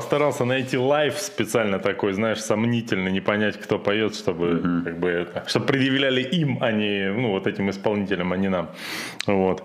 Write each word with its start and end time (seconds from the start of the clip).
постарался 0.00 0.46
найти 0.46 0.78
live 0.78 1.18
специально 1.18 1.78
такой, 1.78 2.14
знаешь, 2.14 2.40
сомнительный, 2.40 3.12
не 3.12 3.20
понять, 3.20 3.60
кто 3.60 3.78
поет, 3.78 4.14
чтобы 4.14 4.46
mm-hmm. 4.46 4.82
как 4.82 4.98
бы 4.98 5.08
это, 5.10 5.44
чтобы 5.46 5.66
предъявляли 5.66 6.22
им, 6.22 6.56
а 6.62 6.72
не 6.72 7.12
ну 7.12 7.32
вот 7.32 7.46
этим 7.46 7.68
исполнителям, 7.68 8.32
а 8.32 8.38
не 8.38 8.48
нам. 8.48 8.70
Вот. 9.26 9.62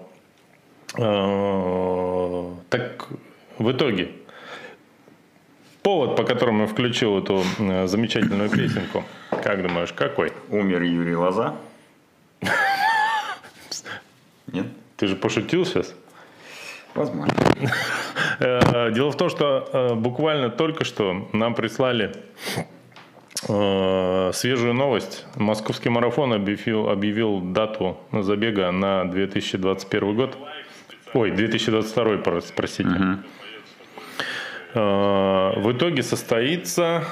А, 1.00 2.54
так 2.70 3.08
в 3.60 3.72
итоге 3.72 4.10
повод, 5.82 6.18
по 6.18 6.26
которому 6.26 6.64
я 6.64 6.68
включил 6.68 7.18
эту 7.18 7.42
э, 7.60 7.88
замечательную 7.88 8.50
песенку, 8.50 9.06
как 9.42 9.62
думаешь, 9.62 9.94
какой? 9.94 10.34
Умер 10.50 10.82
Юрий 10.82 11.16
Лоза. 11.16 11.56
Нет? 14.52 14.68
Ты 14.98 15.08
же 15.08 15.16
пошутил 15.16 15.66
сейчас? 15.66 15.96
Возможно. 16.94 17.34
Э, 18.40 18.92
дело 18.92 19.12
в 19.12 19.18
том, 19.18 19.30
что 19.30 19.70
э, 19.72 19.94
буквально 19.96 20.50
только 20.50 20.84
что 20.84 21.28
нам 21.34 21.56
прислали 21.56 22.12
э, 23.48 24.32
свежую 24.34 24.74
новость. 24.74 25.26
Московский 25.36 25.90
марафон 25.90 26.34
объявил, 26.34 26.90
объявил 26.90 27.40
дату 27.42 27.98
забега 28.12 28.72
на 28.72 29.06
2021 29.06 30.16
год. 30.16 30.38
Ой, 31.14 31.32
2022, 31.32 32.18
простите. 32.56 32.90
Угу. 32.90 33.18
В 34.74 35.72
итоге 35.72 36.04
состоится 36.04 37.06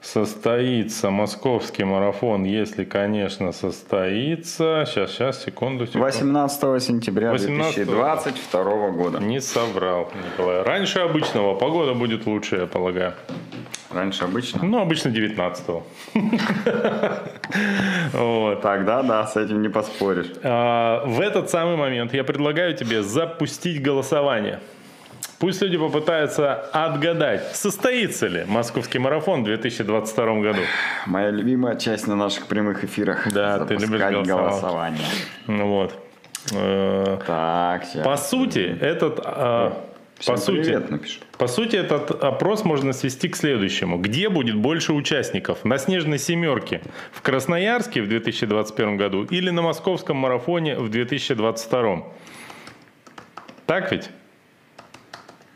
состоится 0.00 1.10
московский 1.10 1.84
марафон, 1.84 2.44
если, 2.44 2.84
конечно, 2.84 3.52
состоится. 3.52 4.84
Сейчас, 4.86 5.12
сейчас, 5.12 5.44
секунду, 5.44 5.86
секунду. 5.86 6.06
18 6.06 6.82
сентября 6.82 7.32
18 7.32 7.86
2022 7.86 8.90
года. 8.90 9.18
Не 9.18 9.40
соврал, 9.40 10.10
Николай. 10.24 10.62
Раньше 10.62 11.00
обычного. 11.00 11.54
Погода 11.54 11.94
будет 11.94 12.26
лучше, 12.26 12.56
я 12.56 12.66
полагаю. 12.66 13.14
Раньше 13.90 14.24
обычно? 14.24 14.64
Ну, 14.64 14.80
обычно 14.80 15.08
19-го. 15.08 15.84
вот. 18.12 18.62
Тогда 18.62 19.02
да, 19.02 19.26
с 19.26 19.36
этим 19.36 19.62
не 19.62 19.68
поспоришь. 19.68 20.30
А, 20.44 21.04
в 21.06 21.20
этот 21.20 21.50
самый 21.50 21.76
момент 21.76 22.14
я 22.14 22.22
предлагаю 22.22 22.76
тебе 22.76 23.02
запустить 23.02 23.82
голосование. 23.82 24.60
Пусть 25.40 25.62
люди 25.62 25.78
попытаются 25.78 26.52
отгадать, 26.54 27.56
состоится 27.56 28.26
ли 28.26 28.44
московский 28.46 28.98
марафон 28.98 29.40
в 29.40 29.44
2022 29.46 30.40
году. 30.40 30.60
Моя 31.06 31.30
любимая 31.30 31.76
часть 31.76 32.06
на 32.06 32.14
наших 32.14 32.46
прямых 32.46 32.84
эфирах. 32.84 33.32
Да, 33.32 33.64
ты 33.64 33.76
любишь 33.76 34.26
голосование. 34.26 35.00
Ну 35.46 35.66
вот. 35.68 35.94
Э, 36.52 37.18
так, 37.26 37.84
сейчас. 37.86 38.04
По 38.04 38.16
сути, 38.18 38.76
этот... 38.80 39.18
А, 39.24 39.82
Всем 40.18 40.34
по 40.34 40.40
сути, 40.40 40.70
напишу. 40.90 41.20
по 41.38 41.46
сути, 41.46 41.76
этот 41.76 42.10
опрос 42.22 42.64
можно 42.64 42.92
свести 42.92 43.30
к 43.30 43.36
следующему. 43.36 43.96
Где 43.96 44.28
будет 44.28 44.56
больше 44.56 44.92
участников? 44.92 45.64
На 45.64 45.78
«Снежной 45.78 46.18
семерке» 46.18 46.82
в 47.12 47.22
Красноярске 47.22 48.02
в 48.02 48.08
2021 48.08 48.98
году 48.98 49.24
или 49.24 49.48
на 49.48 49.62
московском 49.62 50.18
марафоне 50.18 50.76
в 50.76 50.90
2022? 50.90 52.02
Так 53.64 53.92
ведь? 53.92 54.10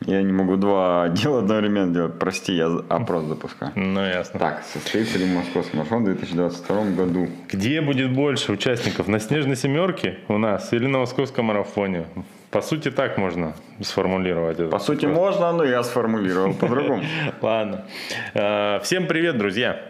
Я 0.06 0.22
не 0.22 0.32
могу 0.32 0.56
два 0.56 1.08
дела 1.14 1.38
одновременно 1.38 1.92
делать. 1.92 2.18
Прости, 2.18 2.52
я 2.52 2.66
опрос 2.88 3.24
запускаю. 3.24 3.72
Ну, 3.74 4.04
ясно. 4.04 4.38
Так, 4.38 4.62
состоится 4.72 5.18
ли 5.18 5.26
московский 5.26 5.76
марафон 5.76 6.02
в 6.02 6.06
2022 6.06 6.84
году? 6.90 7.28
Где 7.50 7.80
будет 7.80 8.12
больше 8.12 8.52
участников? 8.52 9.08
На 9.08 9.18
«Снежной 9.18 9.56
семерке» 9.56 10.18
у 10.28 10.38
нас 10.38 10.72
или 10.72 10.86
на 10.86 10.98
московском 10.98 11.46
марафоне? 11.46 12.06
По 12.50 12.60
сути, 12.62 12.90
так 12.90 13.18
можно 13.18 13.54
сформулировать 13.80 14.60
это. 14.60 14.68
По 14.68 14.78
сути, 14.78 15.06
можно, 15.06 15.52
но 15.52 15.64
я 15.64 15.82
сформулировал 15.82 16.54
по-другому. 16.60 17.02
Ладно. 17.42 17.86
А, 18.34 18.78
всем 18.80 19.06
привет, 19.06 19.38
друзья. 19.38 19.82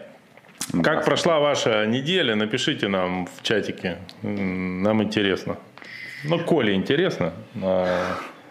Как 0.83 1.05
прошла 1.05 1.39
ваша 1.39 1.85
неделя? 1.85 2.35
Напишите 2.35 2.87
нам 2.87 3.27
в 3.27 3.43
чатике. 3.43 3.97
Нам 4.23 5.03
интересно. 5.03 5.57
Ну, 6.23 6.39
Коле 6.39 6.73
интересно. 6.73 7.33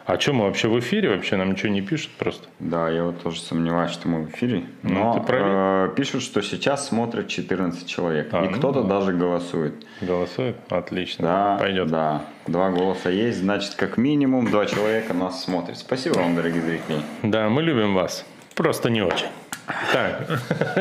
А 0.07 0.21
что, 0.21 0.35
мы 0.35 0.45
вообще 0.45 0.69
в 0.69 0.79
эфире? 0.81 1.09
Вообще 1.09 1.37
нам 1.37 1.53
ничего 1.53 1.71
не 1.71 1.81
пишут 1.81 2.11
просто? 2.19 2.47
Да, 2.61 2.91
я 2.91 3.05
вот 3.05 3.23
тоже 3.23 3.41
сомневаюсь, 3.41 3.91
что 3.91 4.07
мы 4.07 4.25
в 4.25 4.31
эфире. 4.35 4.65
Ну, 4.83 5.15
Но 5.15 5.25
э, 5.27 5.91
пишут, 5.97 6.23
что 6.23 6.43
сейчас 6.43 6.89
смотрят 6.89 7.29
14 7.29 7.89
человек. 7.89 8.29
А, 8.33 8.45
и 8.45 8.49
ну, 8.49 8.59
кто-то 8.59 8.83
да. 8.83 8.99
даже 8.99 9.13
голосует. 9.15 9.75
Голосует? 10.03 10.57
Отлично. 10.69 11.25
Да, 11.25 11.57
Пойдет. 11.59 11.89
Да. 11.89 12.23
Два 12.47 12.71
голоса 12.71 13.09
есть, 13.09 13.39
значит, 13.39 13.77
как 13.77 13.97
минимум 13.97 14.51
два 14.51 14.67
человека 14.67 15.15
нас 15.15 15.43
смотрят. 15.43 15.79
Спасибо 15.79 16.19
вам, 16.19 16.37
дорогие 16.37 16.61
зрители. 16.61 16.99
Да, 17.23 17.49
мы 17.49 17.63
любим 17.63 17.95
вас. 17.95 18.27
Просто 18.55 18.91
не 18.91 19.01
очень. 19.01 19.29
Так, 19.93 20.29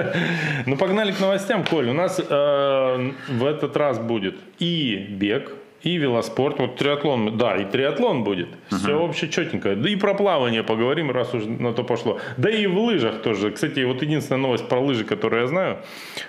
ну 0.66 0.76
погнали 0.76 1.14
к 1.14 1.20
новостям, 1.22 1.64
Коль. 1.64 1.90
У 1.90 1.94
нас 1.94 2.20
э, 2.20 3.12
в 3.30 3.46
этот 3.46 3.78
раз 3.78 3.98
будет 4.00 4.36
и 4.60 4.98
бег, 5.10 5.54
и 5.84 5.98
велоспорт, 5.98 6.60
вот 6.60 6.78
триатлон, 6.78 7.38
да, 7.38 7.58
и 7.58 7.66
триатлон 7.66 8.24
будет. 8.24 8.48
Угу. 8.72 8.78
Все 8.78 8.98
вообще 8.98 9.30
четенько. 9.30 9.76
Да 9.76 9.90
и 9.90 9.96
про 9.96 10.14
плавание 10.14 10.64
поговорим, 10.64 11.12
раз 11.12 11.34
уж 11.34 11.44
на 11.46 11.74
то 11.74 11.84
пошло. 11.84 12.20
Да 12.38 12.50
и 12.50 12.66
в 12.68 12.78
лыжах 12.78 13.22
тоже. 13.22 13.52
Кстати, 13.52 13.82
вот 13.82 14.02
единственная 14.02 14.42
новость 14.42 14.68
про 14.70 14.80
лыжи, 14.80 15.04
которую 15.04 15.42
я 15.42 15.48
знаю, 15.48 15.78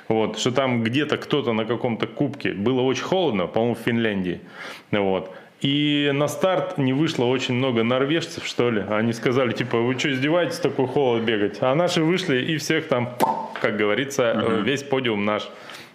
вот, 0.09 0.39
что 0.39 0.51
там 0.51 0.83
где-то 0.83 1.17
кто-то 1.17 1.53
на 1.53 1.65
каком-то 1.65 2.07
кубке 2.07 2.53
было 2.53 2.81
очень 2.81 3.05
холодно, 3.05 3.47
по-моему, 3.47 3.77
в 3.77 3.79
Финляндии. 3.79 4.41
Вот. 4.91 5.31
И 5.61 6.11
на 6.13 6.29
старт 6.29 6.77
не 6.77 6.93
вышло 6.93 7.25
очень 7.25 7.55
много 7.55 7.85
норвежцев, 7.85 8.45
что 8.45 8.71
ли. 8.71 8.83
Они 8.91 9.13
сказали, 9.13 9.53
типа, 9.53 9.79
вы 9.79 9.99
что, 9.99 10.11
издеваетесь, 10.11 10.59
такой 10.59 10.87
холод 10.87 11.23
бегать? 11.23 11.59
А 11.61 11.75
наши 11.75 12.03
вышли 12.03 12.43
и 12.43 12.59
всех 12.59 12.89
там, 12.89 13.17
как 13.61 13.77
говорится, 13.77 14.35
угу. 14.37 14.63
весь 14.63 14.83
подиум 14.83 15.25
наш. 15.25 15.49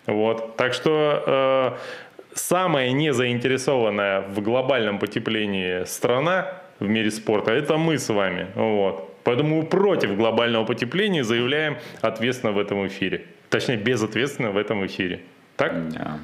Вот. 0.08 0.56
Так 0.56 0.74
что 0.74 1.78
э, 1.78 2.09
самая 2.39 2.91
незаинтересованная 2.91 4.22
в 4.22 4.41
глобальном 4.41 5.00
потеплении 5.00 5.83
страна 5.85 6.47
в 6.79 6.88
мире 6.88 7.11
спорта– 7.11 7.51
это 7.53 7.77
мы 7.77 7.97
с 7.97 8.09
вами. 8.09 8.47
Вот. 8.55 9.16
Поэтому 9.23 9.57
мы 9.57 9.66
против 9.66 10.16
глобального 10.16 10.66
потепления 10.66 11.23
заявляем 11.23 11.78
ответственно 12.01 12.53
в 12.53 12.59
этом 12.59 12.88
эфире. 12.88 13.25
Точнее, 13.49 13.78
безответственно 13.78 14.51
в 14.51 14.57
этом 14.57 14.85
эфире. 14.85 15.22
Так? 15.57 15.73
Yeah. 15.73 16.19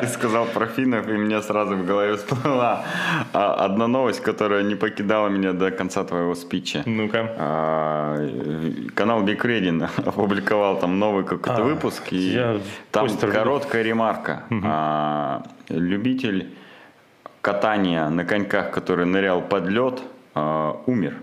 Ты 0.00 0.06
сказал 0.08 0.46
про 0.46 0.66
финнов, 0.66 1.08
и 1.08 1.12
мне 1.12 1.40
сразу 1.42 1.76
в 1.76 1.86
голове 1.86 2.16
всплыла 2.16 2.84
а, 3.32 3.54
одна 3.64 3.86
новость, 3.86 4.20
которая 4.20 4.62
не 4.62 4.74
покидала 4.74 5.28
меня 5.28 5.52
до 5.52 5.70
конца 5.70 6.04
твоего 6.04 6.34
спича. 6.34 6.82
Ну-ка. 6.86 7.34
А, 7.38 8.16
канал 8.94 9.22
Big 9.22 9.40
Reading 9.40 9.88
опубликовал 10.06 10.78
там 10.78 10.98
новый 10.98 11.24
какой-то 11.24 11.62
а, 11.62 11.64
выпуск, 11.64 12.02
и 12.10 12.60
там 12.90 13.08
короткая 13.08 13.82
ремарка. 13.82 14.42
Любитель 15.68 16.54
катания 17.40 18.08
на 18.08 18.24
коньках, 18.24 18.70
который 18.70 19.06
нырял 19.06 19.40
под 19.40 19.68
лед, 19.68 20.02
умер. 20.86 21.14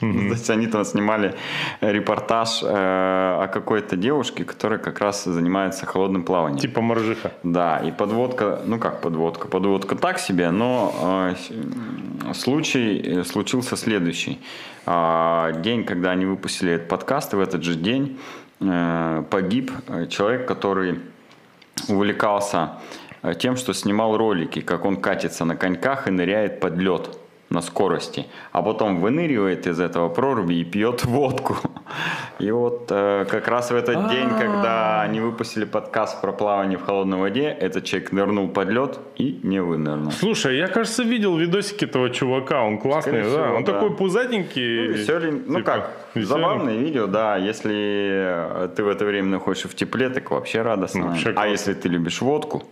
Mm-hmm. 0.00 0.28
То 0.28 0.34
есть 0.34 0.50
они 0.50 0.66
там 0.66 0.84
снимали 0.84 1.34
репортаж 1.80 2.62
э, 2.62 2.66
о 2.66 3.48
какой-то 3.52 3.96
девушке, 3.96 4.44
которая 4.44 4.78
как 4.78 5.00
раз 5.00 5.24
занимается 5.24 5.86
холодным 5.86 6.24
плаванием. 6.24 6.58
Типа 6.58 6.80
моржиха. 6.80 7.32
Да, 7.42 7.78
и 7.78 7.90
подводка, 7.90 8.60
ну 8.66 8.78
как 8.78 9.00
подводка, 9.00 9.48
подводка 9.48 9.96
так 9.96 10.18
себе, 10.18 10.50
но 10.50 11.34
э, 11.34 12.34
случай 12.34 12.98
э, 12.98 13.24
случился 13.24 13.76
следующий. 13.76 14.40
Э, 14.86 15.52
день, 15.62 15.84
когда 15.84 16.10
они 16.10 16.26
выпустили 16.26 16.72
этот 16.72 16.88
подкаст, 16.88 17.32
и 17.32 17.36
в 17.36 17.40
этот 17.40 17.62
же 17.62 17.74
день 17.74 18.18
э, 18.60 19.24
погиб 19.30 19.72
человек, 20.08 20.46
который 20.46 21.00
увлекался 21.88 22.72
э, 23.22 23.34
тем, 23.34 23.56
что 23.56 23.72
снимал 23.72 24.16
ролики, 24.16 24.60
как 24.60 24.84
он 24.84 24.96
катится 24.96 25.44
на 25.44 25.56
коньках 25.56 26.08
и 26.08 26.10
ныряет 26.10 26.60
под 26.60 26.76
лед 26.78 27.18
на 27.54 27.62
скорости, 27.62 28.26
а 28.52 28.62
потом 28.62 29.00
выныривает 29.00 29.66
из 29.66 29.80
этого 29.80 30.08
проруби 30.08 30.54
и 30.54 30.64
пьет 30.64 31.04
водку. 31.04 31.56
И 32.38 32.50
вот 32.50 32.88
э, 32.90 33.24
как 33.30 33.48
раз 33.48 33.70
в 33.70 33.74
этот 33.74 34.10
день, 34.10 34.28
когда 34.38 35.02
они 35.02 35.20
выпустили 35.20 35.64
подкаст 35.64 36.20
про 36.20 36.32
плавание 36.32 36.76
в 36.76 36.82
холодной 36.82 37.18
воде, 37.18 37.44
этот 37.48 37.84
человек 37.84 38.12
нырнул 38.12 38.48
под 38.48 38.68
лед 38.70 38.98
и 39.16 39.40
не 39.42 39.62
вынырнул. 39.62 40.10
Слушай, 40.10 40.58
я, 40.58 40.66
кажется, 40.66 41.04
видел 41.04 41.36
видосики 41.36 41.84
этого 41.84 42.10
чувака, 42.10 42.62
он 42.62 42.78
классный, 42.78 43.22
да? 43.22 43.28
Всего, 43.28 43.56
он 43.56 43.64
да. 43.64 43.72
такой 43.72 43.96
пузатенький. 43.96 44.88
Ну, 44.88 44.92
веселень... 44.94 45.44
ну 45.46 45.58
типа, 45.58 45.72
как, 45.72 45.90
веселенький. 46.14 46.28
забавное 46.28 46.76
видео, 46.76 47.06
да. 47.06 47.36
Если 47.36 48.68
ты 48.74 48.82
в 48.82 48.88
это 48.88 49.04
время 49.04 49.28
находишься 49.28 49.68
в 49.68 49.74
тепле, 49.74 50.08
так 50.08 50.30
вообще 50.30 50.62
радостно. 50.62 51.06
Вообще 51.06 51.32
а 51.36 51.46
если 51.46 51.74
ты 51.74 51.88
любишь 51.88 52.20
водку, 52.20 52.64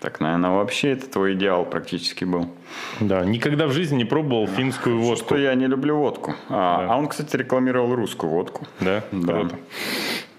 так, 0.00 0.20
наверное, 0.20 0.50
вообще 0.50 0.92
это 0.92 1.08
твой 1.08 1.34
идеал 1.34 1.64
практически 1.64 2.24
был. 2.24 2.48
Да, 3.00 3.24
никогда 3.24 3.66
в 3.66 3.72
жизни 3.72 3.96
не 3.96 4.04
пробовал 4.04 4.46
финскую 4.46 5.00
водку. 5.00 5.24
Что 5.24 5.36
я 5.36 5.54
не 5.54 5.66
люблю 5.66 5.96
водку. 5.96 6.34
А, 6.48 6.86
да. 6.86 6.94
а 6.94 6.96
он, 6.96 7.08
кстати, 7.08 7.36
рекламировал 7.36 7.94
русскую 7.94 8.30
водку. 8.30 8.66
Да? 8.80 9.02
Да. 9.10 9.32
Круто. 9.32 9.56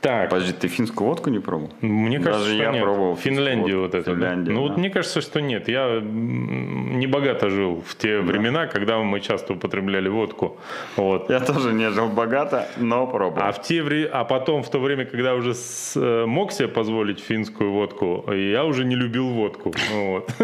Так. 0.01 0.30
Подожди, 0.30 0.54
ты 0.54 0.68
финскую 0.69 1.10
водку 1.10 1.30
не 1.30 1.40
пробовал? 1.40 1.72
Мне 1.81 2.19
кажется, 2.19 2.40
Даже 2.46 2.54
что 2.56 2.63
я 2.63 2.72
нет. 2.72 2.84
пробовал 2.84 3.16
Финляндию 3.18 3.81
водку. 3.81 3.98
вот 3.98 4.07
это. 4.07 4.16
да? 4.16 4.36
Ну 4.36 4.62
вот 4.62 4.72
да. 4.74 4.78
мне 4.80 4.90
кажется, 4.90 5.19
что 5.19 5.42
нет. 5.42 5.68
Я 5.68 6.00
не 6.01 7.06
богато 7.07 7.50
жил 7.50 7.84
в 7.86 7.96
те 7.96 8.19
времена, 8.19 8.68
когда 8.68 8.98
мы 9.00 9.19
часто 9.19 9.54
употребляли 9.54 10.07
водку. 10.07 10.57
Вот. 10.96 11.30
Я 11.30 11.42
тоже 11.42 11.74
не 11.74 11.90
жил 11.90 12.07
богато, 12.07 12.68
но 12.78 13.07
пробовал. 13.07 13.44
А, 13.48 13.51
в 13.51 13.62
те 13.62 13.81
вре- 13.84 14.06
а 14.07 14.24
потом, 14.24 14.63
в 14.63 14.69
то 14.69 14.80
время, 14.80 15.04
когда 15.06 15.36
уже 15.36 15.54
с- 15.54 15.98
э, 16.00 16.25
мог 16.25 16.52
себе 16.54 16.69
позволить 16.69 17.19
финскую 17.19 17.72
водку, 17.74 18.24
я 18.34 18.63
уже 18.63 18.86
не 18.86 18.95
любил 18.95 19.28
водку. 19.30 19.74
Вот. 19.94 20.31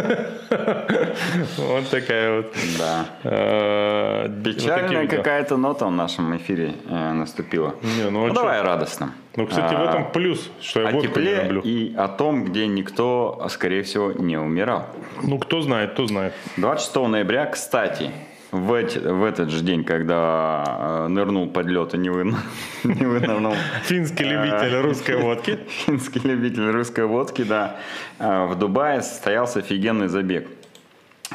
Вот 1.58 1.90
такая 1.90 2.38
вот. 2.38 2.54
Да. 2.80 3.06
э, 3.24 4.28
вот 4.28 4.44
Печальная 4.44 5.01
вот 5.01 5.10
какая-то 5.12 5.58
нота 5.58 5.86
в 5.86 5.92
нашем 5.92 6.36
эфире 6.38 6.74
э, 6.90 7.13
наступила. 7.13 7.75
Ну, 7.81 8.08
а 8.08 8.12
Ну, 8.12 8.28
чё? 8.30 8.34
давай 8.36 8.62
радостно. 8.62 9.12
Ну, 9.36 9.48
кстати, 9.48 9.74
в 9.74 9.78
А, 9.78 9.84
этом 9.90 10.12
плюс, 10.12 10.50
что 10.62 10.82
я 10.82 10.88
О 10.88 10.92
водку 10.92 11.08
не 11.08 11.14
тепле 11.14 11.44
люблю. 11.44 11.62
и 11.62 11.94
о 11.96 12.08
том, 12.08 12.46
где 12.46 12.68
никто, 12.68 13.46
скорее 13.50 13.82
всего, 13.84 14.12
не 14.14 14.38
умирал. 14.38 14.88
Ну, 15.24 15.38
кто 15.40 15.62
знает, 15.62 15.92
кто 15.94 16.08
знает. 16.08 16.34
26 16.58 17.08
ноября, 17.08 17.46
кстати, 17.48 18.12
в, 18.52 18.72
эти- 18.74 19.00
в 19.00 19.24
этот 19.26 19.50
же 19.50 19.62
день, 19.62 19.84
когда 19.84 20.64
э, 21.06 21.08
нырнул 21.10 21.50
под 21.50 21.66
лед 21.68 21.94
и 21.94 21.98
не, 21.98 22.10
вын- 22.10 22.36
не 22.86 23.06
вынырнул 23.06 23.54
Финский 23.84 24.24
любитель 24.24 24.76
русской 24.80 25.18
водки. 25.22 25.60
финский 25.68 26.20
любитель 26.26 26.70
русской 26.72 27.06
водки, 27.06 27.42
да, 27.44 27.76
э, 28.20 28.46
в 28.46 28.56
Дубае 28.56 29.02
состоялся 29.02 29.60
офигенный 29.60 30.08
забег. 30.08 30.48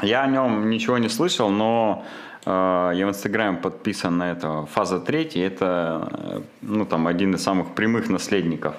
Я 0.01 0.23
о 0.23 0.27
нем 0.27 0.69
ничего 0.71 0.97
не 0.97 1.09
слышал, 1.09 1.49
но 1.51 2.03
э, 2.03 2.30
я 2.45 3.05
в 3.05 3.09
Инстаграме 3.09 3.57
подписан 3.57 4.17
на 4.17 4.31
это. 4.31 4.65
Фаза 4.73 4.99
третья, 4.99 5.45
это 5.45 6.09
э, 6.11 6.41
ну, 6.61 6.85
там, 6.85 7.07
один 7.07 7.35
из 7.35 7.43
самых 7.43 7.75
прямых 7.75 8.09
наследников 8.09 8.75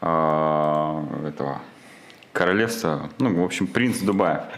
э, 0.00 1.04
этого 1.26 1.60
королевства, 2.32 3.10
ну, 3.18 3.42
в 3.42 3.44
общем, 3.44 3.66
принц 3.66 3.98
Дубая. 3.98 4.48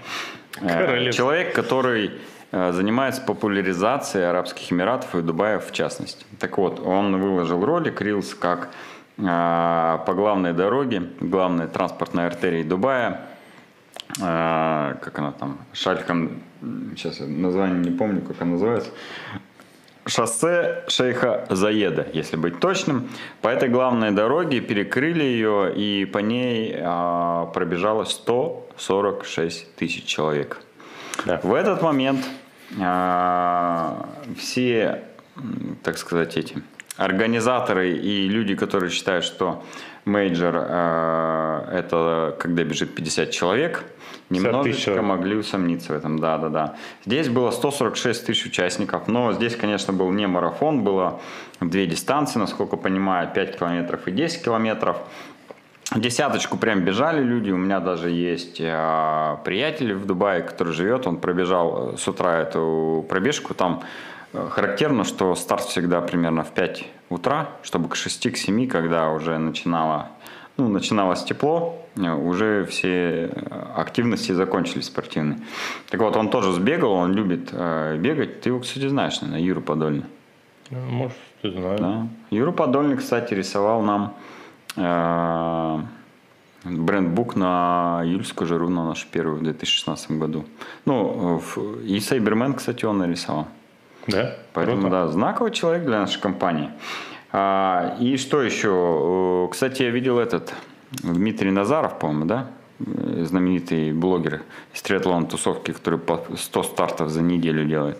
Э, 0.61 0.87
Королевство. 0.87 1.25
Человек, 1.25 1.55
который 1.55 2.13
э, 2.53 2.73
занимается 2.73 3.23
популяризацией 3.23 4.29
Арабских 4.29 4.73
Эмиратов 4.73 5.15
и 5.15 5.23
Дубая 5.23 5.59
в 5.59 5.73
частности. 5.73 6.25
Так 6.39 6.59
вот, 6.59 6.81
он 6.81 7.21
выложил 7.21 7.65
ролик, 7.65 8.01
рилс, 8.01 8.35
как 8.35 8.71
э, 9.19 9.23
по 9.25 10.15
главной 10.15 10.53
дороге, 10.53 11.11
главной 11.21 11.67
транспортной 11.67 12.27
артерии 12.27 12.63
Дубая, 12.63 13.23
э, 14.21 14.95
как 15.01 15.19
она 15.19 15.33
там, 15.33 15.59
Шальхам, 15.73 16.43
сейчас 16.97 17.21
я 17.21 17.27
название 17.27 17.79
не 17.79 17.91
помню, 17.91 18.23
как 18.23 18.41
она 18.43 18.53
называется, 18.53 18.91
Шоссе 20.07 20.85
шейха 20.89 21.47
Заеда, 21.49 22.07
если 22.13 22.37
быть 22.37 22.61
точным. 22.61 23.09
По 23.41 23.49
этой 23.49 23.71
главной 23.71 24.11
дороге 24.11 24.61
перекрыли 24.61 25.25
ее, 25.25 25.73
и 25.75 26.05
по 26.05 26.19
ней 26.19 26.77
а, 26.79 27.47
пробежало 27.47 28.05
146 28.05 29.75
тысяч 29.77 30.05
человек. 30.05 30.59
Да. 31.25 31.41
В 31.43 31.55
этот 31.55 31.81
момент 31.81 32.21
а, 32.81 34.07
все, 34.37 35.05
так 35.83 35.97
сказать, 35.97 36.37
эти 36.37 36.63
организаторы 36.99 37.93
и 37.93 38.29
люди, 38.29 38.55
которые 38.55 38.91
считают, 38.91 39.25
что 39.25 39.65
major 40.05 40.55
а, 40.57 41.71
это 41.73 42.37
когда 42.39 42.63
бежит 42.63 42.95
50 42.95 43.31
человек, 43.31 43.85
50 43.85 43.85
тысяч 43.85 44.04
немножечко 44.31 45.03
могли 45.03 45.37
усомниться 45.37 45.93
в 45.93 45.97
этом, 45.97 46.19
да, 46.19 46.39
да, 46.39 46.49
да. 46.49 46.77
Здесь 47.05 47.29
было 47.29 47.51
146 47.51 48.27
тысяч 48.27 48.47
участников, 48.47 49.09
но 49.09 49.33
здесь, 49.33 49.57
конечно, 49.57 49.93
был 49.93 50.11
не 50.11 50.27
марафон, 50.27 50.83
было 50.83 51.21
две 51.61 51.87
дистанции, 51.87 52.39
насколько 52.39 52.77
понимаю, 52.77 53.31
5 53.35 53.59
километров 53.59 54.07
и 54.07 54.11
10 54.11 54.45
километров. 54.45 54.97
Десяточку 55.95 56.57
прям 56.57 56.81
бежали 56.81 57.23
люди. 57.23 57.51
У 57.51 57.57
меня 57.57 57.79
даже 57.79 58.11
есть 58.11 58.61
а, 58.61 59.37
приятель 59.45 59.95
в 59.95 60.07
Дубае, 60.07 60.43
который 60.43 60.73
живет. 60.73 61.07
Он 61.07 61.19
пробежал 61.19 61.93
э, 61.93 61.97
с 61.99 62.09
утра 62.09 62.41
эту 62.41 63.05
пробежку. 63.09 63.55
Там 63.55 63.83
э, 64.33 64.49
характерно, 64.51 65.05
что 65.05 65.35
старт 65.35 65.65
всегда 65.65 66.01
примерно 66.01 66.43
в 66.43 66.51
5 66.53 66.85
утра, 67.09 67.49
чтобы 67.63 67.89
к 67.89 67.97
6 67.97 68.31
к 68.33 68.37
7, 68.37 68.67
когда 68.69 69.11
уже 69.11 69.39
начинало, 69.39 70.09
ну, 70.57 70.69
начиналось 70.69 71.25
тепло, 71.25 71.77
э, 71.97 72.13
уже 72.13 72.65
все 72.65 73.27
э, 73.27 73.29
активности 73.77 74.33
закончились 74.33 74.87
спортивные. 74.87 75.39
Так 75.91 76.01
вот, 76.01 76.17
он 76.17 76.29
тоже 76.31 76.53
сбегал, 76.53 76.93
он 76.93 77.13
любит 77.13 77.51
э, 77.53 77.97
бегать. 77.99 78.41
Ты 78.41 78.51
его, 78.51 78.61
кстати, 78.61 78.89
знаешь, 78.89 79.21
наверное, 79.21 79.43
Юру 79.45 79.61
Подольна. 79.61 80.05
Ну, 80.71 80.79
Может, 80.91 81.17
ты 81.43 81.51
знаешь. 81.51 81.81
Да. 81.81 82.07
Юра 82.31 82.53
Подольник, 82.53 82.99
кстати, 83.01 83.35
рисовал 83.35 83.83
нам 83.83 84.15
э, 84.77 85.81
брендбук 86.65 87.37
на 87.37 88.01
июльскую 88.05 88.49
жару, 88.49 88.69
на 88.71 88.87
нашу 88.87 89.07
первую 89.11 89.39
в 89.41 89.43
2016 89.43 90.13
году. 90.13 90.45
Ну, 90.87 91.39
в- 91.39 91.81
и 91.85 92.01
Сайбермен, 92.01 92.55
кстати, 92.55 92.87
он 92.87 92.99
нарисовал. 92.99 93.47
Да? 94.07 94.37
Поэтому, 94.53 94.83
Круто. 94.83 95.07
да, 95.07 95.09
знаковый 95.09 95.53
человек 95.53 95.85
для 95.85 96.01
нашей 96.01 96.21
компании. 96.21 96.71
А, 97.33 97.97
и 98.01 98.17
что 98.17 98.43
еще? 98.43 99.47
Э, 99.47 99.49
Кстати, 99.51 99.83
я 99.83 99.91
видел 99.91 100.19
этот 100.19 100.55
Дмитрий 101.03 101.51
Назаров, 101.51 101.99
по-моему, 101.99 102.27
да? 102.27 102.47
Э, 102.81 103.25
Знаменитый 103.25 103.93
блогер 103.93 104.43
из 104.73 104.83
триатлон 104.83 105.27
тусовки, 105.27 105.73
который 105.73 105.99
по 105.99 106.25
100 106.37 106.63
стартов 106.63 107.09
за 107.09 107.23
неделю 107.23 107.65
делает. 107.65 107.99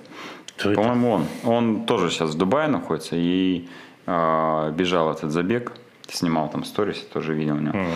По-моему, 0.63 1.11
он. 1.11 1.27
Он 1.45 1.87
тоже 1.87 2.11
сейчас 2.11 2.31
в 2.31 2.39
Дубае 2.39 2.69
находится 2.69 3.17
и 3.17 3.69
а, 4.07 4.71
бежал 4.71 5.11
этот 5.11 5.31
забег. 5.33 5.73
Снимал 6.09 6.49
там 6.49 6.65
сторис, 6.65 6.99
тоже 7.13 7.35
видел 7.35 7.57
у 7.57 7.61
него. 7.61 7.77
Мгм. 7.77 7.89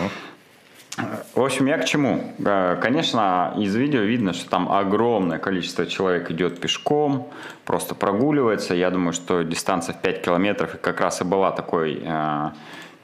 В 1.35 1.43
общем, 1.43 1.67
я 1.67 1.79
к 1.79 1.85
чему? 1.85 2.35
Э, 2.45 2.77
Конечно, 2.81 3.55
из 3.57 3.75
видео 3.77 4.01
видно, 4.01 4.33
что 4.33 4.51
там 4.51 4.71
огромное 4.71 5.39
количество 5.39 5.87
человек 5.87 6.31
идет 6.31 6.61
пешком, 6.61 7.31
просто 7.65 7.95
прогуливается. 7.95 8.75
Я 8.75 8.91
думаю, 8.91 9.13
что 9.13 9.43
дистанция 9.43 9.95
в 9.95 10.01
5 10.01 10.23
километров 10.23 10.77
как 10.81 11.01
раз 11.01 11.21
и 11.21 11.25
была 11.25 11.53
такой, 11.53 12.03
э, 12.03 12.51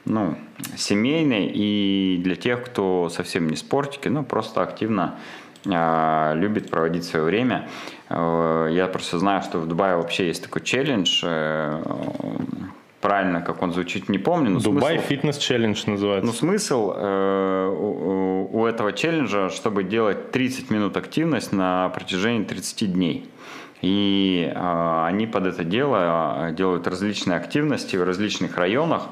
ну, 0.05 0.35
семейной. 0.75 1.51
И 1.53 2.19
для 2.23 2.35
тех, 2.35 2.65
кто 2.65 3.09
совсем 3.09 3.47
не 3.47 3.55
спортики, 3.55 4.09
ну, 4.09 4.23
просто 4.23 4.61
активно 4.61 5.15
э, 5.65 6.33
любит 6.35 6.69
проводить 6.69 7.05
свое 7.05 7.25
время. 7.25 7.69
Я 8.09 8.87
просто 8.91 9.17
знаю, 9.17 9.41
что 9.41 9.57
в 9.57 9.67
Дубае 9.67 9.95
вообще 9.95 10.27
есть 10.27 10.43
такой 10.43 10.61
челлендж. 10.61 11.25
Правильно, 13.05 13.41
как 13.41 13.61
он 13.61 13.71
звучит, 13.71 14.09
не 14.09 14.17
помню. 14.17 14.49
но 14.49 14.59
Дубай 14.59 14.97
смысл- 14.97 15.07
фитнес 15.07 15.37
челлендж 15.37 15.83
называется. 15.85 16.25
ну, 16.25 16.33
смысл 16.33 16.93
э, 16.95 17.67
у, 17.69 18.49
у 18.51 18.65
этого 18.65 18.93
челленджа, 18.93 19.49
чтобы 19.49 19.83
делать 19.83 20.31
30 20.31 20.71
минут 20.71 20.97
активность 20.97 21.51
на 21.53 21.89
протяжении 21.89 22.43
30 22.43 22.93
дней. 22.93 23.29
И 23.81 24.51
э, 24.53 25.05
они 25.05 25.27
под 25.27 25.45
это 25.45 25.63
дело 25.63 26.47
э, 26.49 26.53
делают 26.53 26.87
различные 26.87 27.37
активности 27.37 27.95
в 27.95 28.03
различных 28.03 28.57
районах. 28.57 29.03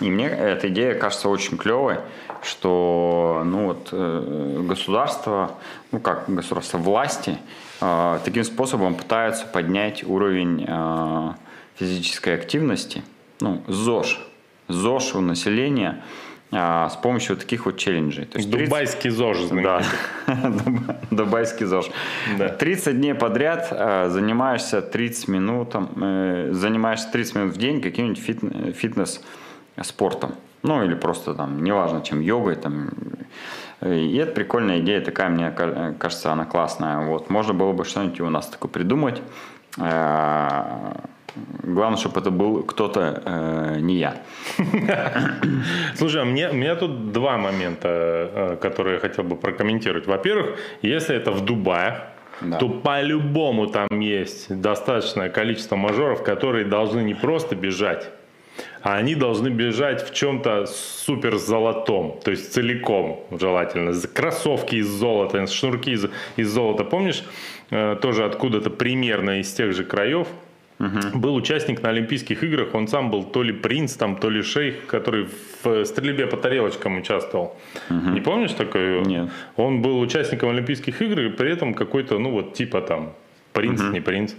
И 0.00 0.10
мне 0.10 0.26
эта 0.26 0.68
идея 0.68 0.94
кажется 0.94 1.28
очень 1.28 1.56
клевой, 1.56 1.98
что 2.42 3.42
ну 3.44 3.66
вот, 3.66 3.90
э, 3.92 4.64
государство, 4.68 5.52
ну 5.92 6.00
как 6.00 6.24
государство 6.26 6.78
власти, 6.78 7.38
э, 7.80 8.18
таким 8.24 8.42
способом 8.42 8.96
пытаются 8.96 9.46
поднять 9.46 10.02
уровень 10.02 10.64
э, 10.66 11.30
физической 11.78 12.34
активности, 12.34 13.02
ну, 13.40 13.62
ЗОЖ, 13.68 14.18
ЗОЖ 14.68 15.14
у 15.14 15.20
населения 15.20 16.02
э, 16.52 16.88
с 16.90 16.96
помощью 16.96 17.36
вот 17.36 17.40
таких 17.44 17.66
вот 17.66 17.76
челленджей. 17.78 18.24
То 18.26 18.38
есть 18.38 18.50
30 18.50 18.68
Дубайский 18.70 19.10
ЗОЖ 19.10 19.36
да, 19.62 19.82
дубайский 21.10 21.66
ЗОЖ. 21.66 21.90
Да. 22.38 22.48
30 22.48 22.96
дней 22.96 23.14
подряд 23.14 23.68
э, 23.70 24.08
занимаешься 24.10 24.82
30 24.82 25.28
минут, 25.28 25.74
э, 25.74 26.48
занимаешься 26.52 27.08
30 27.12 27.34
минут 27.36 27.54
в 27.54 27.58
день 27.58 27.80
каким-нибудь 27.80 28.18
фит- 28.18 28.74
фитнес-спортом. 28.76 30.34
Ну, 30.62 30.82
или 30.84 30.94
просто 30.94 31.34
там, 31.34 31.62
неважно, 31.62 32.02
чем 32.02 32.20
йогой, 32.20 32.56
там. 32.56 32.90
И 33.80 34.16
это 34.16 34.32
прикольная 34.32 34.80
идея 34.80 35.00
такая, 35.00 35.28
мне 35.28 35.52
ка- 35.52 35.94
кажется, 35.96 36.32
она 36.32 36.44
классная. 36.44 37.06
Вот. 37.06 37.30
Можно 37.30 37.54
было 37.54 37.72
бы 37.72 37.84
что-нибудь 37.84 38.20
у 38.20 38.28
нас 38.28 38.48
такое 38.48 38.68
придумать. 38.68 39.22
Э, 39.78 40.94
Главное, 41.62 41.98
чтобы 41.98 42.20
это 42.20 42.30
был 42.30 42.62
кто-то, 42.62 43.22
э, 43.24 43.80
не 43.80 43.96
я. 43.96 44.22
Слушай, 45.94 46.22
а 46.22 46.24
мне, 46.24 46.48
у 46.48 46.54
меня 46.54 46.76
тут 46.76 47.12
два 47.12 47.36
момента, 47.38 47.88
э, 47.88 48.56
которые 48.60 48.94
я 48.94 49.00
хотел 49.00 49.24
бы 49.24 49.36
прокомментировать. 49.36 50.06
Во-первых, 50.06 50.58
если 50.82 51.16
это 51.16 51.30
в 51.32 51.44
Дубае, 51.44 52.00
Да. 52.40 52.58
то 52.58 52.68
по-любому 52.68 53.66
там 53.66 53.88
есть 54.00 54.60
достаточное 54.60 55.28
количество 55.28 55.76
мажоров, 55.76 56.22
которые 56.22 56.64
должны 56.64 57.00
не 57.00 57.14
просто 57.14 57.56
бежать, 57.56 58.10
а 58.82 58.94
они 58.96 59.14
должны 59.14 59.48
бежать 59.48 60.08
в 60.08 60.14
чем-то 60.14 60.66
супер 60.66 61.36
золотом, 61.36 62.18
то 62.24 62.30
есть 62.30 62.52
целиком 62.52 63.20
желательно. 63.30 63.92
Кроссовки 64.14 64.76
из 64.76 64.86
золота, 64.86 65.46
шнурки 65.46 65.90
из, 65.92 66.06
из 66.36 66.48
золота. 66.48 66.84
Помнишь, 66.84 67.24
э, 67.70 67.96
тоже 68.00 68.24
откуда-то 68.24 68.70
примерно 68.70 69.40
из 69.40 69.52
тех 69.52 69.72
же 69.72 69.84
краев 69.84 70.28
был 71.14 71.34
участник 71.34 71.82
на 71.82 71.88
Олимпийских 71.90 72.44
играх, 72.44 72.74
он 72.74 72.88
сам 72.88 73.10
был 73.10 73.24
то 73.24 73.42
ли 73.42 73.52
принц, 73.52 73.94
там, 73.94 74.16
то 74.16 74.30
ли 74.30 74.42
шейх, 74.42 74.86
который 74.86 75.26
в 75.62 75.84
стрельбе 75.84 76.26
по 76.26 76.36
тарелочкам 76.36 76.98
участвовал. 76.98 77.56
Не 77.90 78.20
помнишь 78.20 78.52
такое? 78.52 79.04
Нет. 79.04 79.28
Он 79.56 79.82
был 79.82 80.00
участником 80.00 80.50
Олимпийских 80.50 81.02
игр, 81.02 81.20
и 81.20 81.28
при 81.30 81.50
этом 81.52 81.74
какой-то, 81.74 82.18
ну 82.18 82.30
вот 82.30 82.54
типа 82.54 82.80
там 82.80 83.12
принц, 83.60 83.80
не 83.82 84.00
принц. 84.00 84.34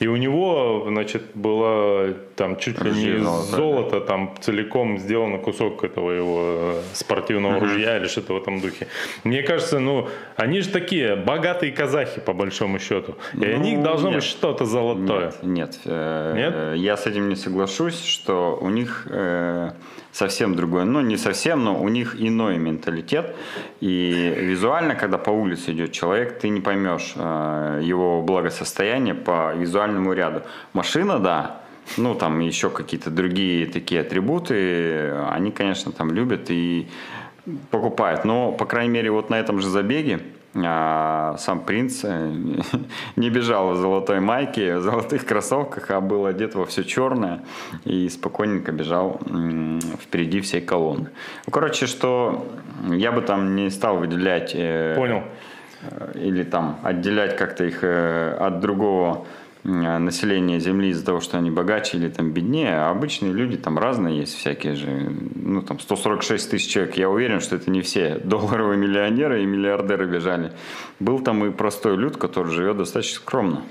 И 0.00 0.06
у 0.08 0.16
него, 0.16 0.86
значит, 0.88 1.22
было 1.34 2.14
там 2.36 2.56
чуть 2.56 2.80
ли 2.82 2.90
не 2.90 3.06
из 3.16 3.24
Золото. 3.50 4.00
там 4.00 4.34
целиком 4.40 4.98
сделано 4.98 5.38
кусок 5.38 5.84
этого 5.84 6.10
его 6.12 6.40
э, 6.42 6.80
спортивного 6.92 7.60
ружья 7.60 7.96
или 7.98 8.06
что-то 8.08 8.34
в 8.34 8.36
этом 8.42 8.60
духе. 8.60 8.86
Мне 9.24 9.42
кажется, 9.42 9.78
ну, 9.78 10.08
они 10.36 10.60
же 10.60 10.68
такие 10.70 11.16
богатые 11.16 11.72
казахи, 11.72 12.20
по 12.20 12.32
большому 12.32 12.78
счету. 12.78 13.14
И 13.34 13.46
у 13.46 13.58
них 13.58 13.78
Ну, 13.78 13.84
должно 13.84 14.08
нет. 14.08 14.16
быть 14.16 14.24
что-то 14.24 14.64
золотое. 14.64 15.32
Нет, 15.42 15.42
нет, 15.42 15.80
э, 15.84 16.34
Нет? 16.36 16.80
я 16.80 16.96
с 16.96 17.06
этим 17.06 17.28
не 17.28 17.36
соглашусь, 17.36 18.04
что 18.04 18.58
у 18.60 18.68
них 18.70 19.06
э, 19.10 19.70
совсем 20.14 20.54
другой, 20.54 20.84
ну 20.84 21.00
не 21.00 21.16
совсем, 21.16 21.64
но 21.64 21.82
у 21.82 21.88
них 21.88 22.14
иной 22.18 22.56
менталитет. 22.56 23.34
И 23.80 24.32
визуально, 24.36 24.94
когда 24.94 25.18
по 25.18 25.30
улице 25.30 25.72
идет 25.72 25.90
человек, 25.92 26.38
ты 26.38 26.48
не 26.48 26.60
поймешь 26.60 27.14
э, 27.16 27.80
его 27.82 28.22
благосостояние 28.22 29.14
по 29.14 29.52
визуальному 29.54 30.12
ряду. 30.12 30.42
Машина, 30.72 31.18
да, 31.18 31.62
ну 31.96 32.14
там 32.14 32.38
еще 32.38 32.70
какие-то 32.70 33.10
другие 33.10 33.66
такие 33.66 34.02
атрибуты, 34.02 35.10
они, 35.30 35.50
конечно, 35.50 35.90
там 35.90 36.12
любят 36.12 36.48
и 36.48 36.86
покупают. 37.70 38.24
Но, 38.24 38.52
по 38.52 38.66
крайней 38.66 38.92
мере, 38.92 39.10
вот 39.10 39.30
на 39.30 39.40
этом 39.40 39.60
же 39.60 39.68
забеге 39.68 40.20
а, 40.56 41.36
сам 41.38 41.60
принц 41.60 42.04
э, 42.04 42.32
не 43.16 43.30
бежал 43.30 43.72
в 43.72 43.76
золотой 43.76 44.20
майке, 44.20 44.76
в 44.76 44.82
золотых 44.82 45.26
кроссовках, 45.26 45.90
а 45.90 46.00
был 46.00 46.26
одет 46.26 46.54
во 46.54 46.64
все 46.64 46.84
черное 46.84 47.40
и 47.84 48.08
спокойненько 48.08 48.70
бежал 48.72 49.20
впереди 50.00 50.40
всей 50.40 50.60
колонны. 50.60 51.08
Ну, 51.46 51.52
короче, 51.52 51.86
что 51.86 52.46
я 52.88 53.10
бы 53.10 53.22
там 53.22 53.56
не 53.56 53.70
стал 53.70 53.96
выделять 53.96 54.52
э, 54.54 54.94
Понял. 54.96 55.22
э, 55.82 56.12
или 56.14 56.44
там 56.44 56.78
отделять 56.82 57.36
как-то 57.36 57.64
их 57.64 57.82
от 57.82 58.60
другого 58.60 59.26
э, 59.64 59.98
населения 59.98 60.60
Земли 60.60 60.90
из-за 60.90 61.04
того, 61.04 61.20
что 61.20 61.38
они 61.38 61.50
богаче 61.50 61.96
или 61.96 62.08
там 62.08 62.32
беднее, 62.32 62.76
а 62.76 62.90
обычные 62.90 63.32
люди 63.32 63.56
там 63.56 63.78
разные 63.78 64.18
есть 64.20 64.36
всякие 64.36 64.74
же. 64.74 65.12
Ну 65.34 65.62
там 65.62 65.80
146 65.80 66.50
тысяч 66.50 66.70
человек, 66.70 66.96
я 66.96 67.08
уверен, 67.08 67.40
что 67.40 67.56
это 67.56 67.70
не 67.70 67.82
все 67.82 68.18
долларовые 68.24 68.78
миллионеры 68.78 69.42
и 69.42 69.46
миллиардеры 69.46 70.06
бежали. 70.06 70.52
Был 71.00 71.20
там 71.20 71.44
и 71.44 71.50
простой 71.50 71.96
люд, 71.96 72.16
который 72.16 72.52
живет 72.52 72.76
достаточно 72.76 73.16
скромно. 73.16 73.62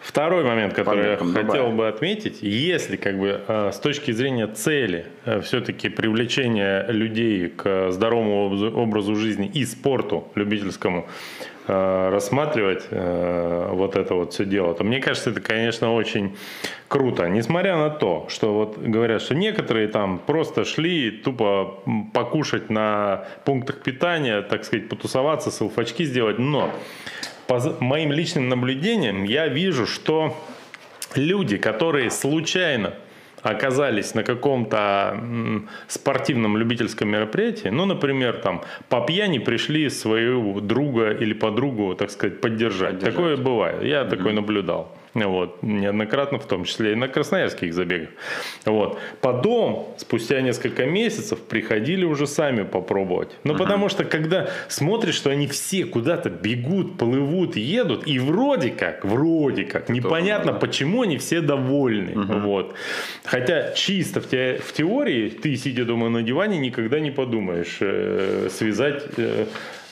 Второй 0.00 0.42
момент, 0.42 0.74
который 0.74 1.10
я 1.10 1.16
хотел 1.16 1.32
Дубая. 1.44 1.70
бы 1.70 1.88
отметить, 1.88 2.38
если 2.42 2.96
как 2.96 3.20
бы 3.20 3.40
э, 3.46 3.70
с 3.72 3.78
точки 3.78 4.10
зрения 4.10 4.48
цели 4.48 5.06
все-таки 5.42 5.88
привлечения 5.88 6.84
людей 6.88 7.48
к 7.48 7.92
здоровому 7.92 8.50
образу- 8.74 9.14
жизни 9.14 9.48
и 9.54 9.64
спорту 9.64 10.26
любительскому 10.34 11.06
э, 11.40 11.51
рассматривать 11.66 12.84
э, 12.90 13.68
вот 13.70 13.96
это 13.96 14.14
вот 14.14 14.32
все 14.32 14.44
дело, 14.44 14.74
то 14.74 14.84
мне 14.84 15.00
кажется, 15.00 15.30
это, 15.30 15.40
конечно, 15.40 15.94
очень 15.94 16.36
круто. 16.88 17.28
Несмотря 17.28 17.76
на 17.76 17.90
то, 17.90 18.26
что 18.28 18.52
вот 18.52 18.78
говорят, 18.78 19.22
что 19.22 19.34
некоторые 19.34 19.88
там 19.88 20.18
просто 20.18 20.64
шли 20.64 21.10
тупо 21.10 21.78
покушать 22.12 22.68
на 22.68 23.24
пунктах 23.44 23.82
питания, 23.82 24.42
так 24.42 24.64
сказать, 24.64 24.88
потусоваться, 24.88 25.50
селфачки 25.50 26.04
сделать, 26.04 26.38
но 26.38 26.70
по 27.46 27.60
моим 27.80 28.12
личным 28.12 28.48
наблюдениям 28.48 29.24
я 29.24 29.46
вижу, 29.46 29.86
что 29.86 30.36
люди, 31.14 31.58
которые 31.58 32.10
случайно 32.10 32.94
оказались 33.42 34.14
на 34.14 34.22
каком-то 34.22 35.16
спортивном 35.88 36.56
любительском 36.56 37.08
мероприятии, 37.08 37.68
ну, 37.68 37.84
например, 37.84 38.36
там 38.36 38.62
по 38.88 39.00
пьяни 39.00 39.38
пришли 39.38 39.90
своего 39.90 40.60
друга 40.60 41.10
или 41.10 41.34
подругу, 41.34 41.94
так 41.94 42.10
сказать, 42.10 42.40
поддержать. 42.40 42.92
Поддержать. 42.92 43.14
Такое 43.14 43.36
бывает. 43.36 43.82
Я 43.82 44.04
такое 44.04 44.32
наблюдал. 44.32 44.88
Вот, 45.14 45.62
неоднократно, 45.62 46.38
в 46.38 46.46
том 46.46 46.64
числе 46.64 46.92
и 46.92 46.94
на 46.94 47.06
красноярских 47.06 47.74
забегах. 47.74 48.08
Вот. 48.64 48.98
Потом, 49.20 49.94
спустя 49.98 50.40
несколько 50.40 50.86
месяцев, 50.86 51.38
приходили 51.40 52.04
уже 52.04 52.26
сами 52.26 52.62
попробовать. 52.62 53.28
Ну, 53.44 53.54
потому 53.54 53.90
что, 53.90 54.04
когда 54.04 54.48
смотришь, 54.68 55.16
что 55.16 55.30
они 55.30 55.46
все 55.46 55.84
куда-то 55.84 56.30
бегут, 56.30 56.96
плывут, 56.96 57.56
едут, 57.56 58.06
и 58.06 58.18
вроде 58.18 58.70
как, 58.70 59.04
вроде 59.04 59.64
как, 59.64 59.90
непонятно, 59.90 60.52
да. 60.52 60.58
почему 60.58 61.02
они 61.02 61.18
все 61.18 61.40
довольны. 61.40 62.12
Вот. 62.14 62.74
Хотя 63.24 63.72
чисто 63.72 64.20
в, 64.20 64.28
те- 64.28 64.58
в 64.64 64.72
теории 64.72 65.28
ты, 65.28 65.56
сидя 65.56 65.84
дома 65.84 66.08
на 66.08 66.22
диване, 66.22 66.58
никогда 66.58 67.00
не 67.00 67.10
подумаешь 67.10 67.78
э, 67.80 68.48
связать 68.50 69.04
э, 69.16 69.46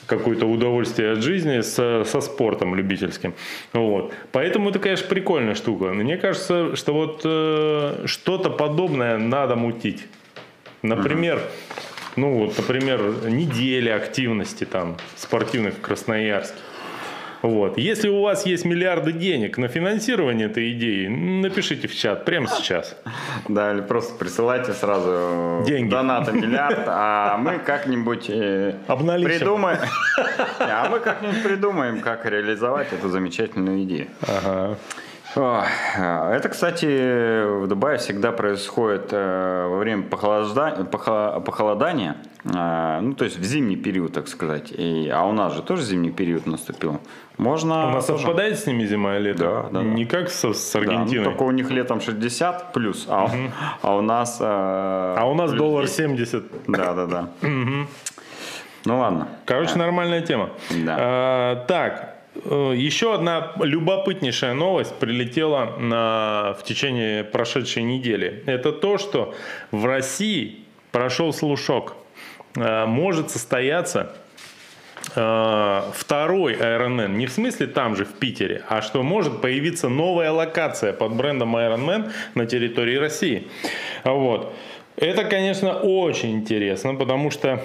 какое-то 0.07 0.45
удовольствие 0.45 1.13
от 1.13 1.21
жизни 1.21 1.61
со, 1.61 2.03
со 2.05 2.21
спортом 2.21 2.75
любительским. 2.75 3.33
Вот. 3.73 4.13
Поэтому 4.31 4.69
это, 4.69 4.79
конечно, 4.79 5.07
прикольная 5.07 5.55
штука. 5.55 5.85
Мне 5.93 6.17
кажется, 6.17 6.75
что 6.75 6.93
вот 6.93 7.21
э, 7.23 8.03
что-то 8.05 8.49
подобное 8.49 9.17
надо 9.17 9.55
мутить. 9.55 10.05
Например, 10.81 11.41
ну 12.15 12.39
вот, 12.39 12.57
например, 12.57 13.01
неделя 13.29 13.95
активности 13.95 14.65
там 14.65 14.97
спортивных 15.15 15.75
в 15.75 15.81
Красноярске. 15.81 16.57
Вот. 17.41 17.77
Если 17.77 18.07
у 18.09 18.21
вас 18.21 18.45
есть 18.45 18.65
миллиарды 18.65 19.11
денег 19.11 19.57
на 19.57 19.67
финансирование 19.67 20.47
этой 20.47 20.71
идеи, 20.73 21.07
напишите 21.07 21.87
в 21.87 21.95
чат 21.95 22.25
прямо 22.25 22.47
сейчас. 22.47 22.95
Да, 23.47 23.73
или 23.73 23.81
просто 23.81 24.13
присылайте 24.15 24.73
сразу 24.73 25.63
Деньги. 25.65 25.89
доната 25.89 26.31
миллиард, 26.31 26.83
а 26.87 27.37
мы 27.37 27.59
как-нибудь 27.59 28.29
э, 28.29 28.75
придумаем, 28.87 29.79
а 30.59 30.89
мы 30.89 30.99
как-нибудь 30.99 31.43
придумаем, 31.43 32.01
как 32.01 32.25
реализовать 32.25 32.93
эту 32.93 33.09
замечательную 33.09 33.83
идею. 33.83 34.07
Ага. 34.21 34.77
Ох, 35.35 35.65
Это, 35.97 36.49
кстати, 36.49 37.45
в 37.63 37.67
Дубае 37.67 37.97
всегда 37.97 38.31
происходит 38.33 39.13
э, 39.13 39.67
во 39.69 39.77
время 39.77 40.03
похолода- 40.03 40.83
похо- 40.91 41.39
похолодания, 41.39 42.15
э, 42.43 42.99
ну, 43.01 43.13
то 43.13 43.23
есть 43.23 43.37
в 43.39 43.43
зимний 43.43 43.77
период, 43.77 44.11
так 44.13 44.27
сказать. 44.27 44.71
И, 44.71 45.09
а 45.09 45.23
у 45.25 45.31
нас 45.31 45.53
же 45.53 45.61
тоже 45.61 45.83
зимний 45.83 46.11
период 46.11 46.47
наступил. 46.47 46.99
Можно... 47.37 47.87
У 47.87 47.91
нас 47.91 48.05
тоже- 48.07 48.23
совпадает 48.23 48.59
с 48.59 48.65
ними 48.67 48.85
зима 48.85 49.15
и 49.17 49.21
лето? 49.21 49.39
Да, 49.39 49.61
да, 49.63 49.79
да. 49.79 49.83
Не 49.83 50.05
как 50.05 50.29
со- 50.29 50.53
с 50.53 50.73
Да, 50.73 50.79
ну, 50.81 50.91
Аргентиной. 50.91 51.23
только 51.25 51.43
у 51.43 51.51
них 51.51 51.71
летом 51.71 52.01
60 52.01 52.73
плюс, 52.73 53.05
а, 53.09 53.25
у- 53.25 53.29
а 53.87 53.95
у 53.95 54.01
нас... 54.01 54.37
э, 54.41 54.43
А 54.45 55.23
у 55.29 55.33
нас 55.33 55.53
доллар 55.53 55.83
10. 55.85 55.95
70. 55.95 56.43
Да, 56.67 56.93
да, 56.93 57.05
да. 57.05 57.27
Ну 58.85 58.97
ладно. 58.99 59.27
Короче, 59.45 59.75
нормальная 59.77 60.21
тема. 60.21 60.49
Да. 60.85 60.95
А, 60.99 61.55
так, 61.67 61.93
э, 61.93 62.10
еще 62.35 63.13
одна 63.13 63.53
любопытнейшая 63.59 64.53
новость 64.53 64.95
прилетела 64.95 65.77
на, 65.77 66.55
в 66.59 66.63
течение 66.63 67.23
прошедшей 67.23 67.83
недели. 67.83 68.43
Это 68.45 68.71
то, 68.71 68.97
что 68.97 69.35
в 69.71 69.85
России 69.85 70.59
прошел 70.91 71.33
слушок. 71.33 71.95
Э, 72.55 72.85
Может 72.85 73.31
состояться 73.31 74.15
э, 75.15 75.81
второй 75.93 76.53
Ironman, 76.53 77.15
не 77.15 77.25
в 77.25 77.31
смысле 77.31 77.67
там 77.67 77.95
же 77.95 78.05
в 78.05 78.13
Питере, 78.13 78.63
а 78.69 78.81
что 78.81 79.03
может 79.03 79.41
появиться 79.41 79.89
новая 79.89 80.31
локация 80.31 80.93
под 80.93 81.13
брендом 81.13 81.55
Ironman 81.55 82.11
на 82.35 82.45
территории 82.45 82.95
России. 82.95 83.47
Вот. 84.03 84.53
Это, 84.95 85.23
конечно, 85.25 85.79
очень 85.79 86.31
интересно, 86.31 86.95
потому 86.95 87.31
что 87.31 87.63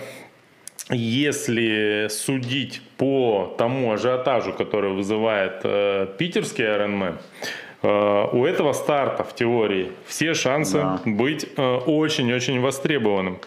если 0.91 2.07
судить 2.11 2.81
по 2.97 3.55
тому 3.59 3.93
ажиотажу, 3.93 4.53
который 4.53 4.93
вызывает 4.93 5.61
э, 5.65 6.07
питерский 6.19 6.65
Ironman, 6.65 7.15
э, 7.83 8.27
у 8.33 8.45
этого 8.47 8.73
старта 8.73 9.23
в 9.25 9.35
теории 9.35 9.93
все 10.07 10.35
шансы 10.35 10.79
Да. 10.79 11.01
быть 11.05 11.47
э, 11.57 11.77
очень-очень 11.87 12.61
востребованным. 12.61 13.39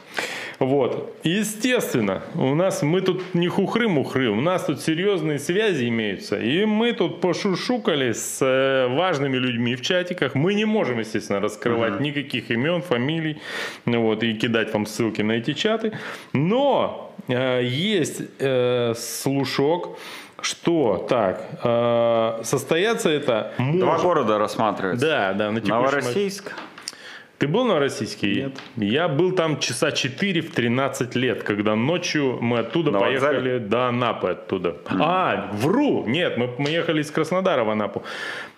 Вот. 0.60 1.15
Естественно, 1.24 2.22
у 2.36 2.53
нас 2.53 2.82
мы 2.84 3.00
тут 3.00 3.34
не 3.34 3.48
хухры-мухры, 3.48 4.27
у 4.27 4.41
нас 4.41 4.65
тут 4.65 4.82
серьезные 4.82 5.39
связи 5.39 5.88
имеются. 5.88 6.38
И 6.38 6.65
мы 6.65 6.91
тут 6.91 7.22
пошушукали 7.22 8.12
с 8.12 8.39
э, 8.41 8.88
важными 8.94 9.38
людьми 9.38 9.75
в 9.75 9.82
чатиках. 9.82 10.36
Мы 10.36 10.53
не 10.53 10.65
можем, 10.65 11.00
естественно, 11.00 11.39
раскрывать 11.39 12.01
никаких 12.01 12.51
имен, 12.51 12.82
фамилий, 12.82 13.38
ну 13.86 14.01
вот, 14.01 14.22
и 14.24 14.34
кидать 14.34 14.74
вам 14.74 14.86
ссылки 14.86 15.22
на 15.22 15.32
эти 15.34 15.53
чаты. 15.53 15.94
Но 16.34 17.09
э, 17.09 17.09
есть 17.27 18.21
э, 18.39 18.93
слушок, 18.95 19.97
что 20.41 21.05
так, 21.09 21.43
э, 21.63 22.39
состояться 22.43 23.09
это 23.09 23.53
может. 23.57 23.79
Два 23.81 23.97
города 23.99 24.38
рассматриваются. 24.38 25.05
Да, 25.05 25.33
да, 25.33 25.51
на. 25.51 25.59
Новороссийск. 25.59 26.53
Ты 27.39 27.47
был 27.47 27.63
на 27.63 27.79
российский? 27.79 28.43
Нет. 28.43 28.57
Я 28.75 29.07
был 29.07 29.31
там 29.31 29.59
часа 29.59 29.93
4 29.93 30.41
в 30.41 30.51
13 30.51 31.15
лет, 31.15 31.43
когда 31.43 31.73
ночью 31.73 32.38
мы 32.41 32.59
оттуда 32.59 32.91
На 32.91 32.99
поехали 32.99 33.35
вокзале? 33.53 33.59
до 33.59 33.88
Анапы 33.88 34.27
оттуда. 34.31 34.75
А, 34.89 35.49
вру! 35.53 36.05
Нет, 36.05 36.38
мы, 36.38 36.49
мы 36.57 36.69
ехали 36.69 37.01
из 37.01 37.09
Краснодара 37.11 37.63
в 37.63 37.69
Анапу. 37.69 38.03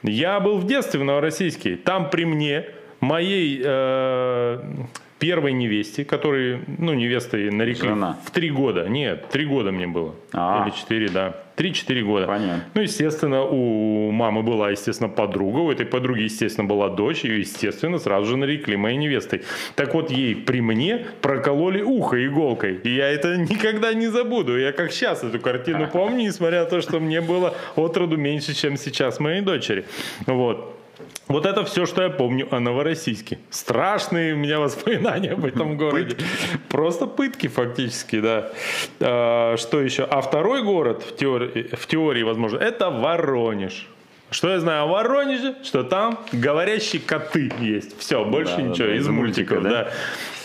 Я 0.01 0.39
был 0.39 0.57
в 0.57 0.65
детстве 0.65 0.99
в 0.99 1.03
Новороссийске. 1.03 1.75
Там 1.75 2.09
при 2.09 2.25
мне, 2.25 2.65
моей 3.01 3.61
э, 3.63 4.63
первой 5.21 5.53
невесте, 5.53 6.03
которой, 6.03 6.61
ну, 6.79 6.95
невестой 6.95 7.51
нарекли 7.51 7.89
Жена. 7.89 8.17
в 8.25 8.31
три 8.31 8.49
года. 8.49 8.89
Нет, 8.89 9.29
три 9.29 9.45
года 9.45 9.71
мне 9.71 9.85
было. 9.85 10.15
А. 10.33 10.63
Или 10.65 10.73
четыре, 10.75 11.09
да. 11.09 11.35
Три-четыре 11.55 12.01
года. 12.01 12.25
Понятно. 12.25 12.63
Ну, 12.73 12.81
естественно, 12.81 13.43
у 13.43 14.09
мамы 14.09 14.41
была, 14.41 14.71
естественно, 14.71 15.09
подруга, 15.09 15.59
у 15.59 15.71
этой 15.71 15.85
подруги, 15.85 16.21
естественно, 16.21 16.67
была 16.67 16.89
дочь, 16.89 17.23
ее, 17.23 17.39
естественно, 17.39 17.99
сразу 17.99 18.31
же 18.31 18.37
нарекли 18.37 18.77
моей 18.77 18.97
невестой. 18.97 19.43
Так 19.75 19.93
вот, 19.93 20.09
ей 20.09 20.35
при 20.35 20.59
мне 20.59 21.05
прокололи 21.21 21.83
ухо 21.83 22.25
иголкой. 22.25 22.79
И 22.83 22.89
я 22.89 23.07
это 23.07 23.37
никогда 23.37 23.93
не 23.93 24.07
забуду. 24.07 24.57
Я 24.57 24.71
как 24.71 24.91
сейчас 24.91 25.23
эту 25.23 25.39
картину 25.39 25.87
помню, 25.87 26.25
несмотря 26.25 26.63
на 26.63 26.65
то, 26.65 26.81
что 26.81 26.99
мне 26.99 27.21
было 27.21 27.53
от 27.75 27.95
роду 27.95 28.17
меньше, 28.17 28.55
чем 28.55 28.75
сейчас 28.75 29.19
моей 29.19 29.41
дочери. 29.41 29.85
Вот. 30.25 30.80
Вот 31.27 31.45
это 31.45 31.63
все, 31.63 31.85
что 31.85 32.03
я 32.03 32.09
помню 32.09 32.47
о 32.53 32.59
Новороссийске. 32.59 33.39
Страшные 33.49 34.33
у 34.33 34.37
меня 34.37 34.59
воспоминания 34.59 35.31
об 35.31 35.45
этом 35.45 35.77
городе. 35.77 36.17
Просто 36.69 37.07
пытки 37.07 37.47
фактически, 37.47 38.19
да. 38.19 38.49
А, 38.99 39.55
что 39.57 39.81
еще? 39.81 40.03
А 40.03 40.21
второй 40.21 40.61
город, 40.63 41.03
в 41.03 41.15
теории, 41.15 41.69
в 41.73 41.87
теории, 41.87 42.23
возможно, 42.23 42.57
это 42.57 42.89
Воронеж. 42.89 43.87
Что 44.31 44.49
я 44.49 44.61
знаю 44.61 44.83
о 44.83 44.87
Воронеже? 44.87 45.55
Что 45.61 45.83
там 45.83 46.17
говорящие 46.31 47.01
коты 47.01 47.51
есть. 47.59 47.99
Все, 47.99 48.23
больше 48.23 48.55
Да, 48.55 48.61
ничего. 48.61 48.87
да, 48.87 48.95
из 48.95 49.07
мультиков, 49.09 49.61
мультика, 49.61 49.91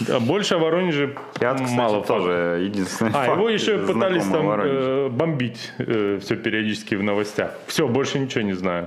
да. 0.00 0.16
А 0.16 0.20
Больше 0.20 0.54
о 0.54 0.58
Воронеже 0.58 1.16
кстати, 1.34 1.70
мало 1.70 2.02
тоже 2.02 2.62
единственный 2.64 3.10
А, 3.10 3.12
факт 3.12 3.36
его 3.36 3.48
еще 3.48 3.78
пытались 3.78 4.24
там 4.24 4.50
э, 4.60 5.08
бомбить 5.08 5.72
все 5.78 6.36
периодически 6.36 6.96
в 6.96 7.04
новостях. 7.04 7.52
Все, 7.68 7.86
больше 7.86 8.18
ничего 8.18 8.42
не 8.42 8.54
знаю. 8.54 8.86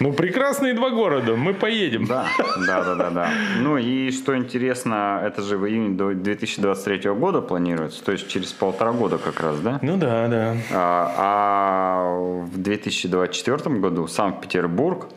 Ну, 0.00 0.12
прекрасные 0.12 0.74
два 0.74 0.90
города, 0.90 1.34
мы 1.34 1.54
поедем. 1.54 2.06
Да, 2.06 2.28
да, 2.66 2.84
да, 2.84 2.94
да, 2.94 3.10
да. 3.10 3.30
Ну 3.60 3.76
и 3.76 4.12
что 4.12 4.36
интересно, 4.36 5.20
это 5.24 5.42
же 5.42 5.58
в 5.58 5.66
июне 5.66 5.96
до 5.96 6.14
2023 6.14 7.10
года 7.12 7.40
планируется, 7.40 8.04
то 8.04 8.12
есть 8.12 8.28
через 8.28 8.52
полтора 8.52 8.92
года 8.92 9.18
как 9.18 9.40
раз, 9.40 9.58
да? 9.60 9.80
Ну 9.82 9.96
да, 9.96 10.28
да. 10.28 10.56
А, 10.72 11.14
а 11.16 12.44
в 12.44 12.62
2024 12.62 13.76
году 13.80 14.06
Санкт-Петербург, 14.06 15.08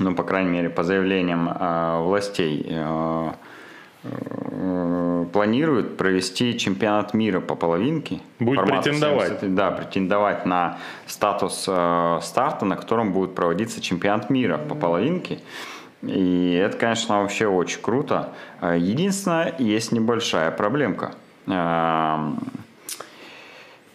ну, 0.00 0.14
по 0.14 0.22
крайней 0.22 0.50
мере, 0.50 0.70
по 0.70 0.84
заявлениям 0.84 1.50
а, 1.50 2.00
властей, 2.00 2.66
э, 2.66 3.30
планирует 5.32 5.96
провести 5.96 6.58
чемпионат 6.58 7.14
мира 7.14 7.40
по 7.40 7.54
половинке. 7.54 8.20
Будет 8.38 8.64
претендовать. 8.66 9.40
70 9.40 9.54
да, 9.54 9.70
претендовать 9.70 10.46
на 10.46 10.78
статус 11.06 11.64
э, 11.66 12.18
старта, 12.22 12.64
на 12.64 12.76
котором 12.76 13.12
будет 13.12 13.34
проводиться 13.34 13.80
чемпионат 13.80 14.30
мира 14.30 14.58
по 14.58 14.74
половинке. 14.74 15.40
И 16.02 16.52
это, 16.52 16.76
конечно, 16.76 17.22
вообще 17.22 17.46
очень 17.46 17.80
круто. 17.80 18.32
Э, 18.60 18.76
Единственное, 18.78 19.54
есть 19.58 19.92
небольшая 19.92 20.50
проблемка. 20.50 21.14
Эм, 21.46 22.38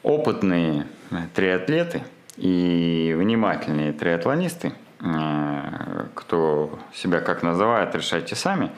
опытные 0.04 0.88
э, 1.12 1.16
триатлеты 1.34 2.04
и 2.38 3.16
внимательные 3.18 3.94
триатлонисты, 3.94 4.74
э, 5.02 6.06
кто 6.14 6.80
себя 6.94 7.20
как 7.22 7.44
называет, 7.44 7.96
решайте 7.96 8.36
сами, 8.36 8.66
э, 8.66 8.70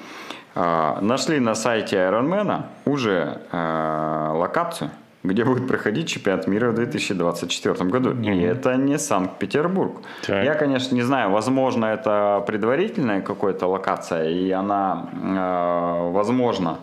нашли 0.55 1.39
на 1.39 1.55
сайте 1.55 1.97
Ironman 1.97 2.63
уже 2.85 3.41
э, 3.51 4.31
локацию, 4.33 4.89
где 5.23 5.43
будет 5.43 5.67
проходить 5.67 6.07
чемпионат 6.07 6.47
мира 6.47 6.71
в 6.71 6.75
2024 6.75 7.89
году. 7.89 8.13
И 8.21 8.41
это 8.41 8.75
не 8.75 8.97
Санкт-Петербург. 8.97 10.01
Я, 10.43 10.55
конечно, 10.55 10.95
не 10.95 11.03
знаю, 11.03 11.31
возможно, 11.31 11.85
это 11.85 12.43
предварительная 12.47 13.21
какая-то 13.21 13.67
локация, 13.67 14.29
и 14.29 14.51
она, 14.51 15.09
э, 15.13 16.11
возможно, 16.11 16.79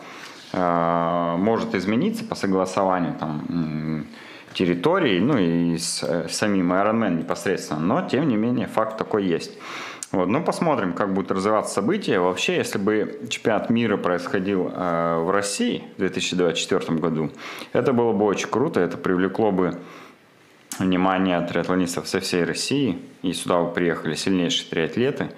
э, 0.52 1.36
может 1.38 1.74
измениться 1.74 2.24
по 2.24 2.34
согласованию 2.34 3.14
там, 3.18 4.06
территории, 4.56 5.20
ну 5.20 5.36
и 5.38 5.76
с 5.76 6.02
э, 6.02 6.28
самим 6.30 6.72
Ironman 6.72 7.18
непосредственно, 7.18 7.80
но 7.80 8.08
тем 8.08 8.28
не 8.28 8.36
менее 8.36 8.66
факт 8.66 8.96
такой 8.96 9.26
есть. 9.26 9.52
Вот, 10.12 10.28
ну, 10.28 10.42
посмотрим, 10.42 10.92
как 10.92 11.12
будут 11.12 11.32
развиваться 11.32 11.74
события. 11.74 12.20
Вообще, 12.20 12.56
если 12.56 12.78
бы 12.78 13.26
чемпионат 13.28 13.70
мира 13.70 13.96
происходил 13.96 14.70
э, 14.72 15.18
в 15.18 15.30
России 15.30 15.84
в 15.96 15.98
2024 15.98 16.98
году, 16.98 17.30
это 17.72 17.92
было 17.92 18.12
бы 18.12 18.24
очень 18.24 18.48
круто, 18.48 18.80
это 18.80 18.96
привлекло 18.96 19.50
бы 19.50 19.78
внимание 20.78 21.40
триатлонистов 21.40 22.06
со 22.06 22.20
всей 22.20 22.44
России, 22.44 22.98
и 23.22 23.32
сюда 23.32 23.62
бы 23.62 23.72
приехали 23.72 24.14
сильнейшие 24.14 24.70
триатлеты. 24.70 25.30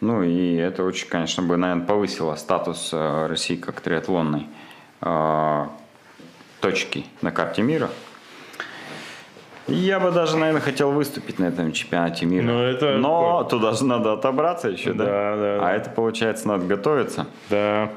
Ну 0.00 0.22
и 0.22 0.56
это 0.56 0.82
очень, 0.82 1.08
конечно, 1.08 1.42
бы, 1.42 1.56
наверное, 1.56 1.86
повысило 1.86 2.34
статус 2.34 2.90
э, 2.92 3.26
России 3.28 3.56
как 3.56 3.80
триатлонной 3.80 4.48
э, 5.02 5.66
точки 6.60 7.06
на 7.22 7.30
карте 7.30 7.62
мира. 7.62 7.90
Я 9.68 9.98
бы 10.00 10.10
даже, 10.12 10.36
наверное, 10.36 10.60
хотел 10.62 10.92
выступить 10.92 11.38
на 11.38 11.46
этом 11.46 11.72
чемпионате 11.72 12.24
мира. 12.26 12.44
Ну, 12.44 12.62
это- 12.62 12.96
Но 12.98 13.42
туда 13.44 13.72
же 13.72 13.84
надо 13.84 14.12
отобраться 14.12 14.68
еще, 14.68 14.92
да? 14.92 15.04
Да, 15.04 15.36
да, 15.36 15.56
А 15.56 15.60
да. 15.62 15.72
это, 15.74 15.90
получается, 15.90 16.46
надо 16.48 16.66
готовиться. 16.66 17.26
Да, 17.50 17.90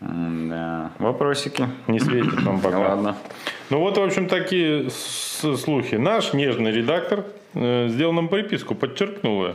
Да. 0.00 0.90
Вопросики? 0.98 1.66
не 1.88 2.00
светит 2.00 2.42
нам 2.42 2.60
пока. 2.62 2.78
Ладно. 2.78 3.16
Ну 3.70 3.80
вот, 3.80 3.98
в 3.98 4.02
общем, 4.02 4.28
такие 4.28 4.88
слухи. 4.90 5.96
Наш 5.96 6.32
нежный 6.32 6.70
редактор 6.72 7.24
э, 7.54 7.88
сделал 7.88 8.12
нам 8.12 8.28
приписку, 8.28 8.74
подчеркнул 8.74 9.44
ее, 9.46 9.54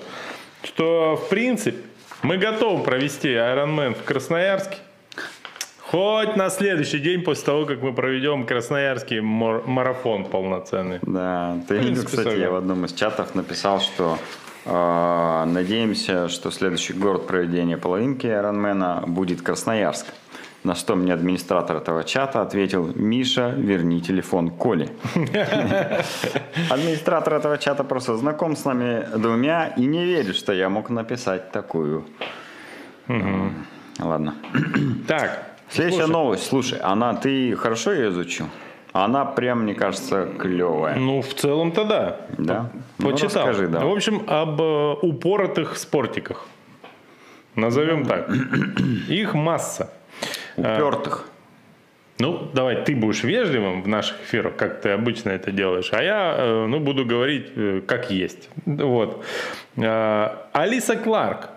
что, 0.64 1.16
в 1.16 1.30
принципе, 1.30 1.78
мы 2.22 2.38
готовы 2.38 2.84
провести 2.84 3.30
Ironman 3.30 3.96
в 3.96 4.04
Красноярске. 4.04 4.78
Хоть 5.92 6.36
на 6.36 6.50
следующий 6.50 7.00
день 7.00 7.22
после 7.22 7.46
того, 7.46 7.66
как 7.66 7.82
мы 7.82 7.94
проведем 7.94 8.46
красноярский 8.46 9.20
марафон 9.20 10.26
полноценный. 10.26 11.00
Да, 11.04 11.58
ты 11.68 11.80
принципе, 11.80 12.08
кстати, 12.08 12.28
я 12.28 12.32
согласен. 12.32 12.52
в 12.52 12.56
одном 12.56 12.86
из 12.86 12.94
чатов 12.94 13.36
написал, 13.36 13.80
что 13.80 14.18
э, 14.66 15.44
надеемся, 15.46 16.28
что 16.28 16.50
следующий 16.50 16.94
город 16.94 17.28
проведения 17.28 17.78
половинки 17.78 18.26
Ironman 18.26 19.06
будет 19.08 19.44
Красноярск. 19.44 20.08
На 20.64 20.74
что 20.74 20.96
мне 20.96 21.14
администратор 21.14 21.78
этого 21.78 22.04
чата 22.04 22.42
ответил, 22.42 22.92
Миша, 22.96 23.50
верни 23.56 24.02
телефон 24.02 24.50
Коли. 24.50 24.90
Администратор 26.72 27.36
этого 27.36 27.60
чата 27.60 27.84
просто 27.84 28.18
знаком 28.18 28.56
с 28.56 28.66
нами 28.66 29.06
двумя 29.16 29.68
и 29.78 29.86
не 29.86 30.04
верит, 30.04 30.36
что 30.36 30.52
я 30.54 30.70
мог 30.70 30.90
написать 30.90 31.52
такую. 31.52 32.08
Ладно. 34.00 34.34
Так, 35.08 35.55
Следующая 35.70 36.04
слушай, 36.04 36.12
новость, 36.12 36.48
слушай, 36.48 36.80
она, 36.80 37.16
ты 37.16 37.56
хорошо 37.56 37.92
ее 37.92 38.10
изучил? 38.10 38.48
Она 38.94 39.26
прям, 39.26 39.64
мне 39.64 39.74
кажется, 39.74 40.26
клевая. 40.40 40.96
Ну, 40.96 41.22
в 41.22 41.34
целом-то 41.34 41.84
да. 41.84 42.18
Да? 42.38 42.72
Ну, 42.98 43.12
Почитал. 43.12 43.48
расскажи, 43.48 43.68
да. 43.68 43.82
В 43.82 43.92
общем, 43.92 44.24
об 44.28 44.62
э, 44.62 44.94
упоротых 45.02 45.76
спортиках. 45.78 46.46
Назовем 47.56 48.06
так. 48.06 48.30
Их 49.10 49.34
масса. 49.34 49.92
Упертых. 50.56 51.28
Ну, 52.20 52.50
давай, 52.54 52.86
ты 52.86 52.96
будешь 52.96 53.24
вежливым 53.24 53.82
в 53.84 53.88
наших 53.90 54.16
эфирах, 54.24 54.56
как 54.56 54.80
ты 54.80 54.90
обычно 54.92 55.32
это 55.32 55.52
делаешь, 55.52 55.90
а 55.92 56.02
я, 56.02 56.36
э, 56.38 56.66
ну, 56.66 56.80
буду 56.80 57.04
говорить, 57.06 57.48
э, 57.56 57.82
как 57.86 58.10
есть. 58.10 58.50
Вот. 58.66 59.26
Э, 59.76 60.30
Алиса 60.54 60.96
Кларк 60.96 61.50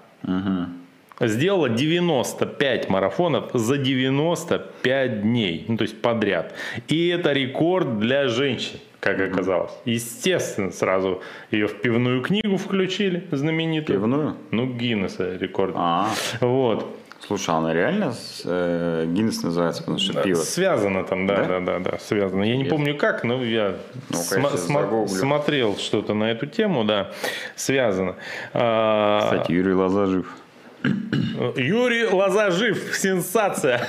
сделала 1.20 1.68
95 1.68 2.88
марафонов 2.90 3.50
за 3.54 3.76
95 3.78 5.22
дней, 5.22 5.64
ну, 5.68 5.76
то 5.76 5.82
есть 5.82 6.00
подряд. 6.00 6.54
И 6.88 7.08
это 7.08 7.32
рекорд 7.32 7.98
для 7.98 8.28
женщин, 8.28 8.78
как 9.00 9.20
оказалось. 9.20 9.72
Естественно, 9.84 10.70
сразу 10.70 11.22
ее 11.50 11.66
в 11.66 11.80
пивную 11.80 12.22
книгу 12.22 12.56
включили, 12.56 13.26
знаменитую. 13.32 13.98
Пивную? 13.98 14.36
Ну, 14.50 14.66
Гиннесса 14.66 15.36
рекорд. 15.36 15.74
А, 15.76 16.08
Вот. 16.40 16.86
слушай, 17.26 17.50
она 17.54 17.74
реально 17.74 18.14
э, 18.44 19.04
Гиннес 19.08 19.42
называется, 19.42 19.82
потому 19.82 19.98
что 19.98 20.22
пиво. 20.22 20.36
Связано 20.36 21.02
там, 21.04 21.26
да, 21.26 21.36
Да? 21.36 21.44
да, 21.46 21.60
да, 21.60 21.78
да, 21.90 21.98
связано. 21.98 22.44
Я 22.44 22.56
не 22.56 22.62
Ясно. 22.64 22.76
помню 22.76 22.96
как, 22.96 23.24
но 23.24 23.42
я 23.42 23.74
сма- 24.10 24.56
загуглю. 24.56 25.08
смотрел 25.08 25.76
что-то 25.76 26.14
на 26.14 26.30
эту 26.30 26.46
тему, 26.46 26.84
да, 26.84 27.10
связано. 27.56 28.14
А, 28.54 29.20
Кстати, 29.24 29.50
Юрий 29.52 29.74
Лоза 29.74 30.06
жив. 30.06 30.26
Юрий 31.56 32.06
Лоза 32.06 32.50
жив. 32.50 32.94
Сенсация. 32.94 33.80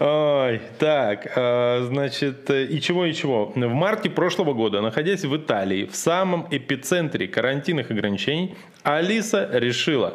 Ой, 0.00 0.60
так, 0.78 1.32
э, 1.36 1.84
значит, 1.84 2.50
и 2.50 2.80
чего, 2.80 3.04
и 3.04 3.12
чего. 3.12 3.46
В 3.54 3.56
марте 3.56 4.10
прошлого 4.10 4.52
года, 4.54 4.80
находясь 4.80 5.24
в 5.24 5.36
Италии, 5.36 5.86
в 5.86 5.94
самом 5.94 6.46
эпицентре 6.50 7.28
карантинных 7.28 7.90
ограничений, 7.90 8.54
Алиса 8.82 9.48
решила, 9.52 10.14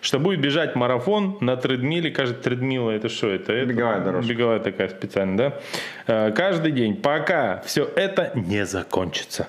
что 0.00 0.18
будет 0.18 0.40
бежать 0.40 0.76
марафон 0.76 1.38
на 1.40 1.56
тредмиле. 1.56 2.10
Кажется, 2.10 2.42
тредмила 2.42 2.90
это 2.90 3.08
что? 3.08 3.28
Это, 3.28 3.52
это 3.52 3.66
Беговая 3.66 4.00
дорожка. 4.00 4.28
Беговая 4.28 4.60
такая 4.60 4.88
специальная, 4.88 5.36
да? 5.36 5.60
Э, 6.28 6.32
Каждый 6.32 6.72
день, 6.72 6.96
пока 6.96 7.62
все 7.66 7.84
это 7.84 8.32
не 8.34 8.66
закончится. 8.66 9.46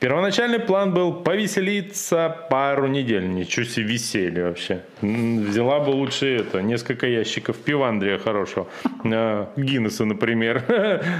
Первоначальный 0.00 0.58
план 0.58 0.94
был 0.94 1.12
повеселиться 1.12 2.34
пару 2.48 2.86
недель. 2.86 3.28
Ничего 3.28 3.66
себе 3.66 3.84
веселье 3.84 4.44
вообще. 4.46 4.80
Взяла 5.02 5.78
бы 5.80 5.90
лучше 5.90 6.36
это, 6.36 6.62
несколько 6.62 7.06
ящиков 7.06 7.58
пива 7.58 7.88
Андрея 7.88 8.16
хорошего. 8.16 8.66
Э, 9.04 9.48
Гиннесса, 9.56 10.06
например. 10.06 10.64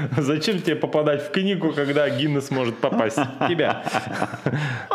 Зачем 0.17 0.63
тебе 0.63 0.77
попадать 0.77 1.23
в 1.29 1.31
книгу, 1.31 1.75
когда 1.75 2.09
Гиннес 2.09 2.51
может 2.51 2.79
попасть 2.79 3.19
в 3.19 3.49
тебя? 3.49 3.85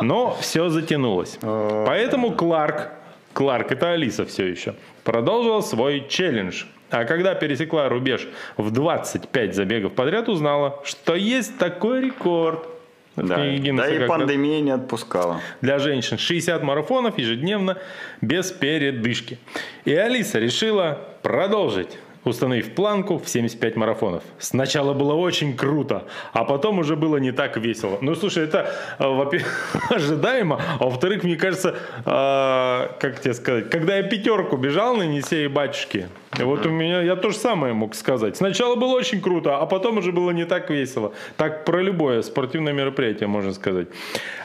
Но 0.02 0.36
все 0.42 0.70
затянулось. 0.70 1.38
Поэтому 1.42 2.32
Кларк, 2.32 2.90
Кларк 3.34 3.72
это 3.72 3.92
Алиса 3.92 4.26
все 4.26 4.48
еще, 4.48 4.74
продолжила 5.04 5.62
свой 5.62 6.08
челлендж. 6.10 6.64
А 6.90 7.06
когда 7.06 7.36
пересекла 7.36 7.88
рубеж 7.88 8.28
в 8.58 8.72
25 8.72 9.54
забегов 9.54 9.94
подряд, 9.94 10.28
узнала, 10.28 10.82
что 10.86 11.14
есть 11.14 11.60
такой 11.60 12.02
рекорд. 12.02 12.68
Да, 13.16 13.36
книге 13.36 13.74
да 13.74 13.88
и 13.88 14.08
пандемия 14.08 14.62
не 14.62 14.72
отпускала. 14.72 15.40
для 15.62 15.80
женщин 15.80 16.18
60 16.18 16.64
марафонов 16.64 17.18
ежедневно 17.18 17.78
без 18.22 18.52
передышки. 18.52 19.40
И 19.86 19.94
Алиса 19.94 20.40
решила 20.40 21.00
продолжить 21.22 21.98
установив 22.26 22.74
планку 22.74 23.18
в 23.18 23.30
75 23.30 23.76
марафонов. 23.76 24.24
Сначала 24.40 24.94
было 24.94 25.14
очень 25.14 25.56
круто, 25.56 26.06
а 26.34 26.44
потом 26.44 26.80
уже 26.80 26.96
было 26.96 27.18
не 27.18 27.32
так 27.32 27.58
весело. 27.58 27.98
Ну, 28.02 28.16
слушай, 28.16 28.44
это, 28.44 28.74
э, 29.00 29.08
во-первых, 29.08 29.76
ожидаемо, 29.90 30.60
а 30.80 30.84
во-вторых, 30.84 31.24
мне 31.24 31.36
кажется, 31.36 31.76
э, 32.06 33.00
как 33.00 33.22
тебе 33.22 33.34
сказать, 33.34 33.70
когда 33.70 33.98
я 33.98 34.04
пятерку 34.04 34.58
бежал 34.58 34.96
на 34.96 35.04
Енисее 35.04 35.50
батюшки, 35.50 36.10
вот 36.44 36.66
у 36.66 36.70
меня, 36.70 37.02
я 37.02 37.16
то 37.16 37.30
же 37.30 37.38
самое 37.38 37.74
мог 37.74 37.96
сказать. 37.96 38.36
Сначала 38.38 38.76
было 38.76 38.96
очень 38.98 39.22
круто, 39.22 39.58
а 39.58 39.66
потом 39.66 39.98
уже 39.98 40.12
было 40.12 40.32
не 40.32 40.46
так 40.46 40.70
весело. 40.70 41.14
Так 41.38 41.66
про 41.66 41.82
любое 41.82 42.22
спортивное 42.22 42.74
мероприятие 42.74 43.28
можно 43.28 43.54
сказать. 43.54 43.88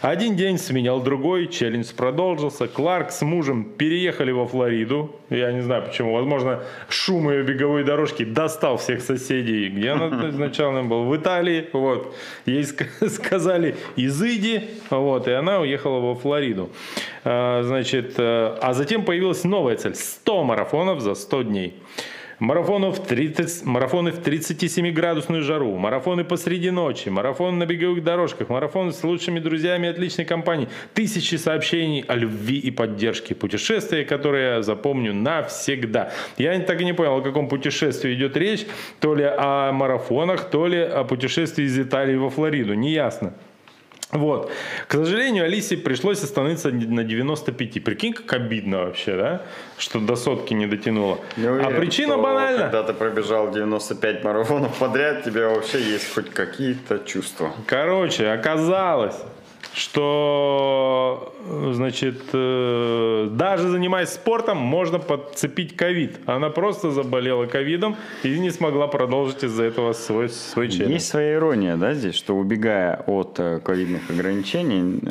Один 0.02 0.36
день 0.36 0.58
сменял 0.58 1.00
другой, 1.00 1.46
челлендж 1.48 1.92
продолжился. 1.96 2.68
Кларк 2.68 3.10
с 3.10 3.22
мужем 3.22 3.64
переехали 3.64 4.30
во 4.30 4.46
Флориду. 4.46 5.14
Я 5.30 5.52
не 5.52 5.60
знаю 5.62 5.82
почему. 5.84 6.14
Возможно, 6.14 6.60
шум 6.88 7.30
ее 7.30 7.42
беговой 7.42 7.84
дорожки 7.84 8.24
достал 8.24 8.76
всех 8.76 9.00
соседей. 9.02 9.68
Где 9.68 9.90
она 9.90 10.28
изначально 10.30 10.84
была? 10.84 11.04
В 11.04 11.16
Италии. 11.16 11.68
Вот. 11.72 12.14
Ей 12.46 12.62
ск- 12.62 13.08
сказали, 13.08 13.76
изыди. 13.96 14.62
Вот. 14.90 15.28
И 15.28 15.32
она 15.32 15.60
уехала 15.60 16.00
во 16.00 16.14
Флориду. 16.14 16.70
А, 17.24 17.62
Значит, 17.62 18.14
э, 18.18 18.56
а 18.60 18.72
затем 18.72 19.04
появилась 19.04 19.44
новая 19.44 19.76
цель. 19.76 19.94
100 19.94 20.44
марафонов 20.44 21.00
за 21.00 21.14
100 21.14 21.42
дней. 21.42 21.74
Марафоны 22.40 22.90
в, 22.90 23.00
30, 23.00 23.66
марафоны 23.66 24.12
в 24.12 24.20
37-градусную 24.20 25.42
жару, 25.42 25.76
марафоны 25.76 26.24
посреди 26.24 26.70
ночи, 26.70 27.10
марафон 27.10 27.58
на 27.58 27.66
беговых 27.66 28.02
дорожках, 28.02 28.48
марафоны 28.48 28.92
с 28.92 29.04
лучшими 29.04 29.40
друзьями 29.40 29.90
отличной 29.90 30.24
компании, 30.24 30.68
тысячи 30.94 31.34
сообщений 31.34 32.02
о 32.08 32.14
любви 32.14 32.58
и 32.58 32.70
поддержке, 32.70 33.34
путешествия, 33.34 34.06
которые 34.06 34.54
я 34.54 34.62
запомню 34.62 35.12
навсегда. 35.12 36.12
Я 36.38 36.58
так 36.60 36.80
и 36.80 36.86
не 36.86 36.94
понял, 36.94 37.18
о 37.18 37.20
каком 37.20 37.46
путешествии 37.46 38.14
идет 38.14 38.38
речь, 38.38 38.64
то 39.00 39.14
ли 39.14 39.24
о 39.24 39.70
марафонах, 39.72 40.48
то 40.48 40.66
ли 40.66 40.78
о 40.78 41.04
путешествии 41.04 41.64
из 41.64 41.78
Италии 41.78 42.16
во 42.16 42.30
Флориду, 42.30 42.72
неясно. 42.72 43.34
Вот. 44.12 44.50
К 44.88 44.94
сожалению, 44.94 45.44
Алисе 45.44 45.76
пришлось 45.76 46.22
остановиться 46.22 46.70
на 46.70 47.04
95. 47.04 47.84
Прикинь, 47.84 48.12
как 48.12 48.32
обидно 48.32 48.86
вообще, 48.86 49.16
да? 49.16 49.42
Что 49.78 50.00
до 50.00 50.16
сотки 50.16 50.52
не 50.52 50.66
дотянула. 50.66 51.18
Не 51.36 51.46
а 51.46 51.52
уверен, 51.52 51.76
причина 51.76 52.14
что 52.14 52.22
банальна. 52.22 52.62
Когда 52.62 52.82
ты 52.82 52.92
пробежал 52.92 53.52
95 53.52 54.24
марафонов 54.24 54.76
подряд, 54.78 55.22
тебе 55.24 55.46
вообще 55.46 55.80
есть 55.80 56.12
хоть 56.12 56.30
какие-то 56.30 56.98
чувства. 57.06 57.52
Короче, 57.66 58.28
оказалось, 58.28 59.16
что, 59.74 61.32
э, 61.46 61.70
значит, 61.74 62.22
э, 62.32 63.28
даже 63.30 63.68
занимаясь 63.68 64.10
спортом, 64.10 64.58
можно 64.58 64.98
подцепить 64.98 65.76
ковид. 65.76 66.18
Она 66.26 66.50
просто 66.50 66.90
заболела 66.90 67.46
ковидом 67.46 67.96
и 68.22 68.38
не 68.38 68.50
смогла 68.50 68.86
продолжить 68.88 69.44
из-за 69.44 69.64
этого 69.64 69.92
свой, 69.92 70.28
свой 70.28 70.68
челлендж. 70.68 70.92
Есть 70.94 71.08
своя 71.08 71.34
ирония, 71.34 71.76
да, 71.76 71.94
здесь, 71.94 72.14
что 72.14 72.34
убегая 72.34 73.02
от 73.06 73.38
э, 73.38 73.60
ковидных 73.60 74.10
ограничений, 74.10 74.98
э, 75.02 75.06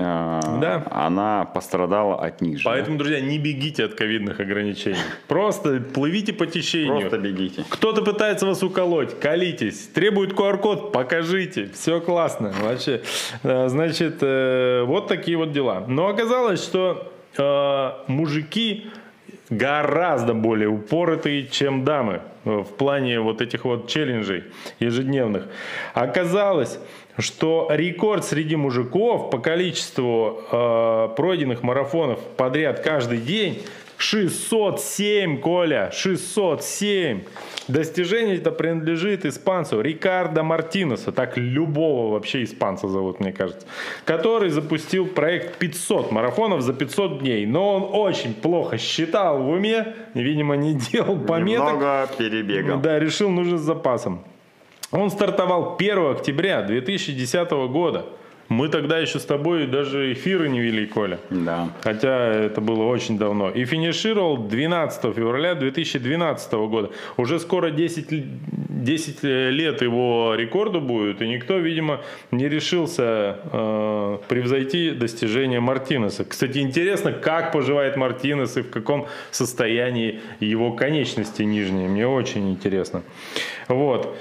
Да. 0.62 0.86
она 0.92 1.46
пострадала 1.46 2.16
от 2.22 2.42
них 2.42 2.58
же. 2.58 2.64
да? 2.64 2.70
Поэтому, 2.72 2.98
друзья, 2.98 3.22
не 3.22 3.38
бегите 3.40 3.86
от 3.86 3.94
ковидных 3.96 4.40
ограничений. 4.40 4.98
Просто 5.28 5.80
плывите 5.94 6.34
по 6.34 6.46
течению. 6.46 7.00
Просто 7.02 7.18
бегите. 7.18 7.64
Кто-то 7.70 8.02
пытается 8.02 8.46
вас 8.46 8.64
уколоть, 8.64 9.20
колитесь. 9.20 9.88
Требует 9.94 10.34
QR-код, 10.34 10.92
покажите. 10.92 11.70
Все 11.74 12.00
классно. 12.02 12.52
Вообще. 12.62 13.02
Значит, 13.44 14.18
э, 14.22 14.49
вот 14.86 15.08
такие 15.08 15.38
вот 15.38 15.52
дела. 15.52 15.86
Но 15.88 16.08
оказалось, 16.08 16.64
что 16.64 17.12
э, 17.38 17.92
мужики 18.08 18.88
гораздо 19.50 20.34
более 20.34 20.70
упоротые, 20.70 21.48
чем 21.48 21.84
дамы 21.84 22.22
э, 22.46 22.50
в 22.50 22.76
плане 22.76 23.20
вот 23.20 23.42
этих 23.42 23.66
вот 23.66 23.88
челленджей 23.88 24.44
ежедневных. 24.80 25.48
Оказалось, 25.94 26.80
что 27.18 27.68
рекорд 27.72 28.26
среди 28.26 28.56
мужиков 28.56 29.30
по 29.30 29.40
количеству 29.40 30.42
э, 30.52 31.10
пройденных 31.16 31.64
марафонов 31.64 32.20
подряд 32.38 32.82
каждый 32.82 33.18
день 33.18 33.64
607, 33.98 35.40
Коля, 35.40 35.92
607. 35.92 37.24
Достижение 37.70 38.38
это 38.38 38.52
принадлежит 38.52 39.26
испанцу 39.26 39.80
Рикардо 39.80 40.42
Мартинесу, 40.42 41.12
так 41.12 41.38
любого 41.38 42.14
вообще 42.14 42.44
испанца 42.44 42.88
зовут, 42.88 43.20
мне 43.20 43.32
кажется, 43.32 43.68
который 44.06 44.50
запустил 44.50 45.06
проект 45.06 45.58
500 45.58 46.12
марафонов 46.12 46.62
за 46.62 46.74
500 46.74 47.20
дней. 47.20 47.46
Но 47.46 47.76
он 47.76 47.90
очень 47.94 48.34
плохо 48.34 48.80
считал 48.80 49.44
в 49.44 49.50
уме, 49.50 49.94
видимо, 50.16 50.56
не 50.56 50.74
делал 50.74 51.20
пометок. 51.20 51.68
Немного 51.68 52.10
перебегал. 52.18 52.80
Да, 52.80 52.98
решил, 52.98 53.30
нужно 53.30 53.60
с 53.60 53.62
запасом. 53.62 54.24
Он 54.92 55.12
стартовал 55.12 55.76
1 55.78 56.12
октября 56.12 56.64
2010 56.64 57.52
года. 57.52 58.08
Мы 58.50 58.68
тогда 58.68 58.98
еще 58.98 59.20
с 59.20 59.26
тобой 59.26 59.68
даже 59.68 60.12
эфиры 60.12 60.50
не 60.50 60.60
вели, 60.60 60.88
Коля. 60.88 61.20
Да. 61.30 61.70
Хотя 61.84 62.28
это 62.34 62.62
было 62.62 62.84
очень 62.86 63.18
давно. 63.20 63.52
И 63.52 63.64
финишировал 63.66 64.38
12 64.38 65.16
февраля 65.16 65.54
2012 65.54 66.54
года. 66.54 66.90
Уже 67.18 67.40
скоро 67.40 67.70
10, 67.70 68.12
л- 68.12 68.24
10 68.52 69.24
лет 69.24 69.82
его 69.84 70.34
рекорду 70.36 70.82
будет. 70.82 71.22
И 71.22 71.28
никто, 71.28 71.58
видимо, 71.60 72.02
не 72.32 72.50
решился 72.50 73.38
э, 73.54 74.18
превзойти 74.28 74.92
достижения 74.92 75.60
Мартинеса. 75.60 76.26
Кстати, 76.26 76.58
интересно, 76.58 77.12
как 77.12 77.52
поживает 77.52 77.98
Мартинес 77.98 78.58
и 78.58 78.62
в 78.62 78.72
каком 78.72 79.06
состоянии 79.30 80.22
его 80.40 80.72
конечности 80.72 81.44
нижние. 81.44 81.88
Мне 81.88 82.08
очень 82.08 82.50
интересно. 82.50 83.04
Вот. 83.68 84.18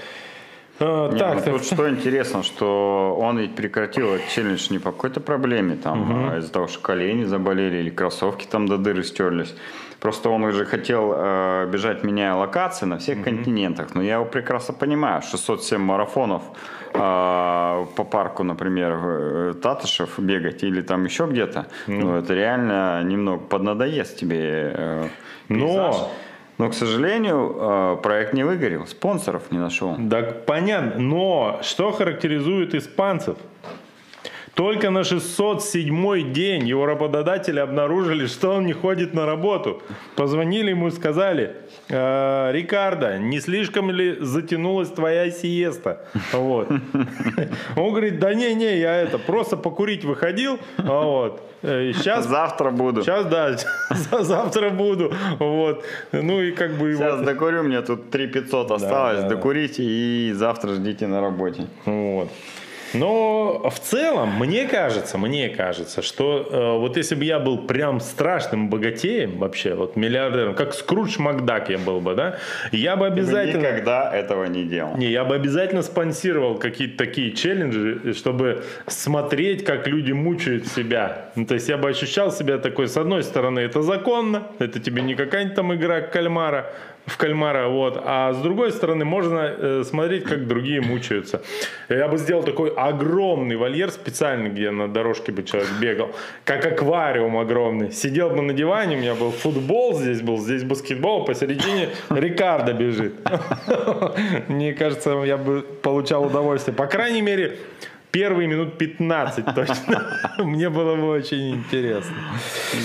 Э, 0.81 1.11
Не, 1.13 1.19
так, 1.19 1.47
ну, 1.47 1.53
тут 1.53 1.65
что 1.65 1.89
интересно, 1.89 2.43
что 2.43 3.17
он 3.21 3.39
ведь 3.39 3.55
прекратил 3.55 4.15
этот 4.15 4.29
челлендж 4.29 4.69
не 4.71 4.79
по 4.79 4.93
какой-то 4.93 5.21
проблеме, 5.21 5.77
там, 5.77 6.31
а 6.31 6.39
из-за 6.39 6.53
того, 6.53 6.69
что 6.69 6.81
колени 6.81 7.25
заболели 7.25 7.77
или 7.79 7.91
кроссовки 7.91 8.47
там 8.47 8.67
до 8.69 8.79
дыры 8.79 9.03
стерлись. 9.03 9.55
Просто 10.01 10.31
он 10.31 10.45
уже 10.45 10.65
хотел 10.65 11.13
э, 11.13 11.69
бежать, 11.73 12.05
меняя 12.05 12.35
локации 12.35 12.87
на 12.87 12.99
всех 12.99 13.25
континентах. 13.25 13.97
Но 13.97 14.03
я 14.03 14.15
его 14.15 14.25
прекрасно 14.25 14.73
понимаю. 14.73 15.23
607 15.23 15.81
марафонов 15.81 16.43
э, 16.95 16.99
по 17.97 18.05
парку, 18.05 18.45
например, 18.45 18.95
в, 18.95 19.07
э, 19.09 19.55
Татышев 19.55 20.19
бегать 20.21 20.63
или 20.63 20.83
там 20.83 21.05
еще 21.05 21.27
где-то. 21.27 21.67
Ну, 21.89 22.15
это 22.15 22.33
реально 22.33 23.03
немного 23.03 23.41
поднадоест 23.41 24.17
тебе 24.17 24.73
э, 24.73 25.09
пейзаж. 25.49 25.97
Но, 25.97 26.11
к 26.69 26.75
сожалению, 26.75 27.57
э, 27.57 27.97
проект 28.03 28.33
не 28.35 28.43
выгорел, 28.43 28.87
спонсоров 28.87 29.51
не 29.53 29.59
нашел. 29.59 29.95
Да, 29.97 30.23
понятно. 30.23 31.01
Но 31.01 31.61
что 31.63 31.93
характеризует 31.93 32.75
испанцев? 32.75 33.37
Только 34.59 34.91
на 34.91 35.05
607 35.05 36.33
день 36.33 36.67
его 36.67 36.85
работодатели 36.85 37.61
обнаружили, 37.61 38.27
что 38.27 38.55
он 38.55 38.67
не 38.67 38.73
ходит 38.73 39.15
на 39.15 39.25
работу. 39.25 39.81
Позвонили 40.17 40.71
ему 40.71 40.89
и 40.89 40.91
сказали, 40.91 41.55
«Э, 41.89 42.51
Рикардо, 42.51 43.19
не 43.19 43.39
слишком 43.39 43.93
ли 43.93 44.17
затянулась 44.19 44.89
твоя 44.89 45.31
сиеста? 45.31 46.01
Вот. 46.33 46.69
Он 47.77 47.91
говорит, 47.91 48.19
да 48.19 48.35
не-не, 48.35 48.81
я 48.81 48.97
это, 48.97 49.19
просто 49.19 49.57
покурить 49.57 50.05
выходил, 50.05 50.59
вот. 50.79 51.41
Сейчас, 51.63 52.27
Завтра 52.27 52.73
буду. 52.73 53.03
сейчас, 53.03 53.27
да, 53.27 53.57
завтра 54.25 54.71
буду, 54.71 55.13
вот. 55.39 55.85
Ну 56.11 56.41
и 56.43 56.51
как 56.51 56.73
бы... 56.73 56.95
Сейчас 56.95 57.19
вот. 57.19 57.27
докурю, 57.27 57.63
мне 57.63 57.81
тут 57.83 58.11
3 58.11 58.27
500 58.27 58.73
осталось, 58.73 59.21
да, 59.21 59.23
да. 59.23 59.37
докурите 59.37 59.85
и 59.85 60.33
завтра 60.33 60.71
ждите 60.71 61.07
на 61.07 61.21
работе. 61.21 61.67
Вот. 61.85 62.29
Но 62.95 63.69
в 63.71 63.79
целом, 63.81 64.39
мне 64.39 64.67
кажется, 64.67 65.19
мне 65.19 65.49
кажется, 65.49 66.03
что 66.03 66.49
э, 66.51 66.79
вот 66.79 66.97
если 66.97 67.15
бы 67.15 67.25
я 67.25 67.39
был 67.39 67.59
прям 67.59 68.01
страшным 68.01 68.71
богатеем 68.71 69.39
вообще, 69.39 69.75
вот 69.75 69.97
миллиардером, 69.97 70.55
как 70.55 70.75
Скрудж 70.75 71.19
Макдак 71.19 71.71
я 71.71 71.79
был 71.79 72.01
бы, 72.01 72.15
да, 72.15 72.39
я 72.73 72.97
бы 72.97 73.07
обязательно... 73.07 73.61
Никогда 73.61 74.15
этого 74.15 74.45
не 74.45 74.65
делал. 74.65 74.97
Не, 74.97 75.11
я 75.11 75.25
бы 75.25 75.35
обязательно 75.35 75.83
спонсировал 75.83 76.57
какие-то 76.57 76.99
такие 76.99 77.33
челленджи, 77.33 78.15
чтобы 78.15 78.65
смотреть, 78.87 79.65
как 79.65 79.87
люди 79.87 80.13
мучают 80.13 80.67
себя. 80.67 81.31
Ну, 81.35 81.47
то 81.47 81.55
есть 81.55 81.69
я 81.69 81.77
бы 81.77 81.89
ощущал 81.89 82.33
себя 82.33 82.59
такой, 82.59 82.89
с 82.89 82.97
одной 82.97 83.23
стороны, 83.23 83.61
это 83.61 83.83
законно, 83.83 84.49
это 84.59 84.81
тебе 84.81 85.03
не 85.03 85.15
какая-нибудь 85.15 85.57
там 85.57 85.75
игра 85.75 86.01
кальмара, 86.01 86.73
в 87.09 87.17
кальмара, 87.17 87.69
вот, 87.69 88.01
а 88.05 88.33
с 88.33 88.39
другой 88.39 88.73
стороны 88.73 89.05
можно 89.05 89.41
э, 89.41 89.85
смотреть, 89.85 90.25
как 90.25 90.47
другие 90.47 90.81
мучаются. 90.81 91.43
Я 91.89 92.09
бы 92.09 92.19
сделал 92.19 92.43
такой 92.43 92.71
огромный 92.71 93.57
вольер 93.57 93.91
специальный, 93.91 94.51
где 94.51 94.71
на 94.71 94.89
дорожке 94.89 95.33
бы 95.33 95.43
человек 95.43 95.71
бегал, 95.81 96.11
как 96.45 96.67
аквариум 96.67 97.37
огромный. 97.39 97.93
Сидел 97.93 98.31
бы 98.31 98.43
на 98.43 98.53
диване, 98.53 98.97
у 98.97 99.01
меня 99.01 99.15
был 99.15 99.31
футбол 99.31 99.95
здесь 99.95 100.21
был, 100.21 100.39
здесь 100.39 100.65
баскетбол, 100.65 101.25
посередине 101.25 101.89
Рикардо 102.11 102.73
бежит. 102.73 103.15
Мне 104.49 104.75
кажется, 104.75 105.11
я 105.25 105.37
бы 105.37 105.63
получал 105.83 106.25
удовольствие. 106.25 106.77
По 106.77 106.87
крайней 106.87 107.23
мере, 107.23 107.59
первые 108.11 108.49
минут 108.49 108.79
15 108.79 109.55
точно. 109.55 110.19
Мне 110.39 110.69
было 110.71 110.97
бы 110.97 111.09
очень 111.09 111.57
интересно. 111.57 112.15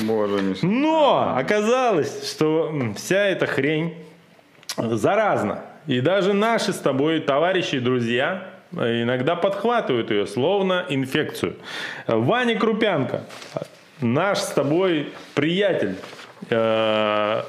Боже, 0.03 0.41
Миша. 0.41 0.65
Но 0.65 1.33
оказалось, 1.35 2.29
что 2.29 2.73
вся 2.95 3.25
эта 3.25 3.45
хрень 3.45 3.93
заразна. 4.77 5.61
И 5.87 5.99
даже 6.01 6.33
наши 6.33 6.71
с 6.73 6.77
тобой 6.77 7.19
товарищи 7.19 7.75
и 7.75 7.79
друзья 7.79 8.45
э, 8.75 9.03
иногда 9.03 9.35
подхватывают 9.35 10.11
ее, 10.11 10.25
словно 10.27 10.85
инфекцию. 10.89 11.55
Ваня 12.07 12.57
Крупянко, 12.57 13.23
наш 14.01 14.39
с 14.39 14.47
тобой 14.53 15.09
приятель, 15.35 15.95
э, 16.49 17.41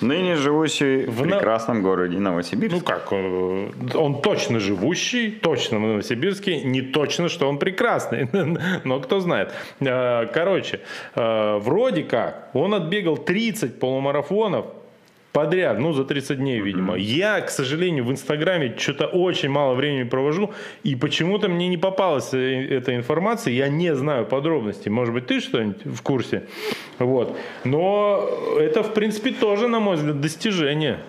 Ныне 0.00 0.34
живущий 0.36 1.06
в 1.06 1.22
В 1.22 1.26
на- 1.26 1.36
прекрасном 1.36 1.80
городе 1.82 2.18
Новосибирск. 2.18 2.74
ну 2.74 2.80
как, 2.82 3.06
э, 3.12 3.68
он 3.94 4.20
точно 4.20 4.58
живущий, 4.58 5.30
точно 5.30 5.78
в 5.78 5.82
Новосибирске, 5.82 6.62
не 6.64 6.82
точно, 6.82 7.28
что 7.28 7.48
он 7.48 7.58
прекрасный, 7.58 8.28
но 8.84 9.00
кто 9.00 9.20
знает. 9.20 9.52
Короче, 9.80 10.80
вроде 11.14 12.02
как 12.02 12.50
он 12.52 12.74
отбегал 12.74 13.16
30 13.16 13.78
полумарафонов 13.78 14.66
подряд, 15.36 15.78
ну, 15.78 15.92
за 15.92 16.04
30 16.04 16.38
дней, 16.38 16.60
видимо. 16.60 16.96
Я, 16.96 17.42
к 17.42 17.50
сожалению, 17.50 18.04
в 18.04 18.10
Инстаграме 18.10 18.74
что-то 18.78 19.06
очень 19.06 19.50
мало 19.50 19.74
времени 19.74 20.08
провожу, 20.08 20.50
и 20.82 20.96
почему-то 20.96 21.48
мне 21.48 21.68
не 21.68 21.76
попалась 21.76 22.32
э, 22.32 22.66
эта 22.70 22.96
информация, 22.96 23.52
я 23.52 23.68
не 23.68 23.94
знаю 23.94 24.24
подробностей. 24.24 24.90
Может 24.90 25.12
быть, 25.12 25.26
ты 25.26 25.40
что-нибудь 25.40 25.84
в 25.84 26.00
курсе? 26.00 26.42
Вот. 26.98 27.36
Но 27.64 28.26
это, 28.58 28.82
в 28.82 28.94
принципе, 28.94 29.30
тоже, 29.30 29.68
на 29.68 29.78
мой 29.78 29.96
взгляд, 29.96 30.22
достижение. 30.22 31.00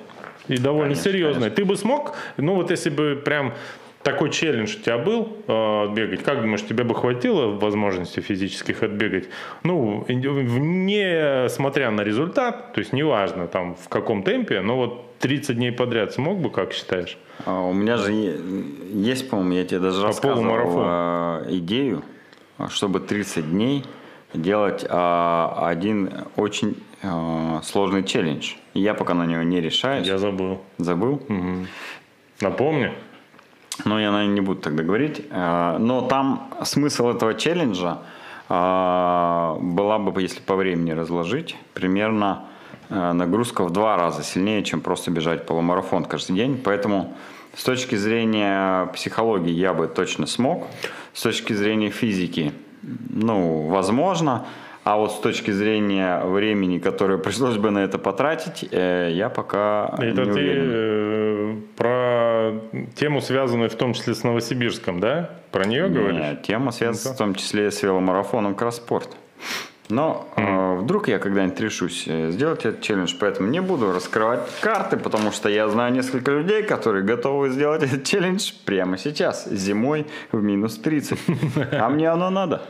И 0.49 0.57
довольно 0.57 0.93
Конечно, 0.93 1.11
серьезное. 1.11 1.49
Ты 1.49 1.63
бы 1.63 1.77
смог, 1.77 2.13
ну, 2.35 2.55
вот 2.55 2.69
если 2.69 2.89
бы 2.89 3.21
прям 3.23 3.53
такой 4.07 4.29
челлендж 4.29 4.77
у 4.77 4.79
тебя 4.79 4.97
был 4.97 5.37
э, 5.47 5.83
отбегать, 5.83 6.23
как 6.23 6.41
думаешь, 6.41 6.65
тебе 6.65 6.85
бы 6.85 6.95
хватило 6.95 7.47
возможности 7.47 8.21
физических 8.21 8.81
отбегать? 8.81 9.25
Ну, 9.63 10.05
не 10.07 11.49
смотря 11.49 11.91
на 11.91 12.01
результат, 12.01 12.71
то 12.71 12.79
есть 12.79 12.93
неважно 12.93 13.47
там 13.47 13.75
в 13.75 13.89
каком 13.89 14.23
темпе, 14.23 14.61
но 14.61 14.77
вот 14.77 15.19
30 15.19 15.57
дней 15.57 15.73
подряд 15.73 16.13
смог 16.13 16.39
бы, 16.39 16.49
как 16.49 16.71
считаешь? 16.71 17.17
А 17.45 17.59
У 17.59 17.73
меня 17.73 17.97
же 17.97 18.13
есть, 18.13 19.29
по-моему, 19.29 19.51
я 19.51 19.65
тебе 19.65 19.79
даже 19.79 20.01
рассказывал 20.01 20.35
полумарафону. 20.41 20.85
а, 20.87 21.45
идею, 21.49 22.01
а, 22.57 22.69
чтобы 22.69 23.01
30 23.01 23.51
дней 23.51 23.83
делать 24.33 24.85
а, 24.87 25.67
один 25.67 26.11
очень 26.37 26.77
а, 27.03 27.59
сложный 27.61 28.03
челлендж. 28.05 28.53
Я 28.73 28.93
пока 28.93 29.13
на 29.13 29.25
него 29.25 29.43
не 29.43 29.59
решаюсь. 29.59 30.07
Я 30.07 30.17
забыл. 30.17 30.61
Забыл? 30.77 31.21
Напомни. 32.39 32.93
Но 33.85 33.99
я, 33.99 34.11
наверное, 34.11 34.33
не 34.33 34.41
буду 34.41 34.61
тогда 34.61 34.83
говорить. 34.83 35.21
А, 35.31 35.77
Но 35.77 36.01
там 36.01 36.49
смысл 36.63 37.09
этого 37.09 37.33
челленджа 37.33 37.99
а, 38.49 39.57
была 39.61 39.99
бы, 39.99 40.21
если 40.21 40.41
по 40.41 40.55
времени 40.55 40.91
разложить, 40.91 41.55
примерно 41.73 42.45
а, 42.89 43.13
нагрузка 43.13 43.63
в 43.63 43.71
два 43.71 43.97
раза 43.97 44.23
сильнее, 44.23 44.63
чем 44.63 44.81
просто 44.81 45.11
бежать 45.11 45.45
полумарафон 45.45 46.05
каждый 46.05 46.35
день. 46.35 46.59
Поэтому 46.63 47.15
с 47.55 47.63
точки 47.63 47.95
зрения 47.95 48.85
психологии 48.93 49.51
я 49.51 49.73
бы 49.73 49.87
точно 49.87 50.27
смог. 50.27 50.67
С 51.13 51.21
точки 51.21 51.53
зрения 51.53 51.89
физики, 51.89 52.53
ну, 53.09 53.67
возможно. 53.67 54.45
А 54.83 54.95
вот 54.95 55.11
с 55.11 55.15
точки 55.15 55.51
зрения 55.51 56.23
времени, 56.23 56.79
которое 56.79 57.17
пришлось 57.17 57.57
бы 57.57 57.71
на 57.71 57.79
это 57.79 57.97
потратить, 57.97 58.65
э, 58.71 59.11
я 59.11 59.27
пока 59.27 59.93
Это 59.97 60.05
не 60.05 60.13
ты 60.13 60.31
уверен. 60.31 60.69
Тему, 62.95 63.21
связанную 63.21 63.69
в 63.69 63.75
том 63.75 63.93
числе 63.93 64.13
с 64.13 64.23
Новосибирском, 64.23 64.99
да? 64.99 65.31
Про 65.51 65.65
нее 65.65 65.89
говоришь? 65.89 66.21
Нет, 66.21 66.43
тема 66.43 66.71
связана 66.71 67.13
в 67.13 67.17
том 67.17 67.35
числе 67.35 67.71
с 67.71 67.81
веломарафоном 67.81 68.55
Кросспорт. 68.55 69.15
Но 69.89 70.27
э, 70.35 70.75
вдруг 70.75 71.07
я 71.07 71.17
когда-нибудь 71.17 71.59
решусь 71.59 72.03
э, 72.07 72.31
сделать 72.31 72.65
этот 72.65 72.81
челлендж, 72.81 73.13
поэтому 73.19 73.49
не 73.49 73.61
буду 73.61 73.93
раскрывать 73.93 74.41
карты, 74.59 74.97
потому 74.97 75.31
что 75.31 75.49
я 75.49 75.69
знаю 75.69 75.93
несколько 75.93 76.31
людей, 76.31 76.63
которые 76.63 77.05
готовы 77.05 77.49
сделать 77.49 77.83
этот 77.83 78.03
челлендж 78.03 78.51
прямо 78.65 78.97
сейчас, 78.97 79.47
зимой 79.49 80.05
в 80.31 80.41
минус 80.41 80.77
30. 80.77 81.19
А 81.71 81.89
мне 81.89 82.09
оно 82.09 82.29
надо, 82.29 82.63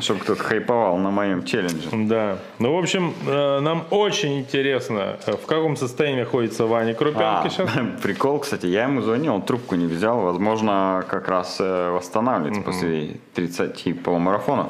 чтобы 0.00 0.20
кто-то 0.20 0.42
хайповал 0.42 0.96
на 0.96 1.10
моем 1.10 1.44
челлендже. 1.44 1.88
Да. 1.92 2.38
Ну, 2.58 2.74
в 2.74 2.78
общем, 2.78 3.12
э, 3.26 3.60
нам 3.60 3.84
очень 3.90 4.40
интересно, 4.40 5.18
э, 5.26 5.32
в 5.32 5.46
каком 5.46 5.76
состоянии 5.76 6.20
находится 6.20 6.64
Ваня 6.64 6.94
Крупянки 6.94 7.46
А, 7.46 7.50
сейчас. 7.50 7.70
прикол, 8.02 8.38
кстати, 8.38 8.66
я 8.66 8.84
ему 8.84 9.02
звонил, 9.02 9.34
он 9.34 9.42
трубку 9.42 9.74
не 9.74 9.86
взял, 9.86 10.20
возможно, 10.20 11.04
как 11.08 11.28
раз 11.28 11.58
восстанавливается 11.60 12.62
после 12.62 13.16
30 13.34 14.02
полумарафонов. 14.02 14.68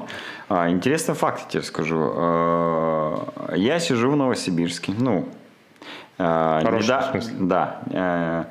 А, 0.49 0.69
интересный 0.71 1.15
факт 1.15 1.43
я 1.45 1.49
тебе 1.51 1.61
расскажу. 1.61 2.13
Э, 2.17 3.17
Я 3.57 3.79
сижу 3.79 4.11
в 4.11 4.17
Новосибирске, 4.17 4.93
ну, 4.99 5.29
э, 6.19 6.61
Хорошем 6.65 6.89
неда- 6.89 7.21
да, 7.41 7.81
э, 7.91 8.45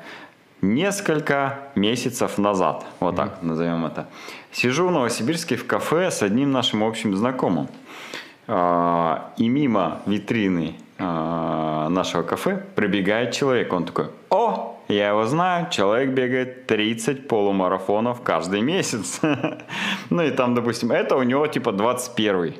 несколько 0.62 1.58
месяцев 1.74 2.38
назад, 2.38 2.84
вот 3.00 3.16
так 3.16 3.42
назовем 3.42 3.84
это, 3.86 4.06
сижу 4.52 4.88
в 4.88 4.90
Новосибирске 4.90 5.56
в 5.56 5.66
кафе 5.66 6.10
с 6.10 6.22
одним 6.22 6.52
нашим 6.52 6.82
общим 6.82 7.14
знакомым. 7.16 7.68
А, 8.46 9.32
И 9.36 9.48
мимо 9.48 10.00
витрины 10.06 10.74
а, 10.78 10.83
нашего 10.98 12.22
кафе 12.22 12.62
пробегает 12.74 13.32
человек. 13.32 13.72
Он 13.72 13.84
такой, 13.84 14.06
о, 14.30 14.74
я 14.88 15.08
его 15.08 15.24
знаю, 15.26 15.68
человек 15.70 16.10
бегает 16.10 16.66
30 16.66 17.28
полумарафонов 17.28 18.22
каждый 18.22 18.60
месяц. 18.60 19.20
Ну 20.10 20.22
и 20.22 20.30
там, 20.30 20.54
допустим, 20.54 20.92
это 20.92 21.16
у 21.16 21.22
него 21.22 21.46
типа 21.46 21.72
21 21.72 22.54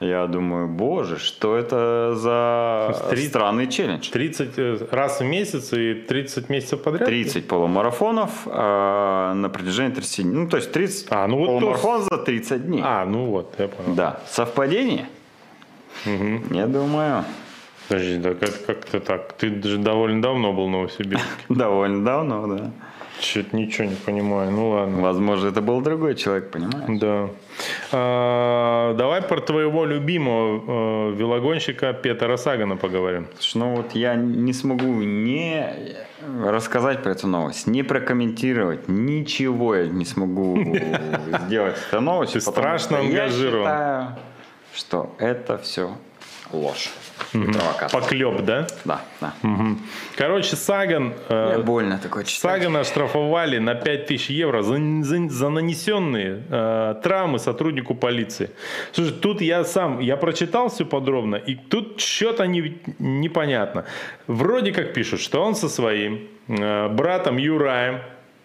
Я 0.00 0.26
думаю, 0.26 0.66
боже, 0.68 1.18
что 1.18 1.56
это 1.56 2.14
за 2.16 2.94
То 3.08 3.14
есть 3.14 3.28
странный 3.28 3.68
челлендж. 3.68 4.10
30 4.10 4.58
э, 4.58 4.78
раз 4.90 5.20
в 5.20 5.24
месяц 5.24 5.72
и 5.72 5.94
30 5.94 6.50
месяцев 6.50 6.82
подряд? 6.82 7.06
30 7.06 7.46
полумарафонов 7.46 8.30
а, 8.46 9.32
на 9.34 9.48
протяжении 9.48 9.94
30 9.94 10.24
дней. 10.24 10.34
Ну, 10.34 10.48
то 10.48 10.56
есть 10.56 10.72
30 10.72 11.06
А, 11.10 11.26
ну 11.28 11.38
вот 11.38 11.46
то- 11.46 11.52
полумарафон 11.52 12.02
за 12.02 12.18
30 12.18 12.66
дней. 12.66 12.82
А, 12.84 13.04
ну 13.06 13.26
вот, 13.26 13.54
я 13.58 13.68
понял. 13.68 13.94
Да. 13.94 14.20
Совпадение? 14.28 15.06
Я 16.50 16.66
думаю, 16.66 17.24
Подожди, 17.92 18.16
да 18.16 18.34
как, 18.34 18.64
как-то 18.64 19.00
так. 19.00 19.34
Ты 19.34 19.62
же 19.62 19.76
довольно 19.76 20.22
давно 20.22 20.54
был 20.54 20.66
в 20.66 20.70
Новосибирске. 20.70 21.28
довольно 21.50 22.02
давно, 22.02 22.46
да. 22.46 22.70
Что-то 23.20 23.54
ничего 23.54 23.84
не 23.84 23.96
понимаю. 23.96 24.50
Ну 24.50 24.70
ладно. 24.70 25.02
Возможно, 25.02 25.48
это 25.48 25.60
был 25.60 25.82
другой 25.82 26.14
человек, 26.14 26.50
понимаешь? 26.50 27.00
Да. 27.00 27.28
А, 27.92 28.94
давай 28.94 29.20
про 29.20 29.42
твоего 29.42 29.84
любимого 29.84 31.10
э, 31.10 31.16
велогонщика 31.16 31.92
Петра 31.92 32.38
Сагана 32.38 32.76
поговорим. 32.76 33.26
Слушай, 33.38 33.58
ну 33.58 33.76
вот 33.76 33.92
я 33.92 34.14
не 34.14 34.54
смогу 34.54 34.94
не 35.02 35.74
рассказать 36.42 37.02
про 37.02 37.12
эту 37.12 37.26
новость, 37.26 37.66
не 37.66 37.82
прокомментировать, 37.82 38.88
ничего 38.88 39.76
я 39.76 39.86
не 39.86 40.06
смогу 40.06 40.58
сделать 41.46 41.76
с 41.76 41.88
этой 41.88 42.00
новостью. 42.00 42.40
Ты 42.40 42.46
потому 42.46 42.78
страшно 42.78 42.96
что 42.96 43.06
я 43.06 43.24
ангажирован. 43.24 43.66
считаю, 43.66 44.16
что 44.72 45.14
это 45.18 45.58
все 45.58 45.90
ложь 46.54 46.90
провокация. 47.32 48.00
Поклеп, 48.00 48.42
да? 48.42 48.66
Да, 48.84 49.00
да. 49.20 49.32
Мгм. 49.42 49.80
Короче, 50.16 50.56
Саган... 50.56 51.14
э, 51.28 51.54
Мне 51.54 51.64
больно 51.64 51.98
такое 51.98 52.24
читать. 52.24 52.40
Сагана 52.40 52.80
оштрафовали 52.80 53.58
на 53.58 53.74
5000 53.74 54.30
евро 54.30 54.62
за, 54.62 54.74
за- 55.02 55.28
за 55.28 55.48
нанесенные 55.48 56.42
э, 56.50 56.94
травмы 57.02 57.38
сотруднику 57.38 57.94
полиции. 57.94 58.50
Слушай, 58.92 59.12
тут 59.12 59.40
я 59.40 59.64
сам, 59.64 60.00
я 60.00 60.16
прочитал 60.16 60.68
все 60.68 60.84
подробно, 60.84 61.36
и 61.36 61.54
тут 61.54 62.00
что-то 62.00 62.46
не, 62.46 62.78
непонятно. 62.98 63.84
Вроде 64.26 64.72
как 64.72 64.92
пишут, 64.92 65.20
что 65.20 65.42
он 65.42 65.54
со 65.54 65.68
своим 65.68 66.28
э, 66.48 66.88
братом 66.88 67.38
Юраем, 67.38 68.00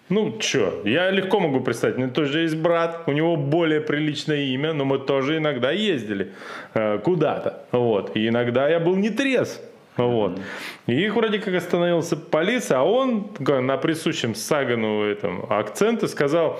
ну, 0.09 0.37
что, 0.39 0.81
я 0.85 1.11
легко 1.11 1.39
могу 1.39 1.59
представить, 1.59 1.97
у 1.97 1.99
меня 1.99 2.09
тоже 2.09 2.41
есть 2.41 2.55
брат, 2.55 3.03
у 3.07 3.11
него 3.11 3.35
более 3.35 3.81
приличное 3.81 4.45
имя, 4.45 4.73
но 4.73 4.85
мы 4.85 4.99
тоже 4.99 5.37
иногда 5.37 5.71
ездили 5.71 6.31
э, 6.73 6.99
куда-то, 6.99 7.65
вот, 7.71 8.15
и 8.15 8.27
иногда 8.27 8.69
я 8.69 8.79
был 8.79 8.95
не 8.95 9.09
трезв, 9.09 9.59
вот. 9.97 10.39
И 10.85 10.93
их 10.93 11.15
вроде 11.15 11.39
как 11.39 11.55
остановился 11.55 12.15
полиция, 12.15 12.79
а 12.79 12.83
он 12.83 13.31
на 13.39 13.77
присущем 13.77 14.35
Сагану 14.35 15.03
этом 15.03 15.45
акценте 15.49 16.07
сказал, 16.07 16.59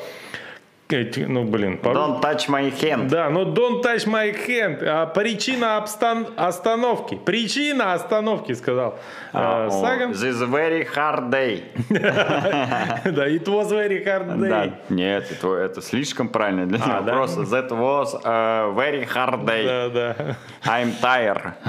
эти, 0.89 1.19
ну, 1.21 1.43
блин, 1.43 1.78
по- 1.78 1.89
Don't 1.89 2.21
touch 2.21 2.47
my 2.50 2.71
hand. 2.71 3.10
да, 3.10 3.30
но 3.30 3.43
don't 3.43 3.82
touch 3.84 4.08
my 4.08 4.34
hand. 4.47 4.84
А 4.88 5.06
причина 5.06 5.78
обстан- 5.78 6.28
остановки. 6.38 7.15
Причина 7.26 7.93
остановки, 7.93 8.54
сказал 8.54 8.97
э, 9.34 9.38
о, 9.38 9.69
Саган. 9.69 10.12
This 10.12 10.41
very 10.50 10.86
hard 10.95 11.30
day. 11.30 11.63
Да, 13.12 13.28
it 13.28 13.45
was 13.45 13.69
very 13.71 14.04
hard 14.06 14.39
day. 14.39 14.50
Да, 14.50 14.69
нет, 14.89 15.26
это, 15.32 15.54
это 15.56 15.82
слишком 15.82 16.30
правильно 16.30 16.65
для 16.65 16.80
А, 16.84 17.02
него. 17.02 17.06
да? 17.06 17.13
That 17.43 17.69
was 17.69 18.19
a 18.23 18.71
very 18.76 19.04
hard 19.06 19.43
day. 19.45 19.65
Да, 19.65 19.89
да. 19.89 20.15
I'm 20.65 20.91
tired. 21.02 21.54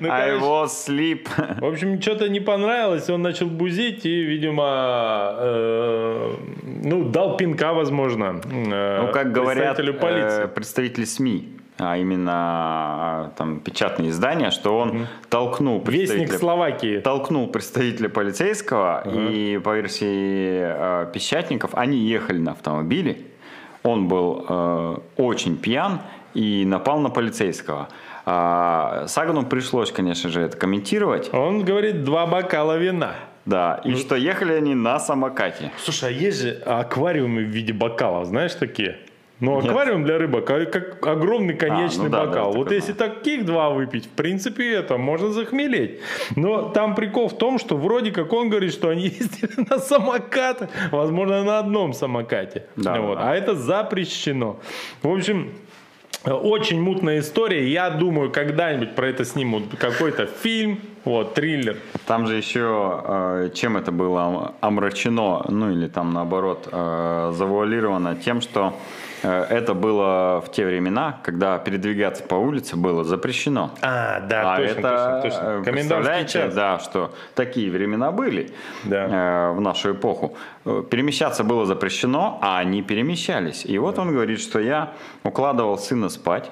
Ну, 0.00 0.08
I 0.10 0.30
was 0.38 0.68
sleep. 0.86 1.28
В 1.60 1.64
общем, 1.64 2.00
что-то 2.00 2.28
не 2.28 2.40
понравилось, 2.40 3.08
он 3.10 3.22
начал 3.22 3.46
бузить 3.46 4.04
и, 4.06 4.22
видимо, 4.22 5.34
э, 5.38 6.34
ну, 6.84 7.04
дал 7.08 7.36
пинка, 7.36 7.72
возможно, 7.72 8.40
э, 8.44 9.02
Ну, 9.02 9.12
как 9.12 9.32
говорят 9.32 9.78
э, 9.78 10.48
представители 10.48 11.04
СМИ, 11.04 11.48
а 11.78 11.96
именно 11.96 13.30
э, 13.32 13.36
там 13.36 13.60
печатные 13.60 14.10
издания, 14.10 14.50
что 14.50 14.78
он 14.78 15.06
толкнул 15.28 15.78
Вестник 15.78 16.08
представителя 16.08 16.38
Словакии. 16.38 17.00
толкнул 17.00 17.48
представителя 17.48 18.08
полицейского, 18.08 19.02
и 19.08 19.58
по 19.58 19.74
версии 19.74 20.60
э, 20.62 21.06
печатников, 21.12 21.74
они 21.74 21.98
ехали 21.98 22.38
на 22.38 22.52
автомобиле. 22.52 23.18
Он 23.82 24.08
был 24.08 24.46
э, 24.48 24.96
очень 25.16 25.56
пьян 25.56 26.00
и 26.32 26.64
напал 26.64 27.00
на 27.00 27.10
полицейского. 27.10 27.88
А, 28.26 29.04
Сагану 29.06 29.44
пришлось, 29.44 29.92
конечно 29.92 30.30
же, 30.30 30.40
это 30.40 30.56
комментировать. 30.56 31.32
Он 31.34 31.62
говорит, 31.64 32.04
два 32.04 32.26
бокала 32.26 32.78
вина. 32.78 33.14
Да, 33.46 33.80
Ну, 33.84 33.90
и 33.92 33.94
что 33.96 34.14
ехали 34.16 34.52
они 34.54 34.74
на 34.74 34.98
самокате. 34.98 35.70
Слушай, 35.78 36.08
а 36.10 36.12
есть 36.12 36.40
же 36.40 36.62
аквариумы 36.64 37.42
в 37.42 37.48
виде 37.48 37.72
бокалов, 37.72 38.26
знаешь 38.26 38.54
такие? 38.54 38.98
Ну, 39.40 39.56
Нет. 39.60 39.70
аквариум 39.70 40.04
для 40.04 40.16
рыбок, 40.16 40.48
а 40.48 40.64
как 40.64 41.04
огромный 41.06 41.54
конечный 41.54 42.04
ну 42.04 42.10
да, 42.10 42.24
бокал. 42.26 42.52
да, 42.52 42.56
вот 42.58 42.64
такой, 42.64 42.76
если 42.76 42.92
таких 42.92 43.44
два 43.44 43.70
выпить, 43.70 44.06
в 44.06 44.10
принципе, 44.10 44.72
это 44.74 44.96
можно 44.96 45.30
захмелеть. 45.30 46.00
Но 46.36 46.68
там 46.70 46.94
прикол 46.94 47.28
в 47.28 47.36
том, 47.36 47.58
что 47.58 47.76
вроде 47.76 48.12
как 48.12 48.32
он 48.32 48.48
говорит, 48.48 48.72
что 48.72 48.88
они 48.90 49.02
ездили 49.20 49.66
на 49.68 49.78
самокатах, 49.78 50.70
возможно, 50.92 51.42
на 51.42 51.58
одном 51.58 51.92
самокате. 51.92 52.66
Да, 52.76 53.00
Вот. 53.00 53.18
да. 53.18 53.30
А 53.32 53.34
это 53.34 53.54
запрещено. 53.54 54.60
В 55.02 55.08
общем, 55.12 55.52
очень 56.24 56.80
мутная 56.80 57.20
история. 57.20 57.68
Я 57.68 57.90
думаю, 57.90 58.30
когда-нибудь 58.30 58.94
про 58.94 59.08
это 59.08 59.24
снимут 59.24 59.64
какой-то 59.78 60.26
фильм, 60.26 60.80
вот, 61.04 61.34
триллер. 61.34 61.76
Там 62.06 62.26
же 62.26 62.36
еще, 62.36 63.02
э, 63.04 63.50
чем 63.54 63.76
это 63.76 63.92
было 63.92 64.54
омрачено, 64.60 65.44
ну 65.48 65.70
или 65.70 65.86
там 65.88 66.12
наоборот, 66.12 66.68
э, 66.70 67.32
завуалировано 67.34 68.16
тем, 68.16 68.40
что 68.40 68.74
это 69.28 69.74
было 69.74 70.42
в 70.44 70.50
те 70.52 70.64
времена, 70.66 71.18
когда 71.22 71.58
передвигаться 71.58 72.22
по 72.22 72.34
улице 72.34 72.76
было 72.76 73.04
запрещено. 73.04 73.70
А, 73.82 74.20
да, 74.20 74.54
а 74.54 74.56
точно, 74.56 74.78
это, 74.78 75.20
точно, 75.22 75.22
точно. 75.22 75.38
э, 75.38 75.62
Комендантский 75.64 75.72
представляете, 75.72 76.32
час. 76.32 76.54
да, 76.54 76.78
что 76.78 77.12
такие 77.34 77.70
времена 77.70 78.12
были 78.12 78.50
Да. 78.84 79.50
э, 79.50 79.52
в 79.52 79.60
нашу 79.60 79.92
эпоху. 79.92 80.36
Э, 80.64 80.82
Перемещаться 80.90 81.44
было 81.44 81.66
запрещено, 81.66 82.38
а 82.42 82.58
они 82.58 82.82
перемещались. 82.82 83.64
И 83.64 83.78
вот 83.78 83.98
он 83.98 84.12
говорит, 84.12 84.40
что 84.40 84.58
я 84.60 84.92
укладывал 85.22 85.78
сына 85.78 86.08
спать 86.08 86.50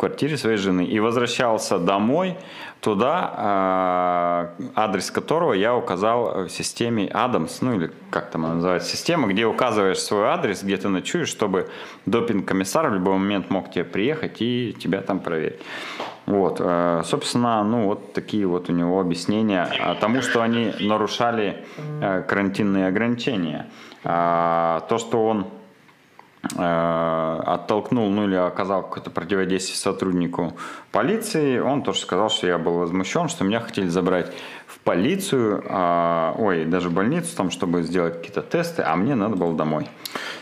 квартире 0.00 0.36
своей 0.36 0.56
жены 0.56 0.84
и 0.84 0.98
возвращался 1.00 1.78
домой 1.78 2.36
туда, 2.80 4.48
э, 4.58 4.62
адрес 4.74 5.10
которого 5.10 5.52
я 5.52 5.76
указал 5.76 6.44
в 6.44 6.48
системе 6.48 7.06
Adams, 7.08 7.58
ну 7.60 7.74
или 7.76 7.90
как 8.10 8.30
там 8.30 8.46
она 8.46 8.54
называется, 8.54 8.96
система, 8.96 9.28
где 9.28 9.44
указываешь 9.44 9.98
свой 9.98 10.26
адрес, 10.28 10.62
где 10.62 10.76
ты 10.76 10.88
ночуешь, 10.88 11.28
чтобы 11.28 11.68
допинг-комиссар 12.06 12.88
в 12.88 12.94
любой 12.94 13.18
момент 13.18 13.50
мог 13.50 13.70
тебе 13.70 13.84
приехать 13.84 14.40
и 14.40 14.74
тебя 14.80 15.02
там 15.02 15.20
проверить. 15.20 15.60
Вот, 16.26 16.56
э, 16.60 17.02
собственно, 17.04 17.62
ну 17.64 17.86
вот 17.86 18.12
такие 18.12 18.46
вот 18.46 18.70
у 18.70 18.72
него 18.72 19.00
объяснения 19.00 19.68
а, 19.80 19.94
тому, 19.96 20.22
что 20.22 20.42
они 20.42 20.72
нарушали 20.80 21.64
э, 22.00 22.22
карантинные 22.26 22.86
ограничения. 22.86 23.66
А, 24.04 24.80
То, 24.88 24.98
что 24.98 25.26
он 25.26 25.40
э, 25.40 25.59
оттолкнул, 26.56 28.10
ну 28.10 28.24
или 28.24 28.34
оказал 28.34 28.82
какое-то 28.82 29.10
противодействие 29.10 29.76
сотруднику 29.76 30.54
полиции, 30.92 31.58
он 31.58 31.82
тоже 31.82 32.00
сказал, 32.00 32.30
что 32.30 32.46
я 32.46 32.58
был 32.58 32.78
возмущен, 32.78 33.28
что 33.28 33.44
меня 33.44 33.60
хотели 33.60 33.88
забрать 33.88 34.32
в 34.66 34.78
полицию, 34.80 35.62
а, 35.68 36.34
ой, 36.38 36.64
даже 36.64 36.88
в 36.88 36.92
больницу, 36.92 37.36
там, 37.36 37.50
чтобы 37.50 37.82
сделать 37.82 38.14
какие-то 38.14 38.42
тесты, 38.42 38.82
а 38.82 38.96
мне 38.96 39.14
надо 39.14 39.36
было 39.36 39.54
домой. 39.54 39.86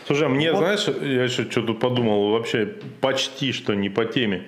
Слушай, 0.07 0.27
а 0.27 0.29
мне, 0.29 0.55
знаешь, 0.55 0.87
я 0.87 1.23
еще 1.23 1.49
что 1.49 1.61
тут 1.61 1.79
подумал, 1.79 2.31
вообще 2.31 2.75
почти 3.01 3.51
что 3.51 3.73
не 3.73 3.89
по 3.89 4.05
теме. 4.05 4.47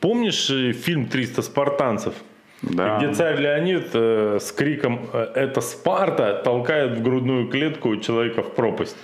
Помнишь 0.00 0.50
э, 0.50 0.72
фильм 0.72 1.08
«300 1.12 1.42
спартанцев»? 1.42 2.14
Да. 2.62 2.98
Где 2.98 3.12
царь 3.14 3.40
Леонид 3.40 3.90
э, 3.94 4.38
с 4.40 4.52
криком 4.52 5.08
э, 5.12 5.32
«Это 5.34 5.60
Спарта!» 5.60 6.40
толкает 6.44 6.98
в 6.98 7.02
грудную 7.02 7.48
клетку 7.48 7.96
человека 7.96 8.42
в 8.42 8.54
пропасть. 8.54 8.96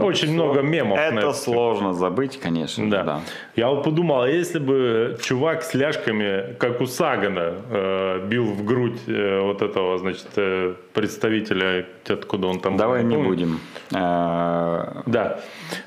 Очень 0.00 0.32
много 0.34 0.62
мемов 0.62 0.98
Это 0.98 1.32
сложно 1.32 1.92
забыть, 1.94 2.38
конечно. 2.40 2.90
Да. 2.90 3.02
да. 3.02 3.20
Я 3.56 3.68
вот 3.68 3.84
подумал, 3.84 4.22
а 4.22 4.28
если 4.28 4.58
бы 4.58 5.16
чувак 5.22 5.62
с 5.62 5.74
ляжками, 5.74 6.54
как 6.58 6.80
у 6.80 6.86
Сагана, 6.86 7.54
э, 7.70 8.26
бил 8.28 8.44
в 8.44 8.64
грудь 8.64 9.00
э, 9.06 9.40
вот 9.40 9.62
этого, 9.62 9.98
значит, 9.98 10.26
э, 10.36 10.74
представителя, 10.94 11.86
откуда 12.08 12.46
он 12.48 12.60
там... 12.60 12.76
Давай 12.76 13.02
не 13.04 13.14
помню. 13.14 13.28
будем. 13.28 13.60
э, 13.94 15.02
Да. 15.06 15.40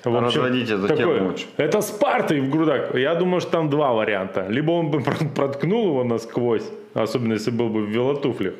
Общем, 0.04 0.26
Разводить 0.26 0.70
эту 0.70 0.88
такое, 0.88 1.18
тему 1.18 1.28
лучше. 1.30 1.46
Это 1.58 1.82
Спарта 1.82 2.36
и 2.36 2.40
в 2.40 2.50
грудак. 2.50 2.96
Я 2.96 3.16
думаю, 3.16 3.42
что 3.42 3.52
там 3.52 3.70
два 3.70 3.94
варианта. 3.94 4.46
Либо 4.50 4.72
он 4.72 4.90
бы 4.92 5.00
про- 5.04 5.26
проткнул 5.36 5.88
его 5.88 6.04
насквозь, 6.04 6.70
особенно 6.94 7.34
если 7.34 7.52
был 7.52 7.70
бы 7.70 7.82
в 7.86 7.90
велотуфлях, 7.90 8.54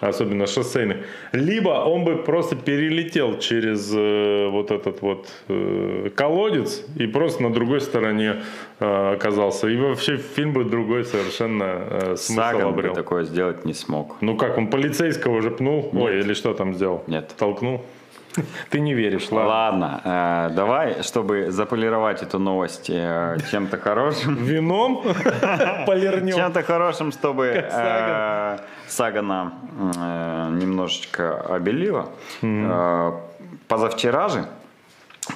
особенно 0.00 0.46
шоссейных. 0.46 0.98
Либо 1.32 1.70
он 1.70 2.04
бы 2.04 2.16
просто 2.16 2.56
перелетел 2.56 3.38
через 3.38 3.92
э, 3.94 4.48
вот 4.50 4.70
этот 4.70 5.02
вот 5.02 5.28
э, 5.48 6.10
колодец 6.14 6.84
и 6.96 7.06
просто 7.06 7.42
на 7.42 7.52
другой 7.52 7.80
стороне 7.80 8.42
э, 8.80 9.12
оказался. 9.14 9.68
И 9.68 9.76
вообще 9.76 10.16
фильм 10.16 10.52
бы 10.52 10.64
другой 10.64 11.04
совершенно 11.04 11.64
э, 11.64 12.16
смысл 12.16 12.40
Саган 12.40 12.62
бы 12.62 12.80
обрел. 12.80 12.94
такое 12.94 13.24
сделать 13.24 13.64
не 13.64 13.74
смог. 13.74 14.16
Ну 14.20 14.36
как, 14.36 14.58
он 14.58 14.68
полицейского 14.68 15.36
уже 15.36 15.50
пнул? 15.50 15.90
Ой, 15.92 16.20
или 16.20 16.34
что 16.34 16.54
там 16.54 16.74
сделал? 16.74 17.02
Нет. 17.06 17.34
Толкнул? 17.38 17.82
Ты 18.70 18.80
не 18.80 18.94
веришь, 18.94 19.30
ладно. 19.30 19.48
Ладно, 19.48 20.00
э, 20.04 20.54
давай, 20.54 21.02
чтобы 21.02 21.50
заполировать 21.50 22.22
эту 22.22 22.38
новость 22.38 22.90
э, 22.90 23.38
чем-то 23.50 23.78
хорошим. 23.78 24.36
Вином 24.36 25.02
полирнем. 25.86 26.36
Чем-то 26.36 26.62
хорошим, 26.62 27.12
чтобы 27.12 27.46
э, 27.46 28.58
Сагана 28.88 29.54
э, 29.96 30.50
немножечко 30.52 31.40
обелило. 31.40 32.08
Э, 32.42 33.12
Позавчера 33.68 34.28
же 34.28 34.46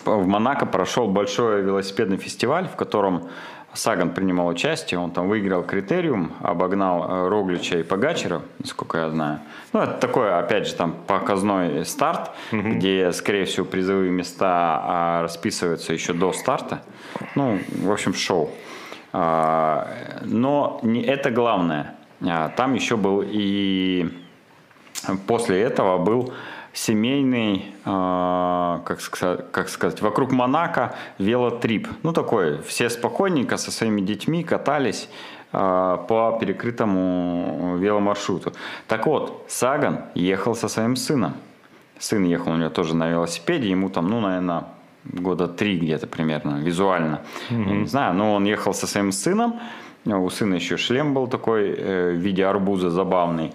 в 0.04 0.26
Монако 0.26 0.66
прошел 0.66 1.08
большой 1.08 1.62
велосипедный 1.62 2.16
фестиваль, 2.16 2.68
в 2.68 2.76
котором 2.76 3.28
Саган 3.72 4.10
принимал 4.10 4.48
участие, 4.48 4.98
он 4.98 5.12
там 5.12 5.28
выиграл 5.28 5.62
критериум, 5.62 6.32
обогнал 6.40 7.04
э, 7.08 7.28
Роглича 7.28 7.78
и 7.78 7.82
Погачера, 7.84 8.42
насколько 8.58 8.98
я 8.98 9.10
знаю. 9.10 9.40
Ну, 9.72 9.80
это 9.80 9.94
такой, 9.94 10.36
опять 10.36 10.66
же, 10.66 10.74
там 10.74 10.94
показной 11.06 11.84
старт, 11.84 12.32
угу. 12.50 12.62
где, 12.62 13.12
скорее 13.12 13.44
всего, 13.44 13.64
призовые 13.64 14.10
места 14.10 14.80
а, 14.82 15.22
расписываются 15.22 15.92
еще 15.92 16.12
до 16.12 16.32
старта. 16.32 16.82
Ну, 17.36 17.60
в 17.82 17.92
общем, 17.92 18.12
шоу. 18.12 18.50
А, 19.12 19.86
но 20.22 20.80
не 20.82 21.02
это 21.02 21.30
главное. 21.30 21.94
А, 22.22 22.48
там 22.50 22.74
еще 22.74 22.96
был 22.96 23.22
и 23.26 24.08
после 25.26 25.60
этого 25.60 25.98
был 25.98 26.32
семейный, 26.72 27.74
э, 27.84 28.80
как, 28.84 29.00
сказать, 29.00 29.50
как 29.50 29.68
сказать, 29.68 30.00
вокруг 30.02 30.32
Монако 30.32 30.94
велотрип. 31.18 31.88
Ну, 32.02 32.12
такой, 32.12 32.62
все 32.62 32.90
спокойненько 32.90 33.56
со 33.56 33.70
своими 33.70 34.00
детьми 34.00 34.44
катались 34.44 35.08
э, 35.52 35.58
по 36.08 36.38
перекрытому 36.40 37.76
веломаршруту. 37.78 38.52
Так 38.86 39.06
вот, 39.06 39.44
Саган 39.48 40.04
ехал 40.14 40.54
со 40.54 40.68
своим 40.68 40.96
сыном. 40.96 41.34
Сын 41.98 42.24
ехал 42.24 42.52
у 42.52 42.56
него 42.56 42.70
тоже 42.70 42.94
на 42.94 43.08
велосипеде, 43.08 43.68
ему 43.68 43.90
там, 43.90 44.08
ну, 44.08 44.20
наверное, 44.20 44.64
года 45.04 45.48
три 45.48 45.78
где-то 45.78 46.06
примерно, 46.06 46.60
визуально. 46.60 47.20
Mm-hmm. 47.50 47.76
не 47.80 47.86
знаю, 47.86 48.14
но 48.14 48.34
он 48.34 48.44
ехал 48.44 48.72
со 48.72 48.86
своим 48.86 49.12
сыном, 49.12 49.60
у 50.06 50.30
сына 50.30 50.54
еще 50.54 50.76
шлем 50.76 51.14
был 51.14 51.26
такой 51.26 51.74
э, 51.76 52.12
в 52.12 52.16
виде 52.16 52.44
арбуза 52.44 52.90
забавный. 52.90 53.52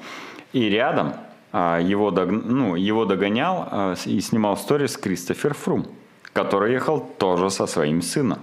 И 0.53 0.69
рядом 0.69 1.13
а, 1.51 1.79
его, 1.79 2.11
дог... 2.11 2.29
ну, 2.31 2.75
его 2.75 3.05
догонял 3.05 3.67
а, 3.71 3.95
и 4.05 4.19
снимал 4.19 4.57
сторис 4.57 4.97
Кристофер 4.97 5.53
Фрум, 5.53 5.87
который 6.33 6.73
ехал 6.73 6.99
тоже 6.99 7.49
со 7.49 7.65
своим 7.65 8.01
сыном. 8.01 8.39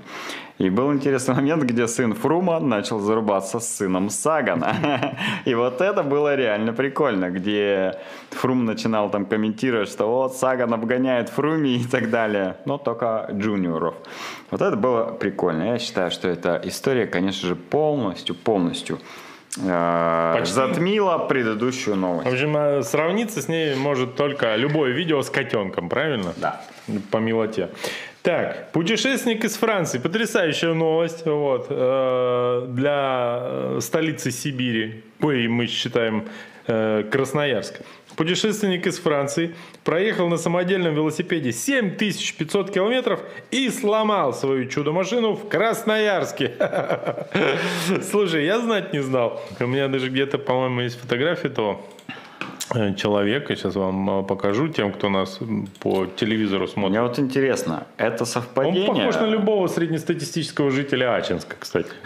И 0.62 0.70
был 0.70 0.92
интересный 0.92 1.34
момент, 1.34 1.64
где 1.64 1.88
сын 1.88 2.14
Фрума 2.14 2.60
начал 2.60 3.00
зарубаться 3.00 3.58
с 3.58 3.68
сыном 3.78 4.10
Сагана. 4.10 5.18
И 5.44 5.54
вот 5.54 5.80
это 5.80 6.04
было 6.04 6.36
реально 6.36 6.72
прикольно, 6.72 7.30
где 7.30 7.98
Фрум 8.30 8.64
начинал 8.64 9.10
там 9.10 9.26
комментировать, 9.26 9.88
что 9.88 10.06
вот 10.06 10.36
Саган 10.36 10.72
обгоняет 10.72 11.30
Фруми 11.30 11.80
и 11.80 11.84
так 11.84 12.10
далее, 12.10 12.58
но 12.64 12.78
только 12.78 13.28
джуниоров. 13.32 13.96
Вот 14.52 14.62
это 14.62 14.76
было 14.76 15.06
прикольно. 15.06 15.64
Я 15.64 15.78
считаю, 15.80 16.12
что 16.12 16.28
эта 16.28 16.60
история, 16.62 17.06
конечно 17.06 17.48
же, 17.48 17.56
полностью, 17.56 18.36
полностью 18.36 19.00
Э, 19.60 20.36
Почти. 20.38 20.54
затмила 20.54 21.18
предыдущую 21.18 21.96
новость. 21.96 22.28
В 22.28 22.32
общем, 22.32 22.56
э, 22.56 22.82
сравниться 22.82 23.42
с 23.42 23.48
ней 23.48 23.74
может 23.74 24.16
только 24.16 24.56
любое 24.56 24.92
видео 24.92 25.20
с 25.20 25.28
котенком, 25.28 25.90
правильно? 25.90 26.32
Да. 26.36 26.62
По 27.10 27.18
милоте. 27.18 27.68
Так, 28.22 28.70
путешественник 28.72 29.44
из 29.44 29.56
Франции. 29.56 29.98
Потрясающая 29.98 30.74
новость 30.74 31.26
вот, 31.26 31.66
э, 31.68 32.66
для 32.68 33.80
столицы 33.80 34.30
Сибири. 34.30 35.02
Ой, 35.20 35.48
мы 35.48 35.66
считаем 35.66 36.28
Красноярск. 36.64 37.80
Путешественник 38.16 38.86
из 38.86 38.98
Франции 38.98 39.54
проехал 39.84 40.28
на 40.28 40.36
самодельном 40.36 40.94
велосипеде 40.94 41.52
7500 41.52 42.70
километров 42.70 43.20
и 43.50 43.70
сломал 43.70 44.34
свою 44.34 44.66
чудо-машину 44.66 45.32
в 45.32 45.48
Красноярске. 45.48 46.52
Слушай, 48.10 48.44
я 48.44 48.60
знать 48.60 48.92
не 48.92 49.02
знал. 49.02 49.42
У 49.58 49.66
меня 49.66 49.88
даже 49.88 50.08
где-то, 50.08 50.38
по-моему, 50.38 50.82
есть 50.82 51.00
фотография 51.00 51.48
этого 51.48 51.80
э, 52.08 52.12
человека. 52.96 53.56
Сейчас 53.56 53.74
вам 53.74 54.20
э, 54.20 54.22
покажу 54.24 54.68
тем, 54.68 54.92
кто 54.92 55.08
нас 55.08 55.38
по 55.80 56.06
телевизору 56.06 56.66
смотрит. 56.66 56.90
Мне 56.90 57.02
вот 57.02 57.18
интересно, 57.18 57.86
это 57.96 58.24
совпадение? 58.24 58.88
Он 58.88 58.96
похож 58.96 59.14
на 59.16 59.26
любого 59.26 59.66
среднестатистического 59.66 60.70
жителя 60.70 61.14
Ачинска, 61.14 61.56
кстати. 61.58 61.90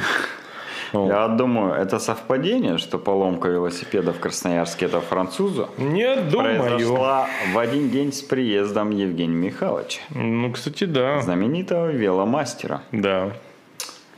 Я 0.92 1.28
думаю, 1.28 1.74
это 1.74 1.98
совпадение, 1.98 2.78
что 2.78 2.98
поломка 2.98 3.48
велосипеда 3.48 4.12
в 4.12 4.20
Красноярске 4.20 4.86
это 4.86 5.00
французу? 5.00 5.68
Нет, 5.78 6.28
думаю. 6.30 6.60
Произошла 6.60 7.28
в 7.52 7.58
один 7.58 7.90
день 7.90 8.12
с 8.12 8.22
приездом 8.22 8.90
Евгения 8.90 9.34
Михайловича. 9.34 10.00
Ну, 10.10 10.52
кстати, 10.52 10.84
да. 10.84 11.20
Знаменитого 11.20 11.90
веломастера. 11.90 12.82
Да. 12.92 13.32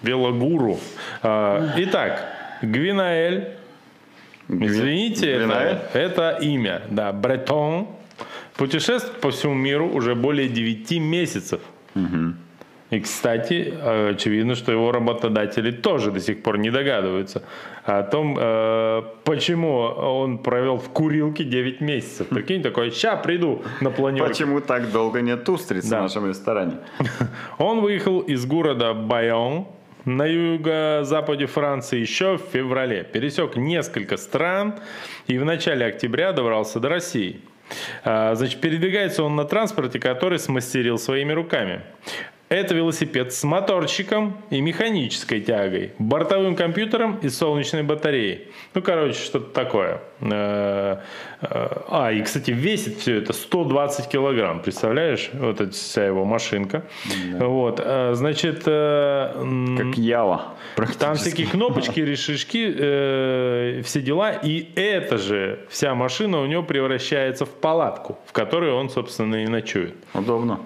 Велогуру. 0.02 0.78
А, 1.22 1.72
итак, 1.76 2.22
Гвинаэль. 2.62 3.57
Извините, 4.48 5.32
Это, 5.32 5.90
это 5.92 6.38
имя. 6.40 6.82
Да, 6.90 7.12
Бретон. 7.12 7.88
Путешествует 8.56 9.20
по 9.20 9.30
всему 9.30 9.54
миру 9.54 9.88
уже 9.88 10.14
более 10.14 10.48
9 10.48 10.90
месяцев. 11.00 11.60
Угу. 11.94 12.34
И, 12.90 13.00
кстати, 13.00 13.74
очевидно, 14.10 14.54
что 14.54 14.72
его 14.72 14.92
работодатели 14.92 15.70
тоже 15.70 16.10
до 16.10 16.20
сих 16.20 16.42
пор 16.42 16.58
не 16.58 16.70
догадываются 16.70 17.42
о 17.84 18.02
том, 18.02 18.36
э, 18.38 19.02
почему 19.24 19.78
он 19.80 20.38
провел 20.38 20.78
в 20.78 20.88
курилке 20.88 21.44
9 21.44 21.80
месяцев. 21.80 22.28
Прикинь, 22.30 22.62
такой, 22.62 22.90
ща 22.90 23.16
приду 23.16 23.62
на 23.80 23.90
планерку. 23.90 24.28
Почему 24.28 24.60
так 24.60 24.90
долго 24.90 25.20
нет 25.20 25.48
устриц 25.48 25.86
да. 25.86 25.98
в 25.98 26.02
нашем 26.02 26.28
ресторане? 26.28 26.78
Он 27.58 27.80
выехал 27.80 28.20
из 28.20 28.46
города 28.46 28.94
Байон, 28.94 29.66
на 30.04 30.26
юго-западе 30.26 31.46
Франции 31.46 31.98
еще 31.98 32.36
в 32.36 32.42
феврале. 32.52 33.04
Пересек 33.04 33.56
несколько 33.56 34.16
стран 34.16 34.78
и 35.26 35.38
в 35.38 35.44
начале 35.44 35.86
октября 35.86 36.32
добрался 36.32 36.80
до 36.80 36.88
России. 36.88 37.40
А, 38.04 38.34
значит, 38.34 38.60
передвигается 38.60 39.22
он 39.22 39.36
на 39.36 39.44
транспорте, 39.44 39.98
который 39.98 40.38
смастерил 40.38 40.98
своими 40.98 41.32
руками. 41.32 41.82
Это 42.48 42.74
велосипед 42.74 43.34
с 43.34 43.44
моторчиком 43.44 44.38
и 44.48 44.62
механической 44.62 45.42
тягой, 45.42 45.92
бортовым 45.98 46.56
компьютером 46.56 47.18
и 47.20 47.28
солнечной 47.28 47.82
батареей. 47.82 48.48
Ну, 48.72 48.80
короче, 48.80 49.18
что-то 49.18 49.52
такое. 49.52 50.00
Э, 50.22 50.96
э, 51.42 51.46
а, 51.88 52.10
и, 52.10 52.22
кстати, 52.22 52.50
весит 52.50 53.00
все 53.00 53.18
это 53.18 53.34
120 53.34 54.08
килограмм. 54.08 54.60
Представляешь? 54.60 55.28
Вот 55.34 55.60
эта 55.60 55.72
вся 55.72 56.06
его 56.06 56.24
машинка. 56.24 56.84
Да. 57.32 57.46
Вот, 57.46 57.80
э, 57.84 58.14
значит... 58.14 58.64
Как 58.64 59.98
Ява. 59.98 60.54
Там 60.98 61.16
всякие 61.16 61.46
кнопочки, 61.46 62.00
решишки, 62.00 63.82
все 63.82 64.00
дела. 64.00 64.32
И 64.32 64.70
эта 64.74 65.18
же 65.18 65.60
вся 65.68 65.94
машина 65.94 66.40
у 66.40 66.46
него 66.46 66.62
превращается 66.62 67.44
в 67.44 67.50
палатку, 67.50 68.18
в 68.26 68.32
которой 68.32 68.72
он, 68.72 68.88
собственно, 68.88 69.36
и 69.36 69.46
ночует. 69.46 69.94
Удобно. 70.14 70.60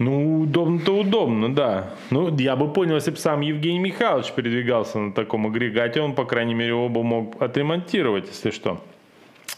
Ну, 0.00 0.40
удобно-то 0.40 0.96
удобно, 0.96 1.54
да. 1.54 1.90
Ну, 2.08 2.34
я 2.38 2.56
бы 2.56 2.72
понял, 2.72 2.94
если 2.94 3.10
бы 3.10 3.18
сам 3.18 3.42
Евгений 3.42 3.78
Михайлович 3.78 4.32
передвигался 4.32 4.98
на 4.98 5.12
таком 5.12 5.46
агрегате, 5.46 6.00
он, 6.00 6.14
по 6.14 6.24
крайней 6.24 6.54
мере, 6.54 6.72
оба 6.72 7.02
мог 7.02 7.40
отремонтировать, 7.40 8.26
если 8.28 8.50
что. 8.50 8.80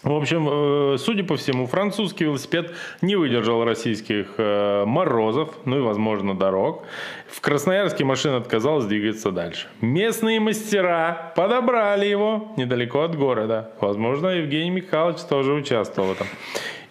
В 0.02 0.12
общем, 0.12 0.48
э, 0.50 0.96
судя 0.98 1.22
по 1.22 1.36
всему, 1.36 1.68
французский 1.68 2.24
велосипед 2.24 2.72
не 3.02 3.14
выдержал 3.14 3.64
российских 3.64 4.34
э, 4.36 4.84
морозов, 4.84 5.50
ну 5.64 5.78
и, 5.78 5.80
возможно, 5.80 6.36
дорог. 6.36 6.82
В 7.30 7.40
Красноярске 7.40 8.04
машина 8.04 8.38
отказалась 8.38 8.86
двигаться 8.86 9.30
дальше. 9.30 9.68
Местные 9.80 10.40
мастера 10.40 11.32
подобрали 11.36 12.06
его 12.06 12.52
недалеко 12.56 13.02
от 13.02 13.16
города. 13.16 13.70
Возможно, 13.80 14.26
Евгений 14.26 14.70
Михайлович 14.70 15.20
тоже 15.20 15.52
участвовал 15.52 16.08
в 16.08 16.12
этом 16.12 16.26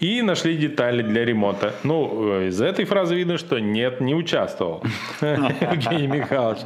и 0.02 0.22
нашли 0.24 0.58
детали 0.58 1.04
для 1.04 1.24
ремонта. 1.24 1.74
Ну, 1.84 2.40
э, 2.40 2.48
из 2.48 2.60
этой 2.60 2.86
фразы 2.86 3.16
видно, 3.16 3.38
что 3.38 3.60
нет, 3.60 4.02
не 4.02 4.16
участвовал 4.16 4.84
Евгений 5.22 6.08
Михайлович. 6.08 6.62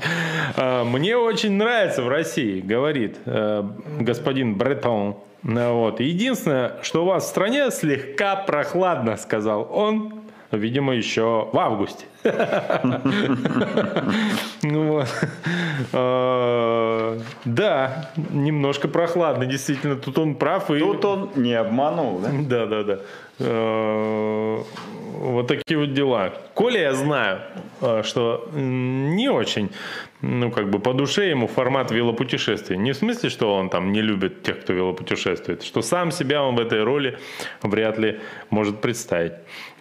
А, 0.55 0.83
Мне 0.85 1.17
очень 1.17 1.51
нравится 1.51 2.01
в 2.01 2.07
России, 2.07 2.61
говорит 2.61 3.17
э, 3.25 3.63
господин 3.99 4.55
Бретон. 4.55 5.17
Вот. 5.43 5.99
Единственное, 5.99 6.77
что 6.81 7.03
у 7.03 7.05
вас 7.05 7.25
в 7.25 7.27
стране 7.27 7.69
слегка 7.69 8.35
прохладно, 8.35 9.15
сказал 9.17 9.69
он, 9.71 10.25
видимо, 10.51 10.95
еще 10.95 11.49
в 11.51 11.59
августе. 11.59 12.05
Ну. 14.63 15.03
А, 15.93 17.19
да, 17.43 18.09
немножко 18.31 18.87
прохладно, 18.87 19.45
действительно. 19.45 19.95
Тут 19.95 20.17
он 20.17 20.35
прав. 20.35 20.67
Тут 20.67 21.05
он 21.05 21.29
не 21.35 21.53
обманул, 21.53 22.19
да? 22.19 22.29
Да, 22.31 22.65
да, 22.65 22.83
да. 22.83 22.99
А, 23.39 24.63
вот 25.17 25.47
такие 25.47 25.79
вот 25.79 25.93
дела. 25.93 26.33
Коля, 26.53 26.81
я 26.81 26.93
знаю, 26.93 27.41
а, 27.81 28.03
что 28.03 28.49
не 28.53 29.29
очень, 29.29 29.71
ну, 30.21 30.51
как 30.51 30.69
бы 30.69 30.79
по 30.79 30.93
душе 30.93 31.29
ему 31.29 31.47
формат 31.47 31.91
велопутешествия. 31.91 32.77
Не 32.77 32.93
в 32.93 32.97
смысле, 32.97 33.29
что 33.29 33.53
он 33.55 33.69
там 33.69 33.91
не 33.91 34.01
любит 34.01 34.43
тех, 34.43 34.61
кто 34.61 34.73
велопутешествует, 34.73 35.63
что 35.63 35.81
сам 35.81 36.11
себя 36.11 36.43
он 36.43 36.55
в 36.55 36.59
этой 36.59 36.83
роли 36.83 37.17
вряд 37.61 37.97
ли 37.97 38.19
может 38.49 38.81
представить. 38.81 39.33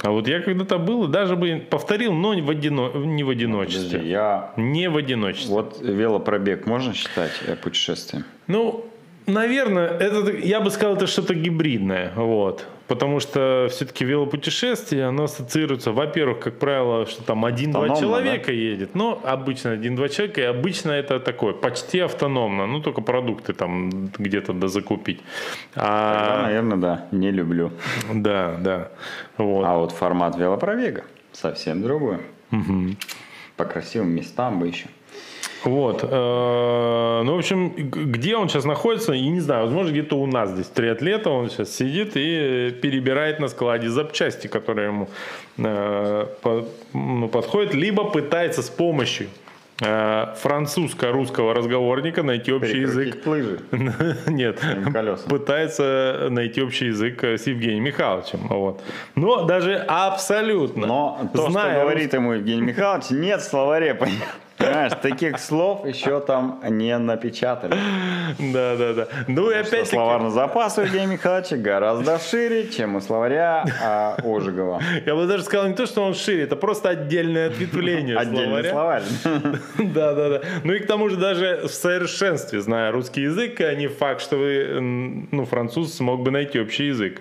А 0.03 0.11
вот 0.11 0.29
я 0.29 0.41
когда-то 0.41 0.79
был, 0.79 1.07
даже 1.07 1.37
бы 1.37 1.65
повторил, 1.69 2.13
но 2.13 2.31
в 2.41 2.51
одино... 2.51 2.91
не 2.95 3.25
в 3.25 3.31
одиночестве. 3.31 3.99
Подожди, 3.99 4.09
я... 4.09 4.53
Не 4.57 4.89
в 4.89 4.97
одиночестве. 4.97 5.55
Вот 5.55 5.81
велопробег 5.81 6.67
можно 6.67 6.95
считать 6.95 7.33
э, 7.47 7.57
путешествием? 7.57 8.25
Ну, 8.47 8.87
наверное, 9.27 9.89
это, 9.89 10.31
я 10.33 10.61
бы 10.61 10.71
сказал, 10.71 10.97
это 10.97 11.07
что-то 11.07 11.35
гибридное. 11.35 12.13
Вот. 12.17 12.67
Потому 12.89 13.21
что 13.21 13.69
все-таки 13.71 14.05
велопутешествие, 14.05 15.05
оно 15.07 15.25
ассоциируется, 15.25 15.93
во-первых, 15.93 16.41
как 16.41 16.59
правило, 16.59 17.07
что 17.07 17.23
там 17.23 17.45
один-два 17.45 17.97
человека 17.97 18.53
едет. 18.53 18.95
Ну, 18.95 19.19
обычно 19.25 19.73
один-два 19.73 20.09
человека, 20.09 20.41
и 20.41 20.45
обычно 20.45 20.91
это 20.93 21.21
такое, 21.21 21.53
почти 21.55 22.01
автономно, 22.01 22.67
ну, 22.67 22.81
только 22.81 23.01
продукты 23.01 23.53
там 23.53 24.09
где-то 24.19 24.53
дозакупить. 24.53 25.21
Тогда, 25.75 25.89
А, 25.89 26.43
наверное, 26.43 26.77
да, 26.79 27.07
не 27.11 27.31
люблю. 27.31 27.73
да, 28.13 28.57
да. 28.61 28.89
Вот. 29.39 29.65
А 29.65 29.77
вот 29.79 29.93
формат 29.93 30.37
велопробега 30.37 31.05
совсем 31.33 31.83
другой. 31.83 32.19
По 33.57 33.65
красивым 33.65 34.11
местам 34.11 34.59
бы 34.59 34.69
еще. 34.69 34.87
Вот. 35.65 36.03
э, 36.03 37.23
Ну, 37.25 37.35
в 37.35 37.39
общем, 37.39 37.73
где 37.77 38.37
он 38.37 38.49
сейчас 38.49 38.65
находится, 38.65 39.13
и 39.13 39.29
не 39.29 39.41
знаю, 39.41 39.65
возможно, 39.65 39.91
где-то 39.93 40.17
у 40.17 40.27
нас 40.27 40.51
здесь 40.51 40.67
триатлета, 40.67 41.31
он 41.31 41.49
сейчас 41.51 41.75
сидит 41.75 42.13
и 42.17 42.71
перебирает 42.83 43.41
на 43.41 43.49
складе 43.49 43.89
запчасти, 43.89 44.47
которые 44.47 44.89
ему 44.89 45.09
э, 45.59 46.27
ну, 46.93 47.29
подходят, 47.29 47.75
либо 47.75 48.05
пытается 48.05 48.63
с 48.63 48.69
помощью 48.69 49.29
э, 49.81 50.35
французско-русского 50.37 51.55
разговорника 51.55 52.23
найти 52.23 52.53
общий 52.53 52.81
язык. 52.81 53.27
Лыжи. 53.27 53.61
Нет, 54.27 54.61
колесом. 54.93 55.31
пытается 55.31 56.29
найти 56.31 56.63
общий 56.63 56.87
язык 56.87 57.25
с 57.25 57.47
Евгением 57.47 57.85
Михайловичем. 57.85 58.41
Вот. 58.49 58.83
Но 59.15 59.45
даже 59.45 59.77
абсолютно, 59.77 60.87
Но 60.87 61.31
то, 61.33 61.51
что 61.51 61.61
говорит 61.61 62.13
ему 62.13 62.33
Евгений 62.33 62.63
Михайлович, 62.63 63.11
нет 63.11 63.41
в 63.41 63.45
словаре. 63.45 63.99
Понимаешь, 64.57 64.93
таких 65.03 65.39
слов 65.39 65.87
еще 65.87 66.21
там 66.21 66.61
не 66.69 66.97
напечатали. 66.99 67.75
Да, 68.39 68.77
да, 68.77 68.93
да. 68.93 69.09
Ну 69.27 69.51
и 69.51 69.55
опять-таки... 69.55 69.85
Словарный 69.97 70.31
запас 70.31 70.79
у 70.79 70.83
Евгения 70.83 71.07
Михайловича 71.07 71.57
гораздо 71.57 72.19
шире, 72.19 72.69
чем 72.69 72.97
у 72.97 73.01
словаря 73.01 73.65
а, 73.83 74.17
Ожегова. 74.23 74.81
Я 75.05 75.15
бы 75.15 75.27
даже 75.27 75.45
сказал 75.45 75.69
не 75.69 75.75
то, 75.75 75.87
что 75.87 76.03
он 76.03 76.15
шире, 76.15 76.45
это 76.45 76.57
просто 76.57 76.91
отдельное 76.91 77.49
ответвление 77.49 78.17
Отдельный 78.17 78.71
словаря. 78.71 79.03
словарь. 79.23 79.59
Да, 79.79 80.15
да, 80.15 80.29
да. 80.31 80.41
Ну 80.63 80.73
и 80.73 80.79
к 80.79 80.87
тому 80.87 81.09
же 81.09 81.17
даже 81.17 81.63
в 81.65 81.69
совершенстве, 81.71 82.61
зная 82.61 82.93
русский 82.93 83.23
язык, 83.23 83.61
а 83.61 83.75
не 83.75 83.89
факт, 83.89 84.21
что 84.21 84.37
вы, 84.37 84.81
ну, 85.31 85.45
француз 85.45 85.95
смог 85.95 86.23
бы 86.23 86.31
найти 86.31 86.61
общий 86.61 86.87
язык. 86.87 87.21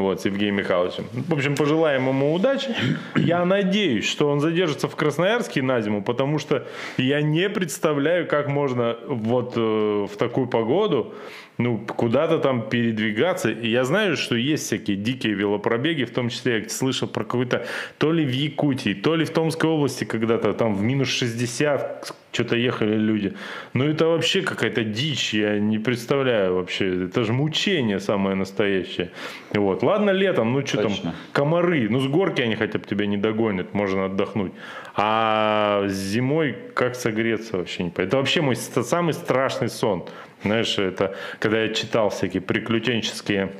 Вот, 0.00 0.20
с 0.20 0.24
Евгением 0.24 0.56
Михайловичем. 0.56 1.04
В 1.12 1.34
общем, 1.34 1.56
пожелаем 1.56 2.08
ему 2.08 2.34
удачи. 2.34 2.74
Я 3.16 3.44
надеюсь, 3.44 4.06
что 4.06 4.28
он 4.28 4.40
задержится 4.40 4.88
в 4.88 4.96
Красноярске 4.96 5.62
на 5.62 5.80
зиму, 5.80 6.02
потому 6.02 6.38
что 6.38 6.66
я 6.96 7.22
не 7.22 7.48
представляю, 7.48 8.26
как 8.26 8.48
можно 8.48 8.96
вот 9.06 9.54
э, 9.56 9.60
в 9.60 10.16
такую 10.16 10.46
погоду 10.46 11.14
ну, 11.58 11.78
куда-то 11.78 12.38
там 12.38 12.68
передвигаться. 12.68 13.50
И 13.50 13.68
я 13.68 13.84
знаю, 13.84 14.16
что 14.16 14.36
есть 14.36 14.66
всякие 14.66 14.96
дикие 14.96 15.34
велопробеги, 15.34 16.04
в 16.04 16.10
том 16.10 16.28
числе 16.28 16.60
я 16.60 16.68
слышал 16.68 17.08
про 17.08 17.24
какой-то 17.24 17.66
то 17.98 18.12
ли 18.12 18.24
в 18.24 18.32
Якутии, 18.32 18.94
то 18.94 19.16
ли 19.16 19.24
в 19.24 19.30
Томской 19.30 19.70
области 19.70 20.04
когда-то 20.04 20.52
там 20.54 20.74
в 20.74 20.82
минус 20.82 21.08
60 21.08 22.14
что-то 22.32 22.56
ехали 22.56 22.96
люди. 22.96 23.34
Ну, 23.74 23.84
это 23.84 24.06
вообще 24.06 24.40
какая-то 24.40 24.84
дичь, 24.84 25.34
я 25.34 25.58
не 25.58 25.78
представляю 25.78 26.54
вообще. 26.54 27.04
Это 27.04 27.24
же 27.24 27.32
мучение 27.32 28.00
самое 28.00 28.34
настоящее. 28.34 29.10
Вот. 29.52 29.82
Ладно, 29.82 30.10
летом, 30.10 30.52
ну 30.52 30.66
что 30.66 30.82
там, 30.82 30.92
комары, 31.32 31.88
ну 31.90 32.00
с 32.00 32.06
горки 32.06 32.40
они 32.40 32.56
хотя 32.56 32.78
бы 32.78 32.86
тебя 32.86 33.06
не 33.06 33.18
догонят, 33.18 33.74
можно 33.74 34.06
отдохнуть. 34.06 34.52
А 34.94 35.84
зимой 35.88 36.56
как 36.74 36.94
согреться 36.94 37.58
вообще 37.58 37.84
не 37.84 37.90
понятно. 37.90 38.08
Это 38.08 38.16
вообще 38.16 38.40
мой 38.40 38.56
самый 38.56 39.12
страшный 39.12 39.68
сон. 39.68 40.06
Знаешь, 40.42 40.78
это 40.78 41.14
когда 41.38 41.62
я 41.62 41.68
читал 41.74 42.10
всякие 42.10 42.42
приключенческие 42.42 43.52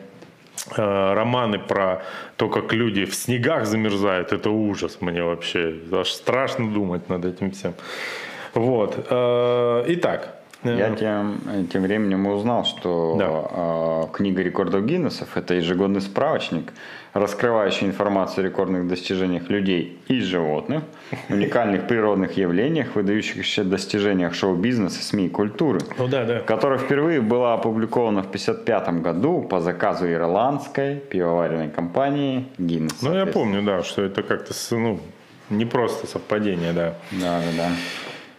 э, 0.76 1.12
романы 1.14 1.59
про 1.59 2.03
то, 2.37 2.49
как 2.49 2.72
люди 2.72 3.05
в 3.05 3.14
снегах 3.14 3.66
замерзают, 3.66 4.33
это 4.33 4.51
ужас 4.51 4.99
мне 5.01 5.22
вообще. 5.22 5.74
Аж 5.93 6.09
страшно 6.11 6.70
думать 6.70 7.09
над 7.09 7.24
этим 7.24 7.51
всем. 7.53 7.74
Вот. 8.55 9.07
э, 9.09 9.85
Итак. 9.89 10.41
Я 10.64 10.94
тем, 10.94 11.40
тем 11.72 11.82
временем 11.82 12.26
узнал, 12.26 12.64
что 12.64 13.16
Да. 13.18 14.06
э, 14.10 14.16
книга 14.16 14.42
рекордов 14.42 14.84
Гиннесов– 14.86 15.28
это 15.36 15.54
ежегодный 15.54 16.00
справочник, 16.00 16.72
раскрывающий 17.14 17.86
информацию 17.88 18.44
о 18.44 18.48
рекордных 18.48 18.86
достижениях 18.88 19.50
людей 19.50 19.98
и 20.08 20.20
животных, 20.20 20.84
уникальных 21.28 21.86
природных 21.88 22.36
явлениях, 22.36 22.94
выдающихся 22.94 23.64
достижениях 23.64 24.34
шоу-бизнеса, 24.34 25.02
СМИ 25.02 25.26
и 25.26 25.28
культуры, 25.28 25.80
Ну 25.98 26.06
да, 26.08 26.24
да. 26.24 26.40
которая 26.40 26.78
впервые 26.78 27.20
была 27.20 27.54
опубликована 27.54 28.22
в 28.22 28.26
1955 28.28 29.02
году 29.02 29.42
по 29.42 29.60
заказу 29.60 30.10
ирландской 30.10 30.96
пивоваренной 30.96 31.68
компании 31.70 32.46
Guinness. 32.58 32.94
Ну, 33.02 33.14
я 33.14 33.26
помню, 33.26 33.62
да, 33.62 33.82
что 33.82 34.02
это 34.02 34.22
как-то, 34.22 34.54
ну, 34.70 35.00
не 35.50 35.64
просто 35.66 36.06
совпадение, 36.06 36.72
да. 36.72 36.94
Да, 37.10 37.40
да, 37.40 37.52
да. 37.64 37.68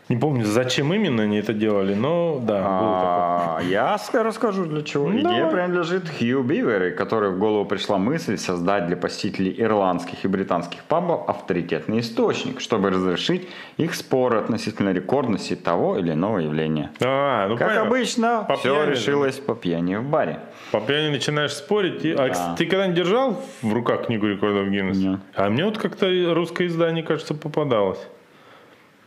Не 0.09 0.17
помню, 0.17 0.43
зачем 0.45 0.93
именно 0.93 1.23
они 1.23 1.37
это 1.37 1.53
делали, 1.53 1.93
но 1.93 2.39
да. 2.43 2.61
А, 2.65 3.59
я 3.63 3.97
расскажу 4.13 4.65
для 4.65 4.81
чего. 4.81 5.07
Ну, 5.07 5.19
Идея 5.19 5.37
давай. 5.45 5.51
принадлежит 5.51 6.09
Хью 6.09 6.43
Биверу, 6.43 6.93
которой 6.95 7.31
в 7.31 7.39
голову 7.39 7.63
пришла 7.65 7.97
мысль 7.97 8.37
создать 8.37 8.87
для 8.87 8.97
посетителей 8.97 9.55
ирландских 9.57 10.25
и 10.25 10.27
британских 10.27 10.83
пабов 10.83 11.29
авторитетный 11.29 12.01
источник, 12.01 12.59
чтобы 12.59 12.89
разрешить 12.89 13.47
их 13.77 13.95
споры 13.95 14.39
относительно 14.39 14.89
рекордности 14.91 15.55
того 15.55 15.97
или 15.97 16.11
иного 16.11 16.39
явления. 16.39 16.91
А, 17.01 17.47
ну 17.47 17.57
Как 17.57 17.69
понятно. 17.69 17.87
обычно, 17.87 18.45
По 18.47 18.57
все 18.57 18.75
пьяни, 18.75 18.91
решилось 18.91 19.35
по 19.37 19.55
пьяни 19.55 19.95
в 19.95 20.03
баре. 20.03 20.39
По 20.71 20.81
пьяни 20.81 21.11
начинаешь 21.11 21.53
спорить. 21.53 22.03
и- 22.03 22.11
А 22.11 22.17
Да. 22.17 22.29
кстати, 22.29 22.57
ты 22.57 22.65
когда-нибудь 22.65 22.97
держал 22.97 23.41
в 23.61 23.73
руках 23.73 24.07
книгу 24.07 24.27
рекордов 24.27 24.67
Гиннесса? 24.69 24.99
Нет. 24.99 25.19
А 25.35 25.49
мне 25.49 25.63
вот 25.63 25.77
как-то 25.77 26.07
русское 26.33 26.67
издание, 26.67 27.03
кажется, 27.05 27.33
попадалось. 27.33 27.99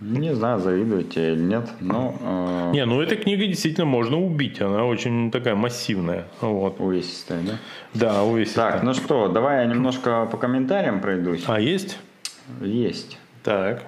Не 0.00 0.34
знаю, 0.34 0.58
завидуете 0.58 1.32
или 1.32 1.40
нет, 1.40 1.70
но 1.80 2.14
э, 2.20 2.70
Не, 2.74 2.84
ну 2.84 3.00
эта 3.00 3.16
книга 3.16 3.46
действительно 3.46 3.86
можно 3.86 4.18
убить. 4.20 4.60
Она 4.60 4.84
очень 4.84 5.30
такая 5.30 5.54
массивная. 5.54 6.26
Вот. 6.42 6.78
увесистая, 6.80 7.40
да? 7.42 7.52
Да, 7.94 8.22
увесистая. 8.22 8.72
Так, 8.72 8.82
ну 8.82 8.92
что, 8.92 9.28
давай 9.28 9.64
я 9.64 9.64
немножко 9.64 10.28
по 10.30 10.36
комментариям 10.36 11.00
пройдусь. 11.00 11.44
А 11.46 11.58
есть? 11.58 11.98
Есть. 12.60 13.18
Так. 13.42 13.84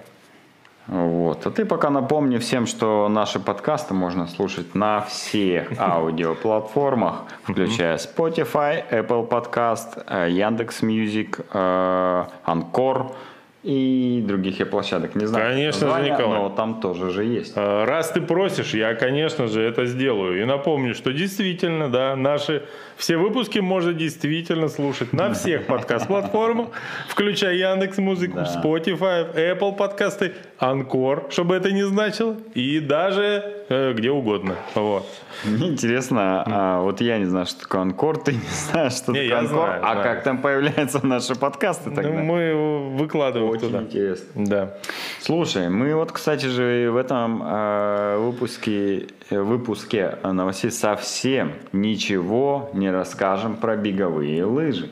Вот. 0.87 1.45
А 1.45 1.51
ты 1.51 1.65
пока 1.65 1.91
напомни 1.91 2.39
всем, 2.39 2.65
что 2.65 3.07
наши 3.09 3.39
подкасты 3.39 3.93
можно 3.93 4.25
слушать 4.25 4.73
на 4.73 5.01
всех 5.01 5.71
аудиоплатформах, 5.77 7.25
включая 7.43 7.97
Spotify, 7.97 8.83
Apple 8.89 9.29
Podcast, 9.29 10.03
э, 10.07 10.31
Яндекс 10.31 10.81
Music, 10.81 11.41
э, 11.53 12.25
Anchor 12.43 13.15
и 13.63 14.23
других 14.25 14.59
я 14.59 14.65
площадок. 14.65 15.15
Не 15.15 15.25
знаю, 15.25 15.51
Конечно 15.51 15.79
же, 15.81 15.85
названия, 15.87 16.11
Николай. 16.11 16.39
но 16.39 16.49
там 16.49 16.79
тоже 16.79 17.09
же 17.09 17.25
есть. 17.25 17.53
А, 17.55 17.85
Раз 17.85 18.11
ты 18.11 18.21
просишь, 18.21 18.73
я, 18.73 18.93
конечно 18.95 19.47
же, 19.47 19.61
это 19.61 19.85
сделаю. 19.85 20.41
И 20.41 20.45
напомню, 20.45 20.95
что 20.95 21.11
действительно, 21.11 21.89
да, 21.89 22.15
наши 22.15 22.63
все 22.99 23.15
выпуски 23.15 23.59
можно 23.59 23.93
действительно 23.93 24.67
слушать 24.67 25.13
на 25.13 25.33
всех 25.33 25.65
подкаст-платформах, 25.67 26.67
включая 27.07 27.55
Яндекс 27.55 27.97
Музыку, 27.97 28.35
Да. 28.35 28.61
Spotify, 28.61 29.33
Apple 29.33 29.75
подкасты, 29.77 30.33
Анкор, 30.57 31.27
чтобы 31.29 31.55
это 31.55 31.71
не 31.71 31.83
значило, 31.83 32.35
и 32.53 32.81
даже 32.81 33.63
э, 33.69 33.93
где 33.93 34.11
угодно. 34.11 34.55
Вот. 34.75 35.07
Мне 35.45 35.69
интересно, 35.69 36.43
а, 36.45 36.81
вот 36.81 36.99
я 36.99 37.17
не 37.17 37.23
знаю, 37.25 37.45
что 37.45 37.61
такое 37.61 37.81
Анкор, 37.81 38.17
ты 38.21 38.33
не 38.33 38.39
знаешь, 38.71 38.93
что 38.93 39.13
Не, 39.13 39.23
такое 39.23 39.37
Анкор, 39.39 39.55
знаю, 39.67 39.81
а 39.85 39.91
знаю. 39.93 40.03
как 40.03 40.23
там 40.23 40.37
появляются 40.39 41.05
наши 41.05 41.35
подкасты 41.35 41.91
тогда? 41.91 42.09
Ну, 42.11 42.23
мы 42.23 42.97
выкладываем 42.97 43.49
Очень 43.51 43.61
туда. 43.67 43.79
интересно. 43.83 44.25
Да. 44.45 44.73
Слушай, 45.21 45.69
мы 45.69 45.95
вот, 45.95 46.11
кстати 46.11 46.47
же, 46.47 46.89
в 46.91 46.97
этом 46.97 47.41
э, 47.45 48.17
выпуске, 48.17 49.07
выпуске 49.29 50.17
новостей 50.23 50.71
совсем 50.71 51.53
ничего 51.71 52.69
не 52.73 52.88
расскажем 52.91 53.57
про 53.57 53.75
беговые 53.75 54.43
лыжи. 54.45 54.89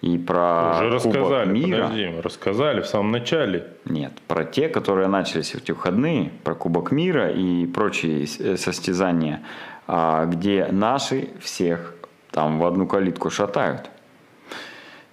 И 0.00 0.16
про 0.16 0.78
Уже 0.78 0.98
Кубок 1.00 1.16
рассказали, 1.16 1.52
мира. 1.52 1.82
подожди, 1.82 2.12
рассказали 2.22 2.80
в 2.80 2.86
самом 2.86 3.10
начале. 3.10 3.66
Нет, 3.84 4.12
про 4.26 4.44
те, 4.44 4.68
которые 4.68 5.08
начались 5.08 5.52
в 5.52 5.56
эти 5.56 5.72
выходные, 5.72 6.30
про 6.42 6.54
Кубок 6.54 6.90
мира 6.90 7.30
и 7.30 7.66
прочие 7.66 8.24
э, 8.24 8.56
состязания, 8.56 9.42
а, 9.86 10.24
где 10.24 10.68
наши 10.70 11.28
всех 11.40 11.94
там 12.30 12.58
в 12.58 12.64
одну 12.64 12.86
калитку 12.86 13.28
шатают. 13.28 13.90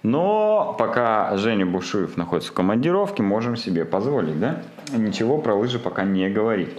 Но 0.02 0.74
пока 0.78 1.36
Женя 1.36 1.66
Бушуев 1.66 2.16
находится 2.16 2.50
в 2.50 2.54
командировке, 2.54 3.22
можем 3.22 3.56
себе 3.56 3.84
позволить, 3.84 4.38
да? 4.38 4.62
Ничего 4.96 5.38
про 5.38 5.54
лыжи 5.54 5.78
пока 5.78 6.04
не 6.04 6.30
говорить. 6.30 6.70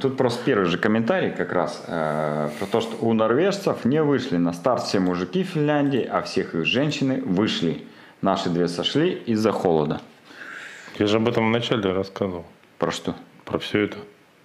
Тут 0.00 0.16
просто 0.16 0.44
первый 0.44 0.66
же 0.66 0.78
комментарий 0.78 1.30
как 1.30 1.52
раз 1.52 1.84
э, 1.86 2.50
про 2.58 2.66
то, 2.66 2.80
что 2.80 2.96
у 3.04 3.12
норвежцев 3.12 3.84
не 3.84 4.02
вышли 4.02 4.36
на 4.36 4.52
старт 4.52 4.82
все 4.82 4.98
мужики 4.98 5.44
Финляндии, 5.44 6.02
а 6.02 6.22
всех 6.22 6.54
их 6.54 6.66
женщины 6.66 7.22
вышли. 7.24 7.84
Наши 8.20 8.50
две 8.50 8.66
сошли 8.66 9.12
из-за 9.26 9.52
холода. 9.52 10.00
Я 10.98 11.06
же 11.06 11.18
об 11.18 11.28
этом 11.28 11.46
в 11.46 11.50
начале 11.50 11.92
рассказывал. 11.92 12.44
Про 12.78 12.90
что? 12.90 13.14
Про 13.44 13.58
все 13.58 13.84
это. 13.84 13.98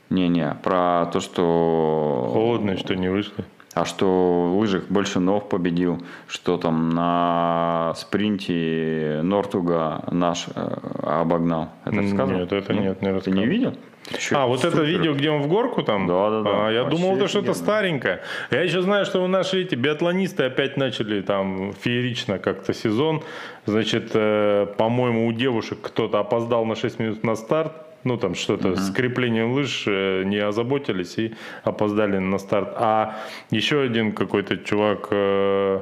Не-не, 0.09 0.55
про 0.61 1.07
то, 1.11 1.19
что 1.19 2.29
Холодно, 2.31 2.77
что 2.77 2.95
не 2.95 3.09
вышли. 3.09 3.43
А 3.73 3.83
что 3.83 4.51
в 4.53 4.59
лыжах 4.59 4.85
Большинов 4.89 5.49
победил, 5.49 6.01
что 6.27 6.57
там 6.57 6.91
на 6.91 7.93
спринте 7.97 9.19
Нортуга 9.23 10.03
наш 10.11 10.45
э, 10.55 10.77
обогнал. 11.01 11.69
Это 11.83 12.07
сказал? 12.07 12.29
Нет, 12.29 12.53
это 12.53 12.73
нет, 12.73 13.01
не 13.01 13.09
рассказывал. 13.09 13.21
Ты 13.21 13.31
не 13.31 13.45
видел? 13.47 13.73
Чё, 14.19 14.37
а, 14.37 14.45
вот 14.45 14.61
супер. 14.61 14.81
это 14.81 14.83
видео, 14.83 15.13
где 15.13 15.31
он 15.31 15.41
в 15.41 15.47
горку 15.47 15.81
там? 15.81 16.05
Да, 16.05 16.29
да, 16.29 16.41
да. 16.41 16.67
А, 16.67 16.71
я 16.71 16.83
думал, 16.83 17.15
это 17.15 17.27
что-то 17.27 17.53
старенькое. 17.53 18.21
Я 18.51 18.61
еще 18.61 18.81
знаю, 18.81 19.05
что 19.05 19.25
наши 19.27 19.63
эти 19.63 19.75
биатлонисты 19.75 20.43
опять 20.43 20.77
начали 20.77 21.21
там 21.21 21.73
феерично 21.73 22.37
как-то 22.37 22.73
сезон. 22.73 23.23
Значит, 23.65 24.11
э, 24.13 24.67
по-моему, 24.77 25.27
у 25.27 25.33
девушек 25.33 25.79
кто-то 25.81 26.19
опоздал 26.19 26.65
на 26.65 26.75
6 26.75 26.99
минут 26.99 27.23
на 27.23 27.35
старт. 27.35 27.73
Ну, 28.03 28.17
там 28.17 28.35
что-то 28.35 28.69
uh-huh. 28.69 28.75
с 28.75 28.91
креплением 28.91 29.53
лыж 29.53 29.85
э, 29.87 30.23
не 30.25 30.37
озаботились 30.37 31.17
и 31.17 31.33
опоздали 31.63 32.19
на 32.19 32.37
старт. 32.37 32.73
А 32.75 33.15
еще 33.49 33.81
один 33.81 34.11
какой-то 34.11 34.57
чувак... 34.57 35.07
Э, 35.11 35.79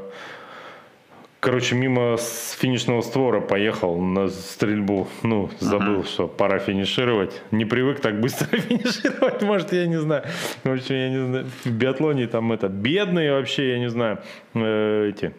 короче, 1.44 1.76
мимо 1.76 2.16
финишного 2.18 3.02
створа 3.02 3.42
поехал 3.42 3.98
на 4.00 4.30
стрельбу. 4.30 5.08
Ну, 5.24 5.50
забыл, 5.60 6.00
uh-huh. 6.00 6.08
что 6.08 6.28
пора 6.28 6.60
финишировать. 6.60 7.42
Не 7.52 7.66
привык 7.66 8.00
так 8.00 8.22
быстро 8.22 8.58
финишировать, 8.58 9.42
может, 9.44 9.74
я 9.74 9.86
не 9.86 10.00
знаю. 10.00 10.24
В 10.64 10.72
общем, 10.72 10.96
я 10.96 11.10
не 11.10 11.26
знаю. 11.26 11.46
В 11.66 11.72
биатлоне 11.72 12.28
там 12.28 12.54
это 12.54 12.70
бедные 12.70 13.34
вообще, 13.34 13.72
я 13.72 13.80
не 13.80 13.90
знаю, 13.90 14.20
э, 14.54 15.10
эти 15.10 15.34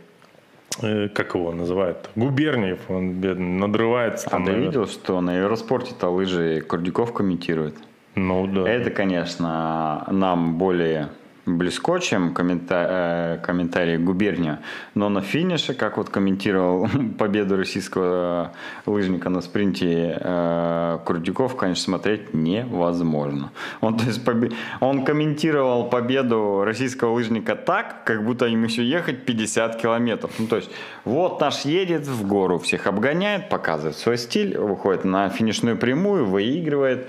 э, 0.83 1.09
как 1.09 1.35
его 1.35 1.53
называют, 1.53 2.11
Губерниев, 2.17 2.81
он 2.89 3.13
бедный, 3.13 3.59
надрывается. 3.61 4.29
Там, 4.29 4.43
а 4.43 4.47
ты 4.47 4.53
видел, 4.53 4.87
что 4.87 5.23
на 5.23 5.39
Евроспорте-то 5.39 6.11
лыжи 6.11 6.61
Курдюков 6.61 7.15
комментирует? 7.15 7.77
Ну 8.15 8.47
да. 8.47 8.69
Это, 8.69 8.91
конечно, 8.91 10.07
нам 10.11 10.59
более 10.59 11.09
близко, 11.47 11.99
чем 11.99 12.33
коммента- 12.33 13.39
э, 13.41 13.45
комментарии 13.45 13.97
губерния. 13.97 14.61
Но 14.95 15.09
на 15.09 15.21
финише, 15.21 15.75
как 15.75 15.97
вот 15.97 16.09
комментировал 16.09 16.89
победу 17.19 17.57
российского 17.57 18.53
лыжника 18.87 19.29
на 19.29 19.41
спринте 19.41 20.19
э, 20.21 20.99
Курдюков, 21.05 21.57
конечно, 21.57 21.85
смотреть 21.85 22.35
невозможно. 22.35 23.51
Он, 23.81 23.97
то 23.97 24.05
есть, 24.05 24.25
побе- 24.25 24.53
он 24.81 25.05
комментировал 25.05 25.89
победу 25.91 26.63
российского 26.65 27.13
лыжника 27.13 27.55
так, 27.57 28.05
как 28.05 28.25
будто 28.25 28.47
им 28.47 28.65
еще 28.65 28.85
ехать 28.85 29.25
50 29.25 29.81
километров. 29.81 30.33
Ну, 30.39 30.47
то 30.47 30.57
есть, 30.57 30.71
вот 31.05 31.41
наш 31.41 31.65
едет 31.65 32.07
в 32.07 32.27
гору, 32.27 32.59
всех 32.59 32.87
обгоняет, 32.87 33.49
показывает 33.49 33.97
свой 33.97 34.19
стиль, 34.19 34.57
выходит 34.57 35.05
на 35.05 35.29
финишную 35.29 35.77
прямую, 35.77 36.25
выигрывает. 36.25 37.09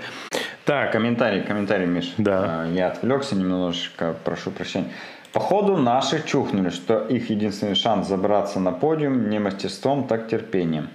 Так, 0.66 0.92
комментарий, 0.92 1.44
комментарий, 1.44 1.86
Миш. 1.86 2.16
Да. 2.18 2.64
А, 2.64 2.68
я 2.68 2.88
отвлекся 2.88 3.36
немножечко, 3.36 4.16
прошу 4.24 4.50
прощения. 4.50 4.90
Походу 5.32 5.78
наши 5.78 6.24
чухнули, 6.26 6.70
что 6.70 7.06
их 7.06 7.30
единственный 7.30 7.76
шанс 7.76 8.08
забраться 8.08 8.60
на 8.60 8.72
подиум 8.72 9.30
не 9.30 9.38
мастерством, 9.38 10.08
так 10.08 10.28
терпением. 10.28 10.90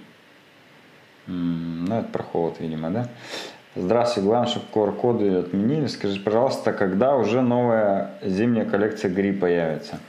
Ну, 1.27 1.99
это 1.99 2.07
про 2.11 2.23
холод, 2.23 2.59
видимо, 2.59 2.89
да? 2.89 3.07
Здравствуйте, 3.75 4.27
главное, 4.27 4.49
чтобы 4.49 4.65
QR-коды 4.73 5.37
отменили. 5.37 5.87
Скажи, 5.87 6.19
пожалуйста, 6.19 6.73
когда 6.73 7.15
уже 7.15 7.41
новая 7.41 8.11
зимняя 8.21 8.65
коллекция 8.65 9.09
гри 9.09 9.31
появится? 9.31 9.99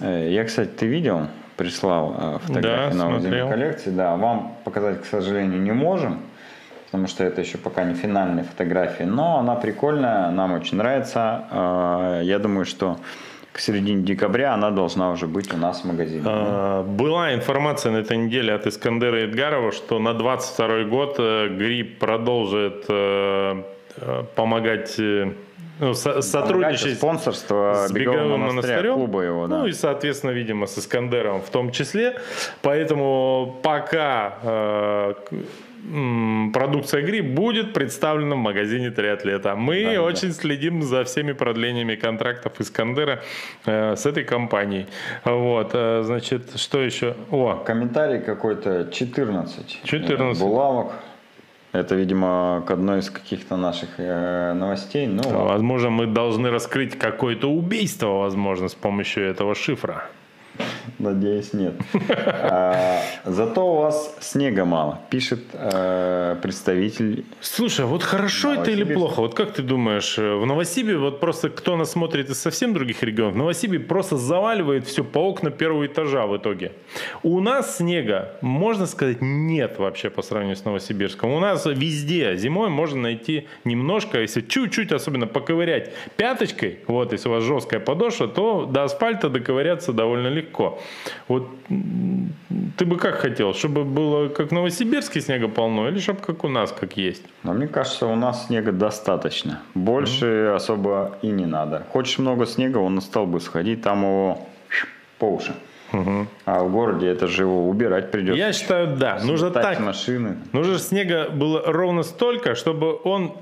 Э, 0.00 0.28
я, 0.28 0.42
кстати, 0.44 0.70
ты 0.70 0.86
видел? 0.86 1.28
Прислал 1.56 2.16
э, 2.18 2.38
фотографии 2.40 2.92
да, 2.92 3.04
новой 3.04 3.20
смотрел. 3.20 3.46
зимней 3.46 3.48
коллекции. 3.48 3.90
Да, 3.90 4.16
вам 4.16 4.56
показать, 4.64 5.02
к 5.02 5.04
сожалению, 5.04 5.60
не 5.62 5.72
можем 5.72 6.22
потому 6.86 7.06
что 7.08 7.24
это 7.24 7.40
еще 7.40 7.58
пока 7.58 7.84
не 7.84 7.94
финальные 7.94 8.44
фотографии, 8.44 9.04
но 9.04 9.38
она 9.38 9.54
прикольная, 9.56 10.30
нам 10.30 10.54
очень 10.54 10.78
нравится. 10.78 11.44
А, 11.50 12.20
я 12.22 12.38
думаю, 12.38 12.64
что 12.64 12.98
к 13.52 13.58
середине 13.58 14.02
декабря 14.02 14.54
она 14.54 14.70
должна 14.70 15.10
уже 15.10 15.26
быть 15.26 15.52
у 15.52 15.56
нас 15.56 15.80
в 15.80 15.84
магазине. 15.84 16.22
А, 16.26 16.82
была 16.82 17.34
информация 17.34 17.92
на 17.92 17.98
этой 17.98 18.16
неделе 18.16 18.52
от 18.52 18.66
Искандера 18.66 19.24
Эдгарова, 19.24 19.72
что 19.72 19.98
на 19.98 20.14
22 20.14 20.84
год 20.84 21.16
э, 21.18 21.48
Грипп 21.48 21.98
продолжит 21.98 22.84
э, 22.88 23.62
э, 23.96 24.24
помогать 24.34 25.00
ну, 25.78 25.94
со- 25.94 26.22
сотрудничать 26.22 26.94
спонсорство 26.94 27.86
с 27.88 27.92
беговым 27.92 28.40
монастырем, 28.40 28.94
клуба 28.94 29.22
его, 29.22 29.46
да. 29.46 29.58
ну 29.58 29.66
и, 29.66 29.72
соответственно, 29.72 30.30
видимо, 30.30 30.66
с 30.66 30.78
Искандером 30.78 31.42
в 31.42 31.50
том 31.50 31.70
числе. 31.70 32.16
Поэтому 32.62 33.58
пока 33.62 34.34
э, 34.42 35.14
продукция 36.52 37.02
игры 37.02 37.22
будет 37.22 37.72
представлена 37.72 38.34
в 38.34 38.38
магазине 38.38 38.90
триатлета. 38.90 39.54
Мы 39.56 39.94
да, 39.94 40.02
очень 40.02 40.28
да. 40.28 40.34
следим 40.34 40.82
за 40.82 41.04
всеми 41.04 41.32
продлениями 41.32 41.96
контрактов 41.96 42.60
Искандера 42.60 43.22
э, 43.66 43.96
с 43.96 44.06
этой 44.06 44.24
компанией. 44.24 44.86
Вот, 45.24 45.70
э, 45.74 46.02
значит, 46.04 46.56
что 46.56 46.80
еще? 46.80 47.14
О, 47.30 47.62
комментарий 47.66 48.20
какой-то 48.20 48.88
14. 48.92 49.82
14. 49.84 50.42
Булавок. 50.42 50.92
Это, 51.72 51.94
видимо, 51.94 52.64
к 52.66 52.70
одной 52.70 53.00
из 53.00 53.10
каких-то 53.10 53.56
наших 53.56 53.88
э, 53.98 54.54
новостей. 54.54 55.06
Ну, 55.06 55.22
возможно, 55.44 55.90
мы 55.90 56.06
должны 56.06 56.50
раскрыть 56.50 56.98
какое-то 56.98 57.50
убийство, 57.50 58.18
возможно, 58.18 58.68
с 58.68 58.74
помощью 58.74 59.24
этого 59.24 59.54
шифра. 59.54 60.08
Надеюсь, 60.98 61.52
нет. 61.52 61.74
А, 62.18 63.02
зато 63.24 63.72
у 63.72 63.76
вас 63.76 64.16
снега 64.20 64.64
мало, 64.64 65.00
пишет 65.10 65.40
э, 65.52 66.36
представитель. 66.40 67.24
Слушай, 67.40 67.84
а 67.84 67.88
вот 67.88 68.02
хорошо 68.02 68.54
это 68.54 68.70
или 68.70 68.84
плохо? 68.84 69.20
Вот 69.20 69.34
как 69.34 69.52
ты 69.52 69.62
думаешь, 69.62 70.18
э, 70.18 70.34
в 70.34 70.46
Новосибе, 70.46 70.96
вот 70.96 71.20
просто 71.20 71.50
кто 71.50 71.76
нас 71.76 71.90
смотрит 71.90 72.30
из 72.30 72.40
совсем 72.40 72.72
других 72.72 73.02
регионов, 73.02 73.34
в 73.34 73.36
Новосибе 73.36 73.78
просто 73.78 74.16
заваливает 74.16 74.86
все 74.86 75.04
по 75.04 75.18
окна 75.18 75.50
первого 75.50 75.86
этажа 75.86 76.26
в 76.26 76.36
итоге. 76.36 76.72
У 77.22 77.40
нас 77.40 77.76
снега, 77.76 78.32
можно 78.40 78.86
сказать, 78.86 79.18
нет 79.20 79.78
вообще 79.78 80.08
по 80.08 80.22
сравнению 80.22 80.56
с 80.56 80.64
Новосибирском. 80.64 81.30
У 81.30 81.40
нас 81.40 81.66
везде 81.66 82.36
зимой 82.36 82.70
можно 82.70 83.02
найти 83.02 83.48
немножко, 83.64 84.20
если 84.20 84.40
чуть-чуть 84.40 84.92
особенно 84.92 85.26
поковырять 85.26 85.92
пяточкой, 86.16 86.80
вот 86.86 87.12
если 87.12 87.28
у 87.28 87.32
вас 87.32 87.44
жесткая 87.44 87.80
подошва, 87.80 88.28
то 88.28 88.64
до 88.66 88.84
асфальта 88.84 89.28
доковыряться 89.28 89.92
довольно 89.92 90.28
легко. 90.28 90.45
Вот 91.28 91.48
ты 92.76 92.84
бы 92.84 92.96
как 92.96 93.16
хотел, 93.16 93.54
чтобы 93.54 93.84
было 93.84 94.28
как 94.28 94.48
в 94.48 94.52
Новосибирске 94.52 95.20
снега 95.20 95.48
полно, 95.48 95.88
или 95.88 95.98
чтобы 95.98 96.20
как 96.20 96.44
у 96.44 96.48
нас, 96.48 96.72
как 96.72 96.96
есть? 96.96 97.22
Но 97.42 97.52
мне 97.52 97.68
кажется, 97.68 98.06
у 98.06 98.16
нас 98.16 98.46
снега 98.46 98.72
достаточно. 98.72 99.60
Больше 99.74 100.26
mm-hmm. 100.26 100.54
особо 100.54 101.18
и 101.22 101.28
не 101.28 101.46
надо. 101.46 101.86
Хочешь 101.92 102.18
много 102.18 102.46
снега, 102.46 102.78
он 102.78 102.94
на 102.96 103.00
столбы 103.00 103.40
сходить, 103.40 103.82
там 103.82 104.02
его 104.02 104.46
по 105.18 105.26
уши. 105.26 105.54
Угу. 105.92 106.26
А 106.46 106.64
в 106.64 106.72
городе 106.72 107.08
это 107.08 107.26
же 107.28 107.42
его 107.42 107.68
убирать 107.68 108.10
придется. 108.10 108.38
Я 108.38 108.52
считаю, 108.52 108.96
да. 108.96 109.20
Нужно 109.22 109.50
так. 109.50 109.78
машины. 109.80 110.36
Нужно 110.52 110.78
снега 110.78 111.28
было 111.30 111.62
ровно 111.64 112.02
столько, 112.02 112.54
чтобы 112.54 112.98
он 113.04 113.36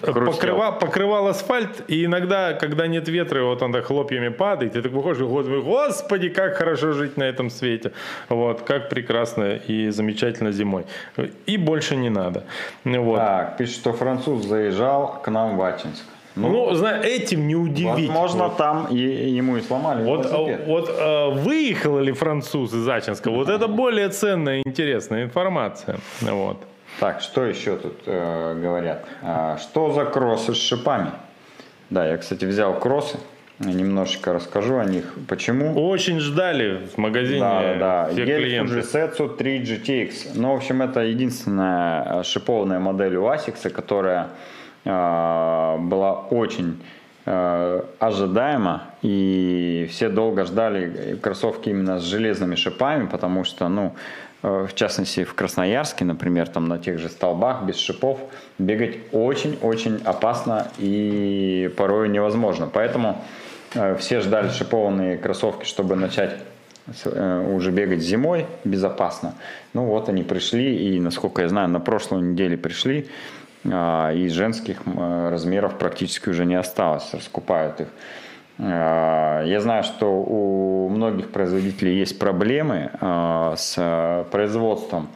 покрывал, 0.00 0.78
покрывал 0.78 1.26
асфальт, 1.28 1.84
и 1.88 2.04
иногда, 2.04 2.52
когда 2.52 2.86
нет 2.86 3.08
ветра, 3.08 3.42
вот 3.44 3.62
он 3.62 3.72
так 3.72 3.86
хлопьями 3.86 4.28
падает, 4.28 4.76
и 4.76 4.82
так 4.82 4.92
выходишь, 4.92 5.22
господи, 5.22 6.28
как 6.28 6.56
хорошо 6.56 6.92
жить 6.92 7.16
на 7.16 7.24
этом 7.24 7.50
свете, 7.50 7.92
вот, 8.28 8.62
как 8.62 8.88
прекрасно 8.88 9.56
и 9.56 9.90
замечательно 9.90 10.52
зимой. 10.52 10.84
И 11.46 11.56
больше 11.56 11.96
не 11.96 12.10
надо. 12.10 12.44
Вот. 12.84 13.16
Так, 13.16 13.56
пишет, 13.56 13.76
что 13.76 13.92
француз 13.92 14.44
заезжал 14.46 15.20
к 15.22 15.30
нам 15.30 15.56
в 15.56 15.62
Ачинск. 15.62 16.04
Ну, 16.36 16.48
ну 16.48 16.74
знаю, 16.74 17.02
этим 17.02 17.48
не 17.48 17.56
удивить. 17.56 18.08
Возможно, 18.08 18.44
вот. 18.44 18.56
там 18.56 18.86
и, 18.90 18.96
ему 18.96 19.56
и 19.56 19.60
сломали. 19.60 20.04
Вот, 20.04 20.30
вот 20.66 20.88
э, 20.88 21.30
выехал 21.30 21.98
ли 21.98 22.12
француз 22.12 22.72
из 22.72 22.88
Ачинска, 22.88 23.30
вот 23.30 23.48
это 23.48 23.66
более 23.66 24.08
ценная 24.08 24.58
и 24.58 24.62
интересная 24.64 25.24
информация. 25.24 25.98
Вот. 26.20 26.56
Так, 27.00 27.22
что 27.22 27.46
еще 27.46 27.76
тут 27.76 28.02
э, 28.04 28.60
говорят? 28.60 29.06
А, 29.22 29.56
что 29.56 29.90
за 29.90 30.04
кроссы 30.04 30.54
с 30.54 30.58
шипами? 30.58 31.12
Да, 31.88 32.06
я, 32.06 32.18
кстати, 32.18 32.44
взял 32.44 32.78
кроссы. 32.78 33.16
Немножечко 33.58 34.34
расскажу 34.34 34.78
о 34.78 34.84
них. 34.84 35.14
Почему? 35.26 35.88
Очень 35.88 36.20
ждали 36.20 36.86
в 36.94 36.98
магазине 36.98 37.40
да, 37.40 37.74
да. 37.78 38.08
все 38.10 38.26
Гель 38.26 38.42
клиенты. 38.42 38.74
Fujitsu 38.80 39.34
3 39.34 39.62
GTX. 39.62 40.12
Ну, 40.34 40.52
в 40.52 40.56
общем, 40.56 40.82
это 40.82 41.00
единственная 41.00 42.20
э, 42.20 42.22
шипованная 42.22 42.80
модель 42.80 43.16
у 43.16 43.24
ASICS, 43.24 43.70
которая 43.70 44.28
э, 44.84 44.88
была 45.78 46.20
очень 46.30 46.82
э, 47.24 47.82
ожидаема. 47.98 48.84
И 49.00 49.88
все 49.90 50.10
долго 50.10 50.44
ждали 50.44 51.18
кроссовки 51.22 51.70
именно 51.70 51.98
с 51.98 52.02
железными 52.02 52.56
шипами, 52.56 53.06
потому 53.06 53.44
что, 53.44 53.68
ну, 53.68 53.94
в 54.42 54.70
частности 54.74 55.24
в 55.24 55.34
Красноярске, 55.34 56.04
например, 56.04 56.48
там 56.48 56.66
на 56.68 56.78
тех 56.78 56.98
же 56.98 57.08
столбах 57.08 57.62
без 57.64 57.76
шипов, 57.76 58.18
бегать 58.58 58.96
очень-очень 59.12 60.00
опасно 60.04 60.68
и 60.78 61.70
порой 61.76 62.08
невозможно. 62.08 62.68
Поэтому 62.72 63.22
э, 63.74 63.96
все 63.96 64.20
ждали 64.20 64.48
шипованные 64.48 65.18
кроссовки, 65.18 65.64
чтобы 65.64 65.94
начать 65.94 66.38
э, 67.04 67.54
уже 67.54 67.70
бегать 67.70 68.00
зимой 68.00 68.46
безопасно. 68.64 69.34
Ну 69.74 69.84
вот 69.84 70.08
они 70.08 70.22
пришли, 70.22 70.94
и, 70.94 71.00
насколько 71.00 71.42
я 71.42 71.48
знаю, 71.48 71.68
на 71.68 71.80
прошлой 71.80 72.22
неделе 72.22 72.56
пришли, 72.56 73.08
и 73.62 74.28
женских 74.32 74.78
размеров 74.86 75.76
практически 75.76 76.30
уже 76.30 76.46
не 76.46 76.54
осталось, 76.54 77.12
раскупают 77.12 77.82
их. 77.82 77.88
Э, 78.60 79.42
я 79.46 79.60
знаю, 79.60 79.82
что 79.82 80.06
у 80.06 80.88
многих 80.88 81.30
производителей 81.30 81.98
есть 81.98 82.18
проблемы 82.18 82.90
э, 83.00 83.54
с 83.56 84.26
производством 84.30 85.08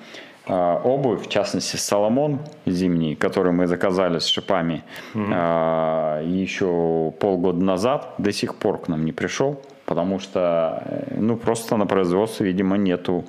обувь, 0.47 1.23
в 1.23 1.31
частности 1.31 1.77
Соломон 1.77 2.41
зимний, 2.67 3.15
который 3.15 3.53
мы 3.53 3.67
заказали 3.67 4.19
с 4.19 4.27
шипами 4.27 4.85
угу. 5.15 5.23
еще 5.23 7.15
полгода 7.19 7.65
назад, 7.65 8.13
до 8.19 8.31
сих 8.31 8.57
пор 8.57 8.83
к 8.83 8.89
нам 8.89 9.07
не 9.07 9.13
пришел, 9.13 9.63
потому 9.87 10.19
что 10.19 10.83
ну 11.17 11.39
просто 11.39 11.79
на 11.79 11.87
производстве, 11.87 12.49
видимо, 12.49 12.77
нету 12.77 13.25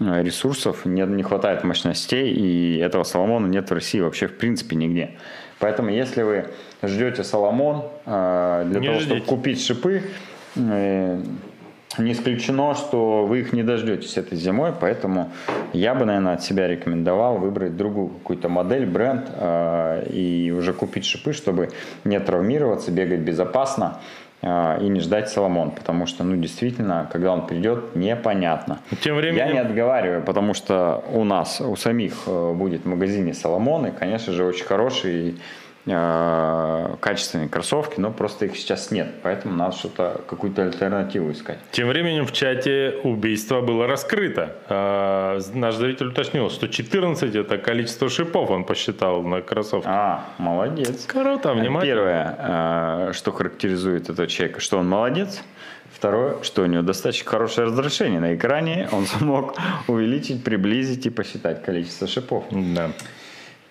ресурсов, 0.00 0.84
не, 0.84 1.00
не 1.06 1.22
хватает 1.22 1.64
мощностей, 1.64 2.30
и 2.30 2.76
этого 2.76 3.04
Соломона 3.04 3.46
нет 3.46 3.70
в 3.70 3.72
России 3.72 4.00
вообще 4.00 4.26
в 4.26 4.36
принципе 4.36 4.76
нигде. 4.76 5.12
Поэтому 5.60 5.90
если 5.90 6.22
вы 6.22 6.46
ждете 6.82 7.22
Соломон 7.22 7.84
э, 8.06 8.64
для 8.66 8.80
не 8.80 8.86
того, 8.86 8.98
ждите. 8.98 9.16
чтобы 9.16 9.20
купить 9.26 9.62
шипы, 9.62 10.02
э, 10.56 11.22
не 11.98 12.12
исключено, 12.12 12.74
что 12.74 13.26
вы 13.26 13.40
их 13.40 13.52
не 13.52 13.62
дождетесь 13.62 14.16
этой 14.16 14.38
зимой, 14.38 14.72
поэтому 14.78 15.30
я 15.72 15.94
бы, 15.94 16.06
наверное, 16.06 16.34
от 16.34 16.42
себя 16.42 16.66
рекомендовал 16.66 17.36
выбрать 17.36 17.76
другую 17.76 18.08
какую-то 18.08 18.48
модель, 18.48 18.86
бренд 18.86 19.26
э, 19.34 20.08
и 20.10 20.50
уже 20.50 20.72
купить 20.72 21.04
шипы, 21.04 21.34
чтобы 21.34 21.68
не 22.04 22.18
травмироваться, 22.18 22.90
бегать 22.90 23.20
безопасно 23.20 24.00
и 24.42 24.88
не 24.88 25.00
ждать 25.00 25.28
Соломон, 25.28 25.70
потому 25.72 26.06
что, 26.06 26.24
ну, 26.24 26.36
действительно, 26.36 27.08
когда 27.12 27.32
он 27.32 27.46
придет, 27.46 27.94
непонятно. 27.94 28.78
Тем 29.02 29.16
временем... 29.16 29.46
Я 29.46 29.52
не 29.52 29.58
отговариваю, 29.58 30.22
потому 30.22 30.54
что 30.54 31.04
у 31.12 31.24
нас, 31.24 31.60
у 31.60 31.76
самих 31.76 32.22
э, 32.26 32.52
будет 32.54 32.84
в 32.84 32.88
магазине 32.88 33.34
Соломон, 33.34 33.88
и, 33.88 33.90
конечно 33.90 34.32
же, 34.32 34.44
очень 34.44 34.64
хороший 34.64 35.34
Э, 35.34 35.69
качественные 35.86 37.48
кроссовки, 37.48 37.98
но 37.98 38.10
просто 38.10 38.44
их 38.46 38.56
сейчас 38.56 38.90
нет, 38.90 39.08
поэтому 39.22 39.56
надо 39.56 39.76
что-то, 39.76 40.20
какую-то 40.28 40.62
альтернативу 40.62 41.32
искать. 41.32 41.58
Тем 41.72 41.88
временем 41.88 42.26
в 42.26 42.32
чате 42.32 43.00
убийство 43.02 43.62
было 43.62 43.86
раскрыто. 43.86 44.56
Э, 44.68 45.40
наш 45.54 45.76
зритель 45.76 46.08
уточнил, 46.08 46.50
что 46.50 46.68
14 46.68 47.34
это 47.34 47.58
количество 47.58 48.08
шипов 48.10 48.50
он 48.50 48.64
посчитал 48.64 49.22
на 49.22 49.40
кроссовке. 49.40 49.88
А, 49.88 50.26
молодец. 50.38 51.06
Круто, 51.06 51.54
внимательно. 51.54 51.80
Первое, 51.80 52.36
э, 53.08 53.12
что 53.14 53.32
характеризует 53.32 54.10
этого 54.10 54.26
человека, 54.26 54.60
что 54.60 54.78
он 54.78 54.88
молодец. 54.88 55.42
Второе, 55.92 56.42
что 56.42 56.62
у 56.62 56.66
него 56.66 56.82
достаточно 56.82 57.28
хорошее 57.28 57.66
разрешение 57.66 58.20
на 58.20 58.34
экране, 58.34 58.88
он 58.92 59.06
смог 59.18 59.56
увеличить, 59.88 60.44
приблизить 60.44 61.06
и 61.06 61.10
посчитать 61.10 61.62
количество 61.62 62.06
шипов. 62.06 62.44
Да. 62.50 62.90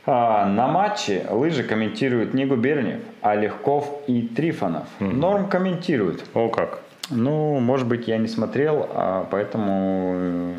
А, 0.05 0.47
на 0.47 0.67
матче 0.67 1.25
лыжи 1.29 1.63
комментируют 1.63 2.33
не 2.33 2.45
Губерниев, 2.45 3.01
а 3.21 3.35
Легков 3.35 4.01
и 4.07 4.21
Трифонов. 4.23 4.87
Угу. 4.99 5.09
Норм 5.09 5.49
комментирует. 5.49 6.23
О 6.33 6.49
как? 6.49 6.81
Ну, 7.09 7.59
может 7.59 7.87
быть, 7.87 8.07
я 8.07 8.17
не 8.17 8.27
смотрел, 8.27 8.87
а 8.93 9.27
поэтому 9.29 10.55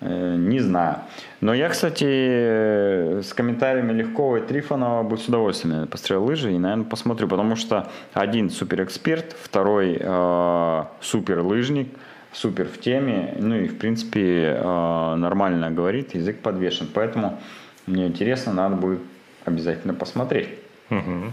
э, 0.00 0.36
не 0.36 0.60
знаю. 0.60 0.96
Но 1.40 1.54
я, 1.54 1.68
кстати, 1.68 3.20
с 3.22 3.32
комментариями 3.34 3.92
Легкова 3.92 4.38
и 4.38 4.40
Трифонова 4.40 5.02
бы 5.04 5.16
с 5.16 5.28
удовольствием 5.28 5.86
посмотрел 5.86 6.24
лыжи 6.24 6.52
и, 6.52 6.58
наверное, 6.58 6.84
посмотрю, 6.84 7.28
потому 7.28 7.56
что 7.56 7.88
один 8.12 8.50
суперэксперт, 8.50 9.36
второй 9.40 9.96
э, 10.00 10.84
суперлыжник, 11.00 11.88
супер 12.32 12.66
в 12.66 12.78
теме, 12.80 13.34
ну 13.38 13.54
и, 13.54 13.68
в 13.68 13.78
принципе, 13.78 14.58
э, 14.58 15.14
нормально 15.16 15.70
говорит, 15.70 16.14
язык 16.14 16.40
подвешен. 16.40 16.88
Поэтому 16.92 17.38
мне 17.86 18.06
интересно, 18.06 18.52
надо 18.52 18.76
будет 18.76 19.00
обязательно 19.44 19.94
посмотреть. 19.94 20.48
Угу. 20.90 21.32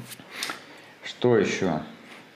Что 1.03 1.37
еще? 1.37 1.79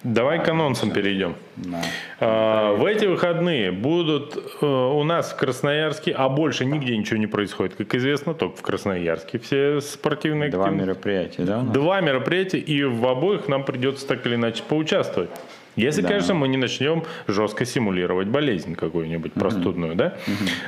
Давай 0.03 0.43
к 0.43 0.47
анонсам 0.47 0.91
перейдем. 0.91 1.35
Да. 1.55 1.81
А, 2.19 2.73
в 2.73 2.85
эти 2.85 3.05
выходные 3.05 3.71
будут 3.71 4.37
э, 4.61 4.65
у 4.65 5.03
нас 5.03 5.31
в 5.31 5.37
Красноярске, 5.37 6.11
а 6.11 6.29
больше 6.29 6.65
нигде 6.65 6.95
ничего 6.95 7.17
не 7.17 7.25
происходит, 7.25 7.75
как 7.75 7.93
известно, 7.95 8.33
только 8.35 8.57
в 8.57 8.61
Красноярске 8.61 9.39
все 9.39 9.81
спортивные 9.81 10.51
Два 10.51 10.65
активности. 10.65 10.87
мероприятия, 10.87 11.43
да? 11.43 11.61
Два 11.61 12.01
мероприятия, 12.01 12.59
и 12.59 12.83
в 12.83 13.05
обоих 13.07 13.47
нам 13.47 13.65
придется 13.65 14.07
так 14.07 14.25
или 14.27 14.35
иначе 14.35 14.63
поучаствовать. 14.67 15.31
Если, 15.77 16.01
да. 16.01 16.09
конечно, 16.09 16.33
мы 16.33 16.47
не 16.47 16.57
начнем 16.57 17.03
жестко 17.27 17.63
симулировать 17.63 18.27
болезнь 18.27 18.75
какую-нибудь 18.75 19.31
угу. 19.31 19.39
простудную, 19.39 19.95
да? 19.95 20.17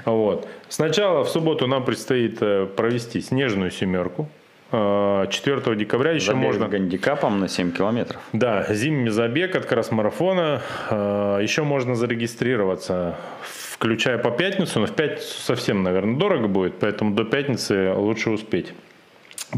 Угу. 0.05 0.15
Вот. 0.15 0.47
Сначала 0.69 1.23
в 1.23 1.29
субботу 1.29 1.67
нам 1.67 1.83
предстоит 1.83 2.37
э, 2.41 2.67
провести 2.67 3.19
снежную 3.19 3.71
семерку. 3.71 4.29
4 4.71 5.27
э, 5.31 5.75
декабря 5.75 6.11
еще 6.11 6.27
забег 6.27 6.43
можно... 6.43 6.67
гандикапом 6.67 7.39
на 7.39 7.47
7 7.47 7.71
километров. 7.71 8.21
Да, 8.33 8.71
зимний 8.71 9.09
забег 9.09 9.55
от 9.55 9.65
кросс-марафона. 9.65 10.61
Э, 10.91 11.39
еще 11.41 11.63
можно 11.63 11.95
зарегистрироваться, 11.95 13.17
включая 13.41 14.19
по 14.19 14.29
пятницу, 14.29 14.79
но 14.79 14.85
в 14.85 14.91
пятницу 14.91 15.41
совсем, 15.41 15.81
наверное, 15.81 16.17
дорого 16.17 16.47
будет, 16.47 16.77
поэтому 16.79 17.15
до 17.15 17.23
пятницы 17.23 17.93
лучше 17.95 18.29
успеть. 18.29 18.73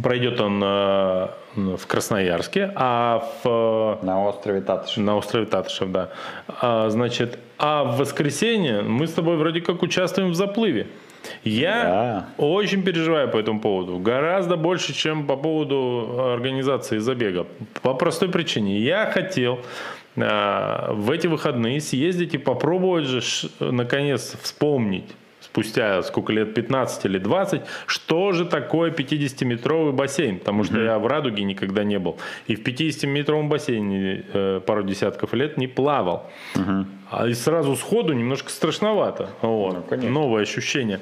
Пройдет 0.01 0.39
он 0.39 0.61
э, 0.63 1.27
в 1.55 1.85
Красноярске, 1.85 2.71
а 2.75 3.27
в... 3.43 3.99
На 4.03 4.23
острове 4.23 4.61
Татышев. 4.61 4.97
На 4.97 5.17
острове 5.17 5.45
Татышев, 5.45 5.91
да. 5.91 6.09
А, 6.47 6.89
значит, 6.89 7.39
а 7.57 7.83
в 7.83 7.97
воскресенье 7.97 8.83
мы 8.83 9.05
с 9.05 9.11
тобой 9.11 9.35
вроде 9.35 9.59
как 9.59 9.83
участвуем 9.83 10.31
в 10.31 10.35
заплыве. 10.35 10.87
Я 11.43 11.83
да. 11.83 12.43
очень 12.43 12.83
переживаю 12.83 13.29
по 13.29 13.37
этому 13.37 13.59
поводу. 13.59 13.99
Гораздо 13.99 14.55
больше, 14.55 14.93
чем 14.93 15.27
по 15.27 15.35
поводу 15.35 16.33
организации 16.33 16.99
забега. 16.99 17.45
По 17.81 17.93
простой 17.93 18.29
причине. 18.29 18.79
Я 18.79 19.11
хотел 19.11 19.59
э, 20.15 20.93
в 20.93 21.11
эти 21.11 21.27
выходные 21.27 21.81
съездить 21.81 22.33
и 22.33 22.37
попробовать 22.37 23.05
же, 23.05 23.21
наконец, 23.59 24.37
вспомнить 24.41 25.11
спустя 25.51 26.01
сколько 26.03 26.31
лет, 26.31 26.53
15 26.53 27.05
или 27.05 27.17
20, 27.17 27.61
что 27.85 28.31
же 28.31 28.45
такое 28.45 28.91
50-метровый 28.91 29.91
бассейн, 29.91 30.39
потому 30.39 30.63
что 30.63 30.77
mm-hmm. 30.77 30.85
я 30.85 30.99
в 30.99 31.07
Радуге 31.07 31.43
никогда 31.43 31.83
не 31.83 31.99
был. 31.99 32.17
И 32.47 32.55
в 32.55 32.63
50-метровом 32.63 33.49
бассейне 33.49 34.23
э, 34.33 34.61
пару 34.65 34.83
десятков 34.83 35.33
лет 35.33 35.57
не 35.57 35.67
плавал. 35.67 36.31
Mm-hmm. 36.55 36.85
А 37.11 37.27
и 37.27 37.33
сразу 37.33 37.75
сходу 37.75 38.13
немножко 38.13 38.49
страшновато. 38.49 39.31
Вот. 39.41 39.91
Ну, 39.91 40.09
Новое 40.09 40.43
ощущение. 40.43 41.01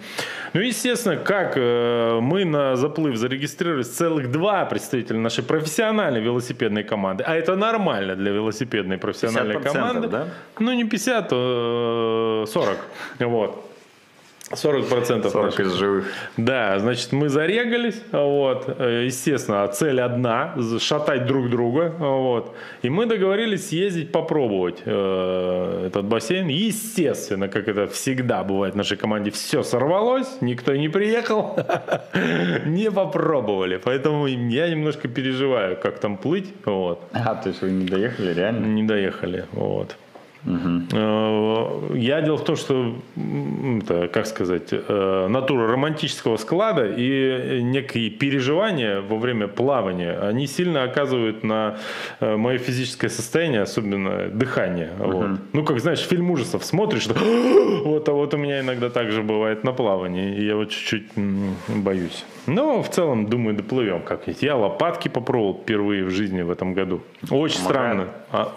Ну, 0.53 0.61
естественно, 0.61 1.17
как 1.17 1.53
э, 1.55 2.19
мы 2.19 2.45
на 2.45 2.75
заплыв 2.75 3.15
зарегистрировались 3.15 3.89
целых 3.89 4.31
два 4.31 4.65
представителя 4.65 5.19
нашей 5.19 5.43
профессиональной 5.43 6.21
велосипедной 6.21 6.83
команды. 6.83 7.23
А 7.27 7.35
это 7.35 7.55
нормально 7.55 8.15
для 8.15 8.31
велосипедной 8.31 8.97
профессиональной 8.97 9.61
команды. 9.61 10.07
Да? 10.07 10.27
Ну, 10.57 10.73
не 10.73 10.85
50, 10.85 11.27
а 11.31 12.45
40. 12.47 12.77
Вот. 13.19 13.68
40%. 14.51 15.29
40 15.29 15.59
из 15.59 15.73
живых. 15.73 16.05
Да, 16.37 16.79
значит, 16.79 17.11
мы 17.11 17.29
зарегались, 17.29 18.01
вот, 18.11 18.75
э, 18.79 19.05
естественно, 19.05 19.67
цель 19.67 20.01
одна, 20.01 20.55
шатать 20.79 21.25
друг 21.27 21.49
друга, 21.49 21.93
вот, 21.99 22.55
и 22.81 22.89
мы 22.89 23.05
договорились 23.05 23.69
съездить 23.69 24.11
попробовать 24.11 24.81
э, 24.85 25.85
этот 25.87 26.05
бассейн, 26.05 26.47
естественно, 26.47 27.47
как 27.47 27.67
это 27.67 27.87
всегда 27.87 28.43
бывает 28.43 28.73
в 28.73 28.77
нашей 28.77 28.97
команде, 28.97 29.29
все 29.29 29.63
сорвалось, 29.63 30.41
никто 30.41 30.75
не 30.75 30.89
приехал, 30.89 31.55
не 32.65 32.89
попробовали, 32.91 33.77
поэтому 33.77 34.27
я 34.27 34.69
немножко 34.69 35.07
переживаю, 35.07 35.77
как 35.77 35.99
там 35.99 36.17
плыть, 36.17 36.51
вот. 36.65 37.03
А, 37.13 37.35
то 37.35 37.49
есть 37.49 37.61
вы 37.61 37.71
не 37.71 37.85
доехали, 37.85 38.33
реально? 38.33 38.65
Не 38.65 38.83
доехали, 38.83 39.45
вот. 39.51 39.95
Угу. 40.45 41.95
Я 41.95 42.21
дело 42.21 42.37
в 42.37 42.43
том, 42.43 42.55
что, 42.55 42.95
это, 43.15 44.07
как 44.07 44.25
сказать, 44.25 44.69
э, 44.71 45.27
натура 45.29 45.67
романтического 45.67 46.37
склада 46.37 46.85
и 46.85 47.61
некие 47.61 48.09
переживания 48.09 49.01
во 49.01 49.17
время 49.17 49.47
плавания, 49.47 50.17
они 50.19 50.47
сильно 50.47 50.83
оказывают 50.83 51.43
на 51.43 51.77
э, 52.19 52.35
мое 52.35 52.57
физическое 52.57 53.09
состояние, 53.09 53.61
особенно 53.61 54.29
дыхание. 54.29 54.91
Угу. 54.99 55.11
Вот. 55.11 55.27
Ну, 55.53 55.63
как 55.63 55.79
знаешь, 55.79 55.99
фильм 55.99 56.31
ужасов 56.31 56.63
смотришь, 56.63 57.07
вот, 57.83 58.07
а 58.07 58.13
вот 58.13 58.33
у 58.33 58.37
меня 58.37 58.61
иногда 58.61 58.89
также 58.89 59.23
бывает 59.23 59.63
на 59.63 59.73
плавании, 59.73 60.37
и 60.37 60.45
я 60.45 60.55
вот 60.55 60.69
чуть-чуть 60.69 61.11
боюсь. 61.67 62.25
Но 62.47 62.81
в 62.81 62.89
целом, 62.89 63.27
думаю, 63.27 63.55
доплывем 63.55 64.01
как-нибудь. 64.01 64.41
Я 64.41 64.55
лопатки 64.55 65.07
попробовал 65.07 65.59
впервые 65.61 66.03
в 66.03 66.09
жизни 66.09 66.41
в 66.41 66.49
этом 66.49 66.73
году. 66.73 67.01
Очень 67.29 67.59
странное 67.59 68.07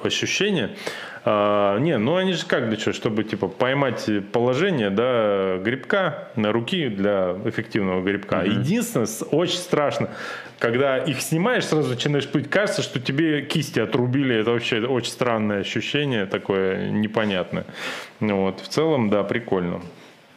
ощущение. 0.03 0.77
А, 1.25 1.79
не, 1.79 1.99
ну 1.99 2.17
они 2.17 2.33
же 2.33 2.47
как 2.47 2.69
для 2.69 2.77
чего? 2.77 2.93
Чтобы 2.93 3.23
типа 3.23 3.47
поймать 3.49 4.09
положение, 4.33 4.91
да, 4.91 5.59
грибка 5.59 6.29
на 6.35 6.51
руки 6.53 6.89
для 6.89 7.37
эффективного 7.45 8.03
грибка. 8.03 8.37
Mm-hmm. 8.37 8.61
Единственное, 8.61 9.09
очень 9.31 9.59
страшно, 9.59 10.11
когда 10.59 10.99
их 10.99 11.21
снимаешь, 11.21 11.65
сразу 11.65 11.91
начинаешь 11.91 12.29
плыть, 12.29 12.51
кажется, 12.51 12.83
что 12.83 12.99
тебе 12.99 13.43
кисти 13.43 13.79
отрубили. 13.79 14.37
Это 14.37 14.51
вообще 14.51 14.81
очень 14.81 15.13
странное 15.13 15.61
ощущение, 15.61 16.27
такое 16.27 16.91
непонятное. 16.91 17.67
Ну, 18.21 18.43
вот, 18.43 18.61
в 18.61 18.69
целом, 18.69 19.09
да, 19.09 19.23
прикольно. 19.23 19.81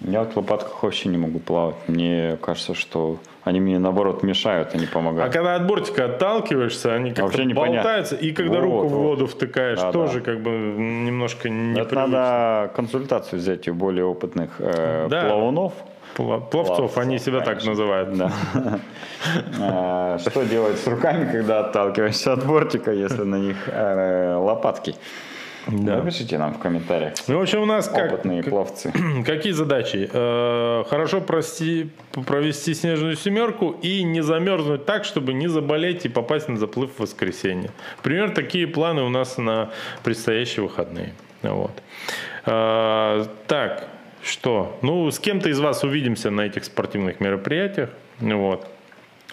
Я 0.02 0.20
вот 0.20 0.34
в 0.34 0.38
лопатках 0.38 0.84
вообще 0.84 1.10
не 1.10 1.18
могу 1.18 1.40
плавать. 1.40 1.76
Мне 1.88 2.38
кажется, 2.42 2.74
что 2.76 3.18
они 3.44 3.60
мне 3.60 3.80
наоборот 3.80 4.24
мешают, 4.24 4.70
а 4.74 4.78
не 4.78 4.86
А 4.86 4.90
помогают. 4.94 5.34
когда 5.34 5.56
от 5.56 5.66
бортика 5.68 6.06
отталкиваешься, 6.06 6.94
они 6.94 7.12
как-то 7.12 7.24
Вообще 7.38 7.54
болтаются, 7.54 8.16
и 8.16 8.32
когда 8.34 8.60
Вот, 8.60 8.64
руку 8.64 8.88
в 8.88 8.92
воду 8.92 9.28
втыкаешь, 9.28 9.80
Да, 9.80 9.92
тоже 9.92 10.20
да. 10.20 10.26
как 10.26 10.42
бы 10.42 10.50
немножко 10.50 11.48
Это 11.48 11.54
непривычно. 11.54 12.08
надо 12.08 12.72
консультацию 12.76 13.40
взять 13.40 13.68
у 13.68 13.74
более 13.74 14.06
опытных 14.06 14.50
э, 14.60 15.08
Да. 15.10 15.22
плавунов. 15.30 15.74
Пла- 16.18 16.40
Пловцов, 16.50 16.50
Пловцов, 16.78 16.98
они 16.98 17.18
себя 17.20 17.40
так 17.40 17.48
конечно. 17.60 17.72
называют. 17.72 18.18
Да. 18.18 18.32
Э, 19.60 20.18
Что 20.20 20.44
делать 20.44 20.78
с 20.78 20.88
руками, 20.88 21.30
когда 21.32 21.60
отталкиваешься 21.62 22.34
от 22.34 22.46
бортика, 22.46 22.92
если 22.92 23.24
на 23.24 23.38
них 23.38 23.58
э, 23.68 24.38
лопатки? 25.68 25.84
Напишите 25.86 26.38
нам 26.38 26.54
в 26.54 26.60
комментариях. 26.60 27.14
Ну, 27.28 27.38
в 27.40 27.42
общем, 27.42 27.62
у 27.62 27.66
нас 27.66 27.88
как, 27.88 28.12
Опытные 28.14 28.42
как- 28.44 28.50
пловцы. 28.52 28.92
какие 29.26 29.54
задачи? 29.54 30.10
Э, 30.12 30.84
Хорошо 30.90 31.22
прости- 31.22 31.90
провести 32.26 32.74
снежную 32.74 33.16
семерку 33.16 33.72
и 33.82 34.04
не 34.04 34.22
замерзнуть 34.22 34.86
так, 34.86 35.06
чтобы 35.06 35.34
не 35.34 35.48
заболеть 35.48 36.06
и 36.06 36.10
попасть 36.10 36.50
на 36.50 36.58
заплыв 36.58 36.92
в 36.98 37.00
воскресенье. 37.02 37.72
Пример 38.04 38.32
такие 38.32 38.68
планы 38.68 39.02
у 39.04 39.10
нас 39.10 39.38
на 39.38 39.70
предстоящие 40.04 40.64
выходные. 40.64 41.14
Вот. 41.44 41.72
Э, 42.46 43.26
Так, 43.48 43.88
что? 44.24 44.78
Ну, 44.82 45.10
с 45.12 45.20
кем-то 45.20 45.50
из 45.50 45.60
вас 45.60 45.84
увидимся 45.84 46.32
на 46.32 46.42
этих 46.42 46.66
спортивных 46.66 47.20
мероприятиях. 47.20 47.90
Вот. 48.20 48.68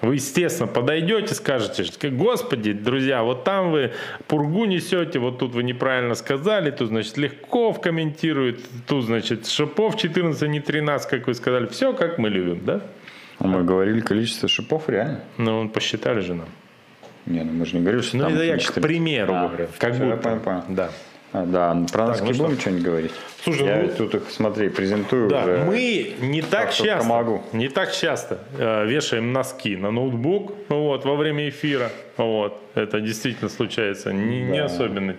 Вы, 0.03 0.17
естественно, 0.17 0.67
подойдете, 0.67 1.33
скажете, 1.35 1.85
господи, 2.11 2.73
друзья, 2.73 3.23
вот 3.23 3.45
там 3.45 3.71
вы 3.71 3.93
пургу 4.27 4.65
несете, 4.65 5.21
вот 5.21 5.39
тут 5.39 5.55
вы 5.55 5.63
неправильно 5.63 6.15
сказали, 6.17 6.73
тут, 6.73 6.89
значит, 6.89 7.17
Легков 7.17 7.81
комментирует, 7.81 8.61
тут, 8.89 9.05
значит, 9.05 9.47
Шипов 9.47 9.97
14, 9.97 10.43
а 10.43 10.47
не 10.49 10.59
13, 10.59 11.09
как 11.09 11.29
вы 11.29 11.35
сказали. 11.35 11.67
Все, 11.69 11.93
как 11.93 12.19
мы 12.19 12.29
любим, 12.31 12.65
да? 12.65 12.81
Мы 13.39 13.63
говорили 13.65 14.01
количество 14.01 14.49
шипов, 14.49 14.89
реально? 14.89 15.21
Ну, 15.39 15.69
посчитали 15.69 16.21
же 16.21 16.35
нам. 16.35 16.49
Не, 17.27 17.45
ну 17.45 17.53
мы 17.53 17.65
же 17.67 17.77
не 17.77 17.83
говорили, 17.83 18.03
что 18.03 18.17
Ну, 18.17 18.25
там 18.25 18.35
это 18.35 18.43
я 18.45 18.53
не 18.55 18.59
к 18.59 18.63
четыре. 18.63 18.83
примеру 18.83 19.35
А, 19.35 19.47
говорю. 19.49 19.69
Как 19.79 19.95
всё, 19.95 20.05
я 20.05 20.11
будто. 20.17 20.23
понял, 20.29 20.41
понял. 20.41 20.63
Да. 20.69 20.91
А, 21.33 21.47
Да, 21.47 21.77
про 21.93 22.07
носки 22.09 22.25
ну 22.27 22.35
что? 22.35 22.45
будем 22.45 22.61
что-нибудь 22.61 22.83
говорить? 22.85 23.13
Слушай, 23.43 23.67
я 23.67 23.77
ну- 23.83 23.89
тут 23.97 24.15
их, 24.15 24.23
смотри, 24.31 24.69
презентую 24.69 25.29
Да, 25.31 25.43
уже. 25.45 25.65
мы 25.65 26.15
не 26.21 26.43
так 26.43 26.71
только 26.75 26.89
часто, 26.89 27.09
могу. 27.09 27.43
не 27.53 27.69
так 27.69 27.93
часто 27.93 28.39
э, 28.59 28.87
вешаем 28.87 29.33
носки 29.33 29.77
на 29.77 29.91
ноутбук 29.91 30.53
вот, 30.69 31.05
во 31.05 31.17
время 31.17 31.49
эфира. 31.49 31.91
Вот. 32.19 32.61
Это 32.75 33.01
действительно 33.01 33.49
случается. 33.49 34.13
Не, 34.13 34.43
не 34.43 34.59
Да. 34.59 34.67
особенно. 34.67 35.17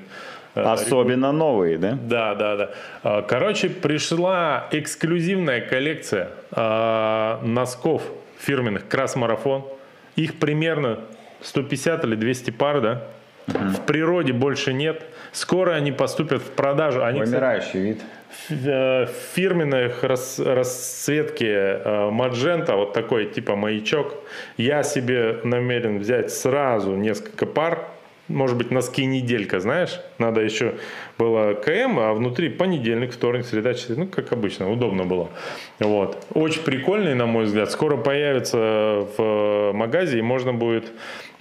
э, 0.55 0.61
Особенно 0.61 1.32
новые, 1.32 1.80
да? 1.80 1.97
Да, 1.99 2.36
да, 2.36 2.55
да. 2.57 2.70
А, 3.01 3.22
Короче, 3.24 3.70
пришла 3.70 4.68
эксклюзивная 4.72 5.61
коллекция 5.61 6.30
а, 6.51 7.39
носков 7.43 8.03
фирменных 8.38 8.88
Крас-марафон. 8.88 9.64
Их 10.16 10.36
примерно 10.38 10.99
150 11.41 12.03
или 12.05 12.14
200 12.16 12.51
пар, 12.51 12.82
да? 12.82 13.03
В 13.47 13.82
природе 13.88 14.32
больше 14.32 14.74
нет. 14.74 15.03
Скоро 15.34 15.73
они 15.73 15.91
поступят 15.91 16.41
в 16.41 16.51
продажу. 16.51 17.03
Они, 17.03 17.19
кстати, 17.19 17.31
Вымирающий 17.36 17.79
вид. 17.81 18.01
в 18.49 18.67
э, 18.67 19.07
фирменных 19.34 20.03
рас- 20.03 20.39
расцветки 20.39 21.43
э, 21.45 22.09
маджента, 22.11 22.75
вот 22.75 22.93
такой 22.93 23.25
типа 23.25 23.55
маячок. 23.55 24.13
Я 24.57 24.84
себе 24.84 25.39
намерен 25.43 25.99
взять 25.99 26.31
сразу 26.31 26.95
несколько 26.95 27.45
пар. 27.45 27.88
Может 28.30 28.57
быть, 28.57 28.71
носки 28.71 29.05
неделька, 29.05 29.59
знаешь? 29.59 29.99
Надо 30.17 30.39
еще 30.39 30.76
было 31.17 31.53
КМ, 31.55 31.99
а 31.99 32.13
внутри 32.13 32.47
понедельник, 32.49 33.11
вторник, 33.11 33.45
среда, 33.45 33.74
четверг. 33.74 33.99
Ну, 33.99 34.07
как 34.07 34.32
обычно, 34.32 34.71
удобно 34.71 35.03
было. 35.03 35.30
Вот. 35.80 36.26
Очень 36.34 36.61
прикольный, 36.61 37.15
на 37.15 37.26
мой 37.26 37.45
взгляд. 37.45 37.69
Скоро 37.69 37.97
появится 37.97 39.05
в 39.17 39.74
магазе, 39.74 40.19
и 40.19 40.21
можно 40.21 40.53
будет 40.53 40.86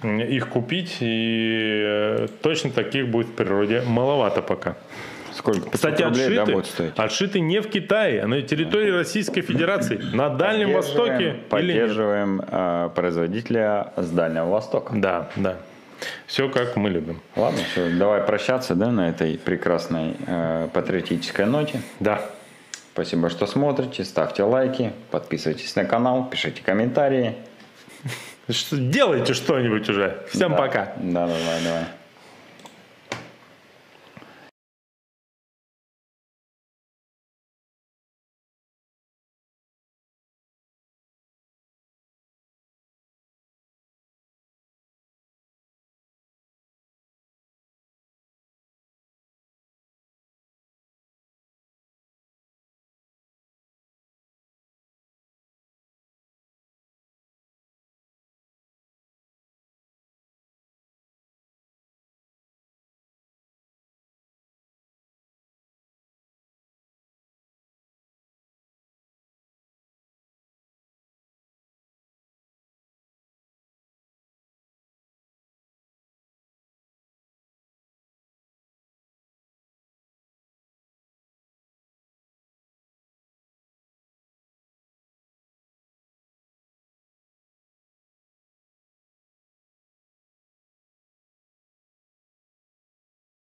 их 0.03 0.49
купить. 0.49 0.97
И 0.99 1.83
э, 1.85 2.27
точно 2.41 2.69
таких 2.71 3.07
будет 3.07 3.27
в 3.27 3.33
природе 3.33 3.81
маловато 3.87 4.41
пока. 4.41 4.75
Сколько? 5.31 5.61
500 5.61 5.73
Кстати, 5.73 6.03
рублей, 6.03 6.35
да, 6.35 6.41
отшиты, 6.41 6.51
будет 6.53 6.65
стоить? 6.65 6.93
отшиты 6.97 7.39
не 7.39 7.61
в 7.61 7.69
Китае, 7.69 8.21
а 8.21 8.27
на 8.27 8.41
территории 8.41 8.91
Российской 8.91 9.41
Федерации, 9.41 9.99
на 10.13 10.29
Дальнем 10.29 10.73
Востоке. 10.73 11.37
Поддерживаем 11.49 12.41
э, 12.45 12.89
производителя 12.93 13.93
с 13.95 14.09
Дальнего 14.09 14.47
Востока. 14.47 14.93
Да, 14.95 15.29
да. 15.37 15.57
Все 16.27 16.49
как 16.49 16.75
мы 16.75 16.89
любим. 16.89 17.21
Ладно, 17.35 17.59
все, 17.71 17.89
давай 17.89 18.21
прощаться, 18.21 18.75
да, 18.75 18.91
на 18.91 19.09
этой 19.09 19.37
прекрасной 19.37 20.15
э, 20.27 20.67
патриотической 20.73 21.45
ноте. 21.45 21.81
Да. 21.99 22.21
Спасибо, 22.93 23.29
что 23.29 23.47
смотрите, 23.47 24.03
ставьте 24.03 24.43
лайки, 24.43 24.93
подписывайтесь 25.09 25.75
на 25.75 25.85
канал, 25.85 26.27
пишите 26.29 26.61
комментарии. 26.63 27.35
Что- 28.49 28.77
Делайте 28.77 29.33
что-нибудь 29.33 29.87
уже. 29.89 30.23
Всем 30.29 30.51
Да. 30.51 30.57
пока. 30.57 30.93
Да, 30.97 31.25
давай, 31.27 31.63
давай. 31.63 31.83